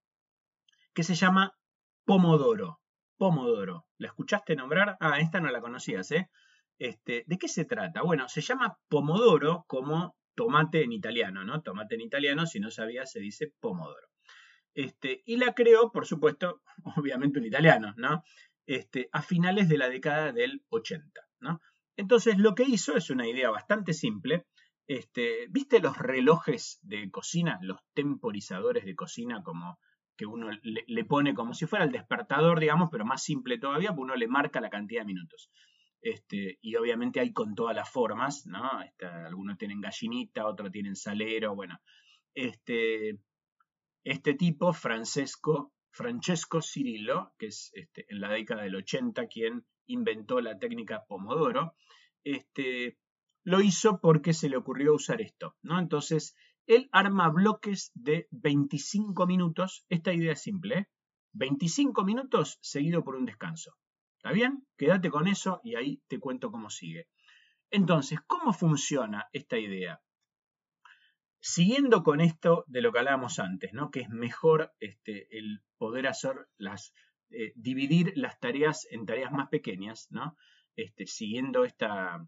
que 0.94 1.04
se 1.04 1.16
llama 1.16 1.54
Pomodoro. 2.06 2.81
Pomodoro. 3.22 3.86
¿La 4.00 4.08
escuchaste 4.08 4.56
nombrar? 4.56 4.98
Ah, 5.00 5.20
esta 5.20 5.40
no 5.40 5.52
la 5.52 5.62
conocías, 5.62 6.10
¿eh? 6.10 6.32
Este, 6.80 7.24
¿De 7.28 7.38
qué 7.38 7.48
se 7.48 7.66
trata? 7.66 8.02
Bueno, 8.02 8.28
se 8.28 8.42
llama 8.42 8.80
Pomodoro 8.90 9.64
como 9.68 10.16
tomate 10.34 10.82
en 10.82 10.92
italiano, 10.92 11.44
¿no? 11.44 11.62
Tomate 11.62 11.94
en 11.94 12.02
italiano, 12.02 12.48
si 12.48 12.60
no 12.60 12.72
sabías, 12.72 13.12
se 13.12 13.20
dice 13.20 13.54
Pomodoro. 13.60 14.08
Este, 14.74 15.22
y 15.28 15.38
la 15.38 15.54
creó, 15.54 15.92
por 15.92 16.08
supuesto, 16.08 16.64
obviamente 16.98 17.38
un 17.38 17.46
italiano, 17.46 17.94
¿no? 17.96 18.24
Este, 18.66 19.08
a 19.12 19.22
finales 19.22 19.70
de 19.70 19.78
la 19.78 19.90
década 19.90 20.32
del 20.32 20.66
80, 20.70 21.22
¿no? 21.42 21.62
Entonces 21.98 22.40
lo 22.40 22.56
que 22.56 22.64
hizo 22.64 22.98
es 22.98 23.12
una 23.12 23.28
idea 23.28 23.52
bastante 23.52 23.94
simple. 23.94 24.48
Este, 24.88 25.46
¿Viste 25.52 25.80
los 25.80 25.96
relojes 25.96 26.80
de 26.82 27.12
cocina, 27.12 27.60
los 27.62 27.82
temporizadores 27.94 28.84
de 28.84 28.96
cocina, 28.96 29.44
como 29.44 29.78
que 30.22 30.28
uno 30.28 30.52
le, 30.62 31.06
pone 31.06 31.34
como 31.34 31.56
si 31.56 31.66
fuera 31.66 31.84
el 31.84 31.92
despertador, 31.92 32.60
digamos, 32.60 32.90
pero 32.92 33.04
más 33.04 33.24
simple 33.24 33.58
todavía, 33.58 33.92
uno 33.92 34.16
le 34.16 34.28
marca 34.28 34.62
la 34.62 34.70
cantidad 34.70 35.02
de 35.02 35.08
minutos. 35.08 35.50
Este, 36.00 36.60
y 36.62 36.76
obviamente 36.76 37.20
hay 37.20 37.34
con 37.34 37.56
todas 37.56 37.76
las 37.76 37.90
formas, 37.90 38.46
¿no? 38.46 38.84
Este, 38.84 39.08
algunos 39.08 39.58
tienen 39.58 39.82
gallinita, 39.82 40.46
otros 40.46 40.72
tienen 40.72 40.96
salero, 40.96 41.56
bueno. 41.56 41.82
Este, 42.36 43.18
este 44.04 44.36
tipo, 44.36 44.74
Francesco, 44.74 45.74
Francesco 45.90 46.62
Cirillo, 46.62 47.34
que 47.40 47.48
es 47.48 47.72
este, 47.74 48.06
en 48.08 48.22
la 48.22 48.30
década 48.30 48.62
del 48.62 48.76
80 48.76 49.26
quien 49.26 49.66
inventó 49.88 50.40
la 50.40 50.60
técnica 50.60 51.04
Pomodoro, 51.08 51.74
este, 52.24 53.00
lo 53.44 53.60
hizo 53.60 54.00
porque 54.00 54.34
se 54.34 54.50
le 54.50 54.58
ocurrió 54.58 54.94
usar 54.94 55.20
esto, 55.20 55.56
¿no? 55.64 55.80
Entonces, 55.80 56.36
él 56.68 56.90
arma 56.92 57.30
bloques 57.30 57.92
de 57.94 58.28
25 58.32 59.26
minutos. 59.28 59.86
Esta 59.90 60.14
idea 60.14 60.34
es 60.34 60.42
simple, 60.42 60.90
25 61.34 62.02
¿eh? 62.02 62.06
minutos 62.06 62.60
seguido 62.62 63.04
por 63.04 63.16
un 63.16 63.26
descanso. 63.26 63.76
¿Está 64.18 64.32
bien? 64.32 64.68
Quédate 64.78 65.10
con 65.10 65.28
eso 65.28 65.62
y 65.64 65.76
ahí 65.76 66.02
te 66.08 66.20
cuento 66.20 66.52
cómo 66.52 66.70
sigue. 66.70 67.08
Entonces, 67.72 68.20
¿cómo 68.28 68.54
funciona 68.54 69.28
esta 69.32 69.58
idea? 69.58 70.02
Siguiendo 71.40 72.04
con 72.04 72.22
esto 72.22 72.64
de 72.68 72.82
lo 72.82 72.92
que 72.92 73.00
hablábamos 73.00 73.40
antes, 73.40 73.74
¿no? 73.74 73.90
que 73.90 74.02
es 74.02 74.10
mejor 74.10 74.74
este, 74.80 75.28
el 75.36 75.64
poder 75.78 76.06
hacer 76.06 76.48
las, 76.58 76.94
eh, 77.32 77.54
dividir 77.56 78.14
las 78.16 78.40
tareas 78.40 78.88
en 78.92 79.06
tareas 79.06 79.32
más 79.32 79.50
pequeñas, 79.50 80.08
¿no? 80.12 80.38
Este, 80.76 81.08
siguiendo 81.08 81.66
esta, 81.66 82.24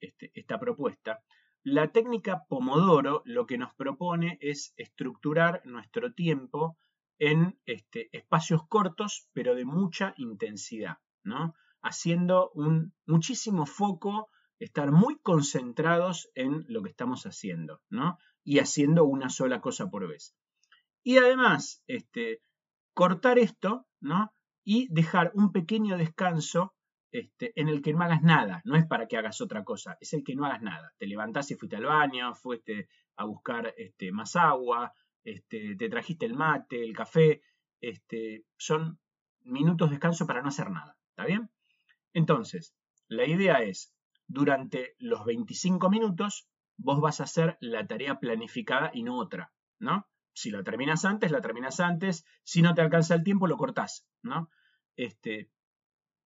este, 0.00 0.30
esta 0.34 0.60
propuesta, 0.60 1.22
la 1.64 1.88
técnica 1.92 2.44
Pomodoro 2.48 3.22
lo 3.24 3.46
que 3.46 3.58
nos 3.58 3.74
propone 3.74 4.38
es 4.40 4.72
estructurar 4.76 5.62
nuestro 5.64 6.12
tiempo 6.12 6.78
en 7.18 7.58
este, 7.66 8.08
espacios 8.16 8.66
cortos, 8.68 9.28
pero 9.32 9.54
de 9.54 9.64
mucha 9.64 10.14
intensidad, 10.16 10.98
¿no? 11.24 11.54
haciendo 11.82 12.52
muchísimo 13.06 13.66
foco, 13.66 14.30
estar 14.58 14.90
muy 14.90 15.18
concentrados 15.18 16.30
en 16.34 16.64
lo 16.68 16.82
que 16.82 16.90
estamos 16.90 17.24
haciendo, 17.26 17.82
¿no? 17.88 18.18
y 18.44 18.58
haciendo 18.60 19.04
una 19.04 19.30
sola 19.30 19.60
cosa 19.60 19.90
por 19.90 20.08
vez. 20.08 20.34
Y 21.02 21.18
además, 21.18 21.82
este, 21.86 22.42
cortar 22.94 23.38
esto, 23.38 23.86
¿no? 24.00 24.32
Y 24.64 24.88
dejar 24.92 25.32
un 25.34 25.52
pequeño 25.52 25.96
descanso 25.96 26.74
este, 27.10 27.52
en 27.60 27.68
el 27.68 27.80
que 27.80 27.92
no 27.92 28.02
hagas 28.02 28.22
nada, 28.22 28.60
no 28.64 28.76
es 28.76 28.86
para 28.86 29.08
que 29.08 29.16
hagas 29.16 29.40
otra 29.40 29.64
cosa, 29.64 29.96
es 30.00 30.12
el 30.12 30.24
que 30.24 30.34
no 30.34 30.44
hagas 30.44 30.62
nada. 30.62 30.92
Te 30.98 31.06
levantás 31.06 31.50
y 31.50 31.54
fuiste 31.54 31.76
al 31.76 31.86
baño, 31.86 32.34
fuiste 32.34 32.88
a 33.16 33.24
buscar 33.24 33.74
este, 33.76 34.12
más 34.12 34.36
agua, 34.36 34.92
este, 35.24 35.76
te 35.76 35.88
trajiste 35.88 36.26
el 36.26 36.34
mate, 36.34 36.84
el 36.84 36.94
café, 36.94 37.42
este, 37.80 38.44
son 38.56 38.98
minutos 39.44 39.88
de 39.88 39.94
descanso 39.94 40.26
para 40.26 40.42
no 40.42 40.48
hacer 40.48 40.70
nada, 40.70 40.96
¿está 41.10 41.24
bien? 41.24 41.50
Entonces, 42.12 42.74
la 43.08 43.26
idea 43.26 43.62
es, 43.62 43.94
durante 44.26 44.94
los 44.98 45.24
25 45.24 45.88
minutos, 45.88 46.48
vos 46.76 47.00
vas 47.00 47.20
a 47.20 47.24
hacer 47.24 47.56
la 47.60 47.86
tarea 47.86 48.20
planificada 48.20 48.90
y 48.92 49.02
no 49.02 49.16
otra, 49.16 49.52
¿no? 49.78 50.06
Si 50.32 50.50
la 50.50 50.62
terminas 50.62 51.04
antes, 51.04 51.32
la 51.32 51.40
terminas 51.40 51.80
antes, 51.80 52.24
si 52.44 52.62
no 52.62 52.74
te 52.74 52.82
alcanza 52.82 53.14
el 53.14 53.24
tiempo, 53.24 53.46
lo 53.46 53.56
cortás, 53.56 54.06
¿no? 54.22 54.50
Este, 54.96 55.50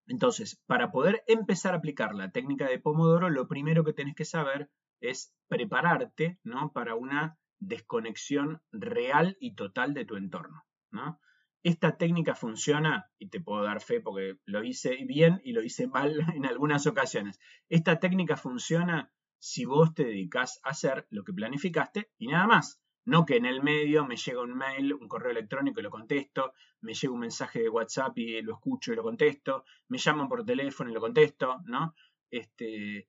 entonces, 0.07 0.61
para 0.67 0.91
poder 0.91 1.23
empezar 1.27 1.75
a 1.75 1.79
aplicar 1.79 2.15
la 2.15 2.31
técnica 2.31 2.69
de 2.69 2.79
Pomodoro, 2.79 3.31
lo 3.31 3.49
primero 3.49 3.85
que 3.85 3.93
tenés 3.93 4.15
que 4.15 4.25
saber 4.25 4.71
es 5.01 5.35
prepararte, 5.49 6.39
¿no? 6.43 6.73
Para 6.73 6.95
una 6.95 7.39
desconexión 7.59 8.63
real 8.73 9.37
y 9.41 9.55
total 9.55 9.95
de 9.95 10.05
tu 10.05 10.17
entorno, 10.17 10.65
¿no? 10.91 11.21
Esta 11.63 11.97
técnica 11.97 12.35
funciona, 12.35 13.11
y 13.19 13.29
te 13.29 13.41
puedo 13.41 13.63
dar 13.63 13.81
fe 13.81 14.01
porque 14.01 14.39
lo 14.45 14.65
hice 14.65 14.97
bien 15.07 15.41
y 15.45 15.53
lo 15.53 15.63
hice 15.63 15.87
mal 15.87 16.17
en 16.35 16.47
algunas 16.47 16.87
ocasiones. 16.87 17.39
Esta 17.69 18.01
técnica 18.01 18.37
funciona 18.37 19.13
si 19.39 19.65
vos 19.65 19.95
te 19.95 20.05
dedicas 20.05 20.61
a 20.65 20.71
hacer 20.71 21.07
lo 21.11 21.25
que 21.25 21.33
planificaste 21.33 22.11
y 22.19 22.29
nada 22.29 22.47
más. 22.47 22.82
No 23.05 23.27
que 23.27 23.37
en 23.37 23.47
el 23.47 23.63
medio 23.63 24.07
me 24.07 24.17
llega 24.17 24.43
un 24.43 24.55
mail, 24.55 24.95
un 24.95 25.09
correo 25.09 25.33
electrónico 25.33 25.81
y 25.81 25.83
lo 25.83 25.91
contesto, 25.91 26.53
me 26.81 26.95
llega 26.95 27.13
un 27.13 27.21
mensaje 27.21 27.61
de 27.61 27.69
WhatsApp 27.69 28.17
y 28.19 28.43
lo 28.43 28.55
escucho 28.55 28.93
y 28.93 28.97
lo 28.97 29.03
contesto, 29.03 29.65
me 29.89 29.99
llaman 29.99 30.29
por 30.29 30.45
teléfono 30.45 30.91
y 30.91 30.95
lo 30.95 31.01
contesto, 31.01 31.61
¿no? 31.65 31.95
Este, 32.31 33.09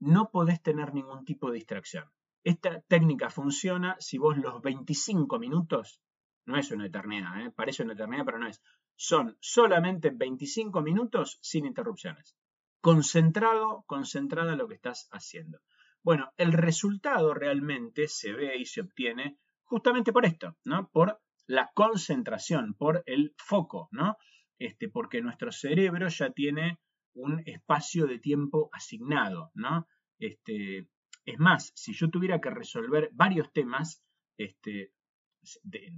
no 0.00 0.30
podés 0.30 0.62
tener 0.62 0.92
ningún 0.94 1.24
tipo 1.24 1.48
de 1.48 1.56
distracción. 1.56 2.10
Esta 2.42 2.80
técnica 2.80 3.30
funciona 3.30 3.96
si 4.00 4.18
vos 4.18 4.36
los 4.36 4.60
25 4.62 5.38
minutos, 5.38 6.02
no 6.46 6.56
es 6.56 6.70
una 6.70 6.86
eternidad, 6.86 7.40
¿eh? 7.40 7.50
parece 7.50 7.82
una 7.82 7.92
eternidad, 7.92 8.24
pero 8.24 8.38
no 8.38 8.48
es, 8.48 8.62
son 8.96 9.36
solamente 9.40 10.10
25 10.10 10.82
minutos 10.82 11.38
sin 11.42 11.66
interrupciones 11.66 12.36
concentrado, 12.80 13.84
concentrada 13.86 14.52
en 14.52 14.58
lo 14.58 14.68
que 14.68 14.74
estás 14.74 15.08
haciendo. 15.12 15.60
Bueno, 16.02 16.32
el 16.36 16.52
resultado 16.52 17.34
realmente 17.34 18.08
se 18.08 18.32
ve 18.32 18.56
y 18.56 18.64
se 18.64 18.80
obtiene 18.80 19.38
justamente 19.64 20.12
por 20.12 20.24
esto, 20.24 20.56
¿no? 20.64 20.88
Por 20.90 21.20
la 21.46 21.70
concentración, 21.74 22.74
por 22.74 23.02
el 23.06 23.34
foco, 23.36 23.88
¿no? 23.90 24.16
Este, 24.58 24.88
porque 24.88 25.20
nuestro 25.20 25.52
cerebro 25.52 26.08
ya 26.08 26.30
tiene 26.30 26.78
un 27.14 27.42
espacio 27.46 28.06
de 28.06 28.18
tiempo 28.18 28.70
asignado, 28.72 29.50
¿no? 29.54 29.86
Este, 30.18 30.88
es 31.24 31.38
más, 31.38 31.72
si 31.74 31.92
yo 31.92 32.08
tuviera 32.08 32.40
que 32.40 32.50
resolver 32.50 33.10
varios 33.12 33.52
temas, 33.52 34.02
este, 34.38 34.92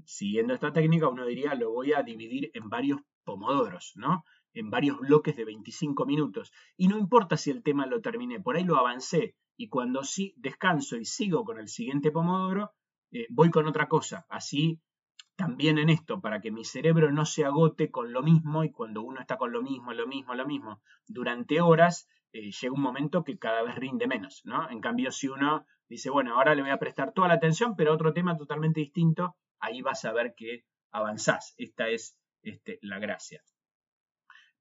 siguiendo 0.05 0.55
esta 0.55 0.73
técnica, 0.73 1.09
uno 1.09 1.27
diría, 1.27 1.55
lo 1.55 1.73
voy 1.73 1.93
a 1.93 2.03
dividir 2.03 2.51
en 2.55 2.69
varios 2.69 3.01
pomodoros, 3.25 3.93
¿no? 3.97 4.25
En 4.55 4.71
varios 4.71 4.99
bloques 5.01 5.37
de 5.37 5.45
25 5.45 6.07
minutos. 6.07 6.53
Y 6.77 6.89
no 6.89 6.99
importa 6.99 7.37
si 7.37 7.51
el 7.51 7.63
tema 7.63 7.87
lo 7.87 8.01
terminé, 8.01 8.41
por 8.41 8.57
ahí 8.57 8.65
lo 8.65 8.77
avancé 8.77 9.37
y 9.57 9.69
cuando 9.69 10.05
sí 10.05 10.35
descanso 10.37 10.97
y 10.97 11.05
sigo 11.05 11.45
con 11.45 11.59
el 11.59 11.69
siguiente 11.69 12.11
pomodoro, 12.11 12.73
eh, 13.11 13.27
voy 13.31 13.51
con 13.51 13.67
otra 13.67 13.89
cosa. 13.89 14.27
Así 14.29 14.81
también 15.37 15.79
en 15.79 15.91
esto, 15.91 16.21
para 16.21 16.41
que 16.41 16.51
mi 16.51 16.65
cerebro 16.65 17.11
no 17.11 17.27
se 17.27 17.45
agote 17.45 17.91
con 17.91 18.13
lo 18.13 18.23
mismo 18.23 18.65
y 18.65 18.71
cuando 18.71 19.03
uno 19.03 19.21
está 19.21 19.37
con 19.37 19.53
lo 19.53 19.63
mismo, 19.63 19.93
lo 19.93 20.07
mismo, 20.07 20.35
lo 20.35 20.47
mismo, 20.47 20.83
durante 21.07 21.61
horas, 21.61 22.09
eh, 22.33 22.51
llega 22.51 22.75
un 22.75 22.83
momento 22.83 23.25
que 23.25 23.39
cada 23.39 23.63
vez 23.63 23.75
rinde 23.75 24.07
menos, 24.07 24.43
¿no? 24.45 24.71
En 24.71 24.81
cambio, 24.81 25.11
si 25.11 25.29
uno 25.29 25.67
dice, 25.89 26.11
bueno, 26.11 26.35
ahora 26.35 26.55
le 26.55 26.63
voy 26.63 26.71
a 26.71 26.79
prestar 26.79 27.13
toda 27.13 27.29
la 27.29 27.35
atención, 27.35 27.77
pero 27.77 27.93
otro 27.93 28.13
tema 28.13 28.37
totalmente 28.37 28.81
distinto, 28.81 29.37
ahí 29.59 29.83
vas 29.83 30.05
a 30.05 30.13
ver 30.13 30.35
que 30.37 30.65
avanzás. 30.91 31.55
Esta 31.57 31.89
es 31.89 32.17
este, 32.43 32.79
la 32.83 32.99
gracia. 32.99 33.43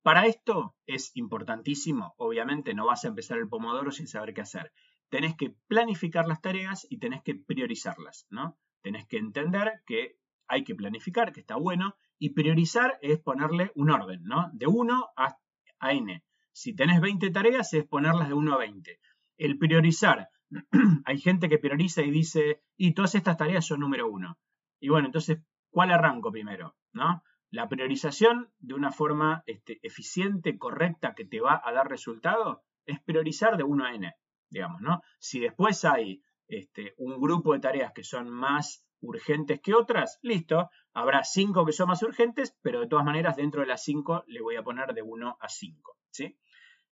Para 0.03 0.25
esto 0.25 0.75
es 0.87 1.11
importantísimo, 1.15 2.15
obviamente 2.17 2.73
no 2.73 2.87
vas 2.87 3.05
a 3.05 3.09
empezar 3.09 3.37
el 3.37 3.47
pomodoro 3.47 3.91
sin 3.91 4.07
saber 4.07 4.33
qué 4.33 4.41
hacer. 4.41 4.73
Tenés 5.09 5.35
que 5.35 5.55
planificar 5.67 6.27
las 6.27 6.41
tareas 6.41 6.87
y 6.89 6.97
tenés 6.97 7.21
que 7.21 7.35
priorizarlas, 7.35 8.25
¿no? 8.29 8.57
Tenés 8.81 9.05
que 9.05 9.17
entender 9.17 9.83
que 9.85 10.17
hay 10.47 10.63
que 10.63 10.73
planificar, 10.73 11.31
que 11.31 11.41
está 11.41 11.55
bueno, 11.55 11.95
y 12.17 12.31
priorizar 12.31 12.97
es 13.01 13.19
ponerle 13.19 13.71
un 13.75 13.91
orden, 13.91 14.23
¿no? 14.23 14.49
De 14.53 14.65
1 14.65 15.09
a, 15.15 15.37
a 15.79 15.93
n. 15.93 16.23
Si 16.51 16.73
tenés 16.73 16.99
20 16.99 17.29
tareas 17.29 17.73
es 17.73 17.85
ponerlas 17.85 18.27
de 18.27 18.33
1 18.33 18.53
a 18.53 18.57
20. 18.57 18.99
El 19.37 19.57
priorizar, 19.59 20.29
hay 21.05 21.19
gente 21.19 21.47
que 21.47 21.59
prioriza 21.59 22.01
y 22.01 22.09
dice, 22.09 22.63
y 22.75 22.93
todas 22.93 23.13
estas 23.13 23.37
tareas 23.37 23.65
son 23.65 23.81
número 23.81 24.09
1. 24.09 24.37
Y 24.79 24.89
bueno, 24.89 25.07
entonces, 25.07 25.39
¿cuál 25.69 25.91
arranco 25.91 26.31
primero? 26.31 26.75
¿No? 26.91 27.23
La 27.51 27.67
priorización 27.67 28.49
de 28.59 28.73
una 28.73 28.91
forma 28.91 29.43
este, 29.45 29.79
eficiente, 29.83 30.57
correcta, 30.57 31.13
que 31.15 31.25
te 31.25 31.41
va 31.41 31.61
a 31.63 31.73
dar 31.73 31.89
resultado, 31.89 32.63
es 32.85 33.01
priorizar 33.01 33.57
de 33.57 33.63
1 33.63 33.85
a 33.85 33.93
n, 33.93 34.15
digamos, 34.49 34.81
¿no? 34.81 35.01
Si 35.19 35.39
después 35.39 35.83
hay 35.83 36.23
este, 36.47 36.93
un 36.97 37.19
grupo 37.19 37.53
de 37.53 37.59
tareas 37.59 37.91
que 37.91 38.05
son 38.05 38.29
más 38.29 38.85
urgentes 39.01 39.59
que 39.59 39.73
otras, 39.73 40.17
listo, 40.21 40.69
habrá 40.93 41.25
5 41.25 41.65
que 41.65 41.73
son 41.73 41.89
más 41.89 42.01
urgentes, 42.03 42.55
pero 42.61 42.79
de 42.79 42.87
todas 42.87 43.05
maneras 43.05 43.35
dentro 43.35 43.61
de 43.61 43.67
las 43.67 43.83
5 43.83 44.23
le 44.27 44.41
voy 44.41 44.55
a 44.55 44.63
poner 44.63 44.93
de 44.93 45.01
1 45.01 45.37
a 45.39 45.49
5, 45.49 45.97
¿sí? 46.09 46.37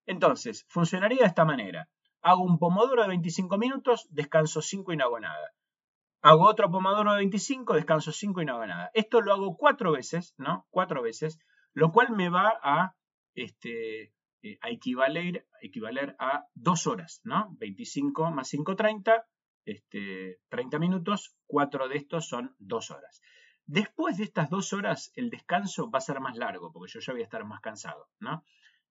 Entonces, 0.06 0.66
funcionaría 0.68 1.20
de 1.20 1.28
esta 1.28 1.46
manera. 1.46 1.88
Hago 2.22 2.44
un 2.44 2.60
pomodoro 2.60 3.04
de 3.04 3.08
25 3.08 3.58
minutos, 3.58 4.08
descanso 4.10 4.62
5 4.62 4.92
y 4.92 4.98
no 4.98 5.06
hago 5.06 5.20
nada. 5.22 5.54
Hago 6.22 6.48
otro 6.48 6.70
pomodoro 6.70 7.14
de 7.14 7.20
25, 7.20 7.76
descanso 7.76 8.12
5 8.12 8.42
y 8.42 8.46
no 8.46 8.56
hago 8.56 8.68
nada. 8.68 8.92
Esto 8.94 9.22
lo 9.22 9.34
hago 9.34 9.56
cuatro 9.56 9.94
veces, 9.94 10.36
¿no? 10.38 10.68
Cuatro 10.70 11.02
veces, 11.02 11.40
lo 11.74 11.92
cual 11.92 12.12
me 12.12 12.30
va 12.30 12.60
a, 12.62 12.96
este, 13.36 14.14
eh, 14.42 14.58
a 14.62 14.70
equivaler, 14.70 15.46
a 16.20 16.46
dos 16.54 16.88
horas, 16.88 17.22
¿no? 17.24 17.56
25 17.58 18.32
más 18.32 18.50
5, 18.50 18.76
30, 18.76 19.26
este, 19.66 20.40
30 20.50 20.78
minutos, 20.80 21.36
cuatro 21.46 21.88
de 21.88 21.98
estos 21.98 22.28
son 22.28 22.54
dos 22.60 22.92
horas. 22.92 23.22
Después 23.66 24.18
de 24.18 24.26
estas 24.26 24.50
dos 24.50 24.74
horas, 24.74 25.14
el 25.16 25.30
descanso 25.30 25.90
va 25.90 26.00
a 26.00 26.02
ser 26.02 26.20
más 26.20 26.36
largo, 26.36 26.74
porque 26.74 26.92
yo 26.92 27.00
ya 27.00 27.14
voy 27.14 27.22
a 27.22 27.26
estar 27.26 27.46
más 27.46 27.62
cansado, 27.62 28.10
¿no? 28.20 28.44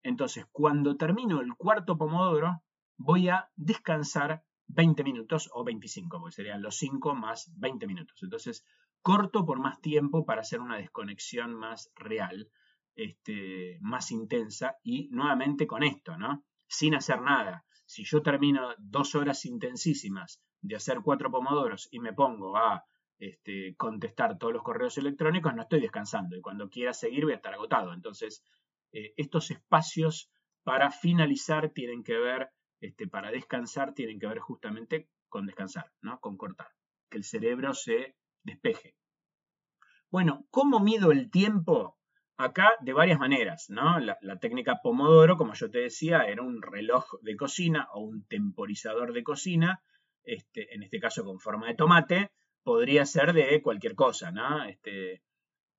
Entonces, 0.02 0.46
cuando 0.50 0.96
termino 0.96 1.40
el 1.40 1.54
cuarto 1.56 1.98
pomodoro, 1.98 2.62
voy 2.96 3.28
a 3.28 3.50
descansar 3.56 4.44
20 4.68 5.02
minutos 5.02 5.50
o 5.52 5.64
25, 5.64 6.20
porque 6.20 6.36
serían 6.36 6.62
los 6.62 6.76
5 6.76 7.14
más 7.14 7.52
20 7.58 7.86
minutos. 7.86 8.22
Entonces, 8.22 8.64
corto 9.02 9.44
por 9.44 9.58
más 9.58 9.80
tiempo 9.80 10.24
para 10.24 10.42
hacer 10.42 10.60
una 10.60 10.76
desconexión 10.76 11.54
más 11.54 11.90
real, 11.96 12.50
este, 12.94 13.78
más 13.80 14.10
intensa 14.10 14.76
y 14.82 15.08
nuevamente 15.10 15.66
con 15.66 15.82
esto, 15.82 16.16
¿no? 16.16 16.44
Sin 16.66 16.94
hacer 16.94 17.20
nada. 17.22 17.64
Si 17.86 18.04
yo 18.04 18.22
termino 18.22 18.74
dos 18.78 19.14
horas 19.14 19.44
intensísimas 19.46 20.42
de 20.60 20.76
hacer 20.76 21.00
cuatro 21.02 21.30
pomodoros 21.30 21.88
y 21.90 22.00
me 22.00 22.12
pongo 22.12 22.56
a 22.56 22.84
este, 23.18 23.74
contestar 23.76 24.36
todos 24.38 24.52
los 24.52 24.62
correos 24.62 24.98
electrónicos, 24.98 25.54
no 25.54 25.62
estoy 25.62 25.80
descansando 25.80 26.36
y 26.36 26.40
cuando 26.40 26.68
quiera 26.68 26.92
seguir 26.92 27.24
voy 27.24 27.32
a 27.32 27.36
estar 27.36 27.54
agotado. 27.54 27.94
Entonces, 27.94 28.44
eh, 28.92 29.14
estos 29.16 29.50
espacios 29.50 30.30
para 30.62 30.90
finalizar 30.90 31.70
tienen 31.70 32.02
que 32.02 32.18
ver 32.18 32.50
este, 32.80 33.06
para 33.06 33.30
descansar 33.30 33.94
tienen 33.94 34.18
que 34.18 34.26
ver 34.26 34.38
justamente 34.38 35.08
con 35.28 35.46
descansar, 35.46 35.92
¿no? 36.00 36.20
con 36.20 36.36
cortar, 36.36 36.68
que 37.10 37.18
el 37.18 37.24
cerebro 37.24 37.74
se 37.74 38.16
despeje. 38.42 38.94
Bueno, 40.10 40.46
¿cómo 40.50 40.80
mido 40.80 41.12
el 41.12 41.30
tiempo? 41.30 41.98
Acá 42.36 42.70
de 42.80 42.92
varias 42.92 43.18
maneras, 43.18 43.66
¿no? 43.68 43.98
La, 43.98 44.38
técnica 44.38 44.80
Pomodoro, 44.82 45.36
como 45.36 45.54
yo 45.54 45.70
te 45.70 45.80
decía, 45.80 46.22
era 46.22 46.42
un 46.42 46.62
reloj 46.62 47.04
de 47.20 47.36
cocina 47.36 47.88
o 47.92 48.00
un 48.00 48.24
temporizador 48.26 49.12
de 49.12 49.24
cocina, 49.24 49.82
este, 50.22 50.72
en 50.72 50.84
este 50.84 51.00
caso 51.00 51.24
con 51.24 51.40
forma 51.40 51.66
de 51.66 51.74
tomate, 51.74 52.30
podría 52.62 53.04
ser 53.06 53.32
de 53.32 53.60
cualquier 53.60 53.96
cosa, 53.96 54.30
¿no? 54.30 54.62
Este, 54.64 55.22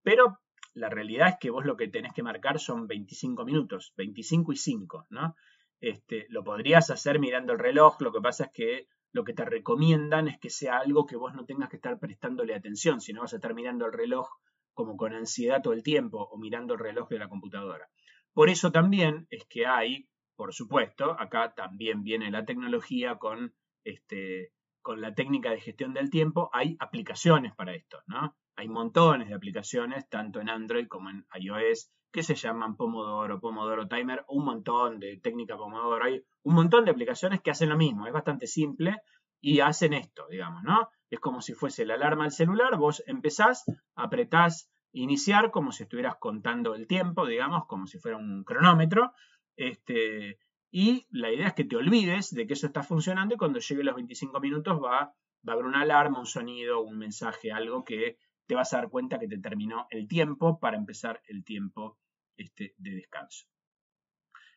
pero 0.02 0.38
la 0.74 0.90
realidad 0.90 1.28
es 1.28 1.36
que 1.40 1.50
vos 1.50 1.64
lo 1.64 1.76
que 1.76 1.88
tenés 1.88 2.12
que 2.12 2.22
marcar 2.22 2.60
son 2.60 2.86
25 2.86 3.44
minutos, 3.44 3.92
25 3.96 4.52
y 4.52 4.56
5, 4.56 5.06
¿no? 5.10 5.34
Este, 5.80 6.26
lo 6.28 6.44
podrías 6.44 6.90
hacer 6.90 7.18
mirando 7.18 7.52
el 7.54 7.58
reloj, 7.58 8.00
lo 8.00 8.12
que 8.12 8.20
pasa 8.20 8.44
es 8.44 8.50
que 8.52 8.88
lo 9.12 9.24
que 9.24 9.32
te 9.32 9.44
recomiendan 9.44 10.28
es 10.28 10.38
que 10.38 10.50
sea 10.50 10.78
algo 10.78 11.06
que 11.06 11.16
vos 11.16 11.34
no 11.34 11.44
tengas 11.44 11.68
que 11.68 11.76
estar 11.76 11.98
prestándole 11.98 12.54
atención, 12.54 13.00
si 13.00 13.12
no 13.12 13.22
vas 13.22 13.32
a 13.32 13.36
estar 13.36 13.54
mirando 13.54 13.86
el 13.86 13.92
reloj 13.92 14.28
como 14.74 14.96
con 14.96 15.12
ansiedad 15.12 15.62
todo 15.62 15.72
el 15.72 15.82
tiempo 15.82 16.28
o 16.30 16.38
mirando 16.38 16.74
el 16.74 16.80
reloj 16.80 17.08
de 17.08 17.18
la 17.18 17.28
computadora. 17.28 17.88
Por 18.32 18.48
eso 18.48 18.70
también 18.70 19.26
es 19.30 19.44
que 19.46 19.66
hay, 19.66 20.08
por 20.36 20.54
supuesto, 20.54 21.18
acá 21.18 21.54
también 21.54 22.02
viene 22.04 22.30
la 22.30 22.44
tecnología 22.44 23.16
con, 23.16 23.54
este, 23.84 24.52
con 24.82 25.00
la 25.00 25.14
técnica 25.14 25.50
de 25.50 25.60
gestión 25.60 25.92
del 25.92 26.10
tiempo, 26.10 26.48
hay 26.52 26.76
aplicaciones 26.78 27.54
para 27.54 27.74
esto, 27.74 28.02
¿no? 28.06 28.36
Hay 28.56 28.68
montones 28.68 29.28
de 29.28 29.34
aplicaciones, 29.34 30.08
tanto 30.08 30.40
en 30.40 30.48
Android 30.48 30.86
como 30.86 31.10
en 31.10 31.26
iOS, 31.34 31.90
que 32.10 32.22
se 32.22 32.34
llaman 32.34 32.76
Pomodoro, 32.76 33.40
Pomodoro 33.40 33.88
Timer, 33.88 34.24
un 34.28 34.44
montón 34.44 34.98
de 34.98 35.18
técnica 35.18 35.56
Pomodoro. 35.56 36.04
Hay 36.04 36.24
un 36.42 36.54
montón 36.54 36.84
de 36.84 36.90
aplicaciones 36.90 37.40
que 37.40 37.50
hacen 37.50 37.68
lo 37.68 37.76
mismo, 37.76 38.06
es 38.06 38.12
bastante 38.12 38.46
simple 38.46 38.98
y 39.40 39.60
hacen 39.60 39.94
esto, 39.94 40.26
digamos, 40.28 40.62
¿no? 40.62 40.90
Es 41.08 41.20
como 41.20 41.40
si 41.40 41.54
fuese 41.54 41.86
la 41.86 41.94
alarma 41.94 42.24
del 42.24 42.32
celular, 42.32 42.76
vos 42.76 43.02
empezás, 43.06 43.64
apretás 43.94 44.70
iniciar 44.92 45.50
como 45.50 45.72
si 45.72 45.84
estuvieras 45.84 46.16
contando 46.16 46.74
el 46.74 46.86
tiempo, 46.86 47.26
digamos, 47.26 47.66
como 47.66 47.86
si 47.86 47.98
fuera 47.98 48.16
un 48.16 48.44
cronómetro, 48.44 49.12
este, 49.56 50.38
y 50.70 51.06
la 51.10 51.32
idea 51.32 51.48
es 51.48 51.54
que 51.54 51.64
te 51.64 51.76
olvides 51.76 52.32
de 52.34 52.46
que 52.46 52.54
eso 52.54 52.66
está 52.66 52.82
funcionando 52.82 53.34
y 53.34 53.38
cuando 53.38 53.60
llegue 53.60 53.84
los 53.84 53.94
25 53.94 54.40
minutos 54.40 54.80
va, 54.82 55.14
va 55.48 55.52
a 55.52 55.52
haber 55.52 55.64
una 55.64 55.82
alarma, 55.82 56.18
un 56.18 56.26
sonido, 56.26 56.80
un 56.80 56.98
mensaje, 56.98 57.52
algo 57.52 57.84
que 57.84 58.18
te 58.46 58.54
vas 58.54 58.72
a 58.72 58.78
dar 58.78 58.88
cuenta 58.88 59.18
que 59.18 59.28
te 59.28 59.38
terminó 59.38 59.86
el 59.90 60.08
tiempo 60.08 60.58
para 60.58 60.76
empezar 60.76 61.22
el 61.28 61.44
tiempo 61.44 61.98
este, 62.40 62.74
de 62.78 62.90
descanso. 62.90 63.46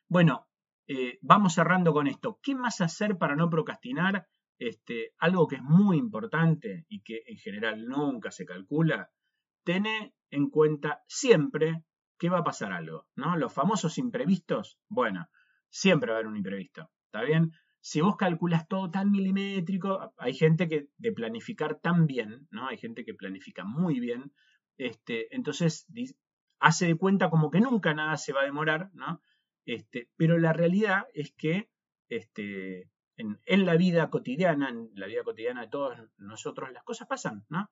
Bueno, 0.07 0.47
eh, 0.88 1.17
vamos 1.21 1.53
cerrando 1.53 1.93
con 1.93 2.07
esto. 2.07 2.39
¿Qué 2.41 2.55
más 2.55 2.81
hacer 2.81 3.17
para 3.17 3.36
no 3.36 3.49
procrastinar? 3.49 4.27
Este, 4.57 5.13
algo 5.17 5.47
que 5.47 5.57
es 5.57 5.63
muy 5.63 5.97
importante 5.97 6.86
y 6.88 7.01
que 7.01 7.23
en 7.25 7.38
general 7.38 7.86
nunca 7.86 8.31
se 8.31 8.45
calcula, 8.45 9.11
tener 9.63 10.13
en 10.29 10.49
cuenta 10.49 11.03
siempre 11.07 11.84
que 12.17 12.29
va 12.29 12.39
a 12.39 12.43
pasar 12.43 12.71
algo, 12.71 13.07
¿no? 13.15 13.36
Los 13.36 13.53
famosos 13.53 13.97
imprevistos, 13.97 14.79
bueno, 14.88 15.27
siempre 15.69 16.11
va 16.11 16.17
a 16.17 16.19
haber 16.19 16.27
un 16.27 16.38
imprevisto, 16.38 16.89
¿está 17.07 17.23
bien? 17.23 17.51
si 17.86 17.99
vos 17.99 18.15
calculas 18.15 18.65
todo 18.69 18.89
tan 18.89 19.11
milimétrico, 19.11 20.13
hay 20.15 20.34
gente 20.34 20.69
que 20.69 20.88
de 20.95 21.11
planificar 21.11 21.81
tan 21.81 22.07
bien, 22.07 22.47
¿no? 22.49 22.69
Hay 22.69 22.77
gente 22.77 23.03
que 23.03 23.13
planifica 23.13 23.65
muy 23.65 23.99
bien, 23.99 24.31
este, 24.77 25.36
entonces 25.36 25.86
hace 26.64 26.88
de 26.88 26.95
cuenta 26.95 27.30
como 27.30 27.51
que 27.51 27.59
nunca 27.59 27.93
nada 27.93 28.18
se 28.18 28.34
va 28.34 28.41
a 28.41 28.45
demorar, 28.45 28.89
¿no? 28.93 29.22
Este, 29.66 30.09
pero 30.16 30.38
la 30.38 30.53
realidad 30.53 31.05
es 31.14 31.32
que 31.32 31.70
este, 32.09 32.89
en, 33.18 33.66
la 33.66 33.76
vida 33.76 34.09
cotidiana, 34.09 34.70
en 34.70 34.89
la 34.95 35.07
vida 35.07 35.24
cotidiana 35.24 35.61
de 35.61 35.68
todos 35.68 35.97
nosotros, 36.18 36.72
las 36.72 36.84
cosas 36.84 37.07
pasan, 37.07 37.45
¿no? 37.49 37.70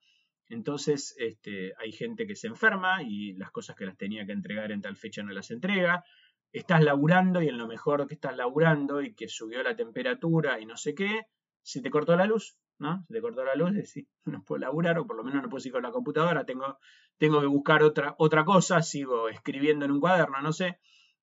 Entonces, 0.50 1.16
este, 1.18 1.74
hay 1.80 1.92
gente 1.92 2.28
que 2.28 2.36
se 2.36 2.48
enferma 2.48 3.02
y 3.04 3.34
las 3.34 3.52
cosas 3.52 3.76
que 3.76 3.86
las 3.86 3.98
tenía 3.98 4.26
que 4.26 4.34
entregar 4.34 4.72
en 4.72 4.82
tal 4.82 4.98
fecha 4.98 5.24
no 5.24 5.32
las 5.32 5.52
entrega 5.52 6.04
estás 6.52 6.84
laburando 6.84 7.42
y 7.42 7.48
en 7.48 7.58
lo 7.58 7.68
mejor 7.68 8.08
que 8.08 8.16
estás 8.16 8.36
laburando 8.36 9.02
y 9.02 9.14
que 9.14 9.28
subió 9.28 9.64
la 9.64 9.76
temperatura 9.76 10.60
y 10.60 10.66
no 10.66 10.78
sé 10.78 10.94
qué, 10.94 11.28
se 11.62 11.82
te 11.82 11.90
cortó 11.90 12.16
la 12.16 12.26
luz, 12.26 12.58
¿no? 12.80 13.06
Se 13.08 13.14
te 13.14 13.22
cortó 13.22 13.44
la 13.44 13.56
luz, 13.56 13.74
decís, 13.74 14.08
no 14.26 14.44
puedo 14.44 14.60
laburar 14.60 15.00
o 15.00 15.08
por 15.08 15.16
lo 15.16 15.24
menos 15.24 15.42
no 15.42 15.50
puedo 15.50 15.66
ir 15.66 15.72
con 15.72 15.84
la 15.84 15.92
computadora, 15.92 16.46
tengo, 16.46 16.78
tengo 17.22 17.40
que 17.40 17.46
buscar 17.46 17.84
otra, 17.84 18.16
otra 18.18 18.44
cosa, 18.44 18.82
sigo 18.82 19.30
escribiendo 19.30 19.86
en 19.86 19.92
un 19.92 20.00
cuaderno, 20.00 20.42
no 20.42 20.52
sé, 20.52 20.80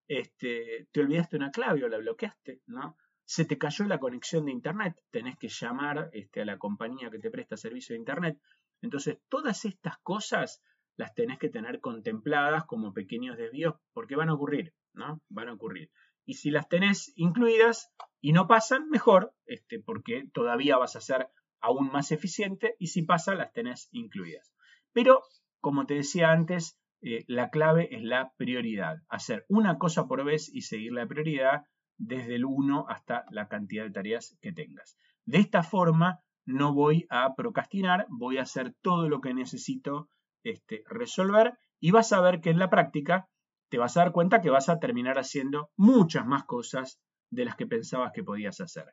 este, 0.06 0.86
te 0.92 1.00
olvidaste 1.00 1.36
una 1.36 1.50
clave 1.50 1.82
o 1.82 1.88
la 1.88 1.98
bloqueaste, 1.98 2.62
¿no? 2.66 2.96
Se 3.24 3.44
te 3.44 3.58
cayó 3.58 3.84
la 3.84 3.98
conexión 3.98 4.44
de 4.44 4.52
internet, 4.52 4.94
tenés 5.10 5.36
que 5.36 5.48
llamar 5.48 6.08
este, 6.12 6.42
a 6.42 6.44
la 6.44 6.56
compañía 6.56 7.10
que 7.10 7.18
te 7.18 7.32
presta 7.32 7.56
servicio 7.56 7.94
de 7.94 7.98
internet. 7.98 8.38
Entonces, 8.80 9.18
todas 9.28 9.64
estas 9.64 9.98
cosas 9.98 10.62
las 10.94 11.14
tenés 11.14 11.40
que 11.40 11.48
tener 11.48 11.80
contempladas 11.80 12.64
como 12.66 12.94
pequeños 12.94 13.36
desvíos 13.36 13.74
porque 13.92 14.14
van 14.14 14.28
a 14.28 14.34
ocurrir. 14.34 14.72
¿no? 14.94 15.20
Van 15.28 15.48
a 15.48 15.54
ocurrir. 15.54 15.90
Y 16.24 16.34
si 16.34 16.52
las 16.52 16.68
tenés 16.68 17.12
incluidas 17.16 17.92
y 18.20 18.32
no 18.32 18.46
pasan, 18.46 18.88
mejor, 18.88 19.34
este, 19.46 19.80
porque 19.80 20.28
todavía 20.32 20.76
vas 20.76 20.94
a 20.94 21.00
ser 21.00 21.28
aún 21.60 21.90
más 21.90 22.12
eficiente 22.12 22.76
y 22.78 22.88
si 22.88 23.02
pasa, 23.02 23.34
las 23.34 23.52
tenés 23.52 23.88
incluidas. 23.90 24.52
Pero, 24.92 25.22
como 25.60 25.86
te 25.86 25.94
decía 25.94 26.30
antes, 26.30 26.78
eh, 27.00 27.24
la 27.28 27.50
clave 27.50 27.94
es 27.94 28.02
la 28.02 28.32
prioridad. 28.36 29.02
Hacer 29.08 29.44
una 29.48 29.78
cosa 29.78 30.06
por 30.06 30.24
vez 30.24 30.48
y 30.52 30.62
seguir 30.62 30.92
la 30.92 31.06
prioridad 31.06 31.64
desde 31.96 32.36
el 32.36 32.44
1 32.44 32.86
hasta 32.88 33.24
la 33.30 33.48
cantidad 33.48 33.84
de 33.84 33.90
tareas 33.90 34.36
que 34.40 34.52
tengas. 34.52 34.96
De 35.24 35.38
esta 35.38 35.62
forma, 35.62 36.20
no 36.44 36.72
voy 36.72 37.06
a 37.10 37.34
procrastinar, 37.34 38.06
voy 38.08 38.38
a 38.38 38.42
hacer 38.42 38.74
todo 38.80 39.08
lo 39.08 39.20
que 39.20 39.34
necesito 39.34 40.08
este, 40.44 40.82
resolver 40.86 41.58
y 41.80 41.90
vas 41.90 42.12
a 42.12 42.20
ver 42.20 42.40
que 42.40 42.50
en 42.50 42.58
la 42.58 42.70
práctica 42.70 43.28
te 43.68 43.78
vas 43.78 43.96
a 43.96 44.00
dar 44.00 44.12
cuenta 44.12 44.40
que 44.40 44.50
vas 44.50 44.68
a 44.68 44.78
terminar 44.78 45.18
haciendo 45.18 45.70
muchas 45.76 46.26
más 46.26 46.44
cosas 46.44 47.00
de 47.30 47.44
las 47.44 47.56
que 47.56 47.66
pensabas 47.66 48.12
que 48.12 48.24
podías 48.24 48.60
hacer. 48.60 48.86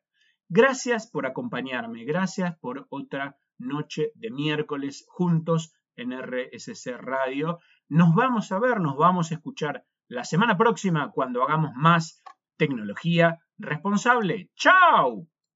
Gracias 0.49 1.09
por 1.09 1.25
acompañarme, 1.25 2.03
gracias 2.03 2.57
por 2.59 2.85
otra 2.89 3.37
noche 3.57 4.11
de 4.15 4.31
miércoles 4.31 5.05
juntos 5.07 5.73
en 5.95 6.11
RSC 6.11 6.97
Radio. 6.97 7.59
Nos 7.87 8.13
vamos 8.15 8.51
a 8.51 8.59
ver, 8.59 8.79
nos 8.79 8.97
vamos 8.97 9.31
a 9.31 9.35
escuchar 9.35 9.85
la 10.07 10.23
semana 10.23 10.57
próxima 10.57 11.11
cuando 11.11 11.43
hagamos 11.43 11.71
más 11.75 12.23
tecnología 12.57 13.39
responsable. 13.57 14.49
¡Chao! 14.55 15.27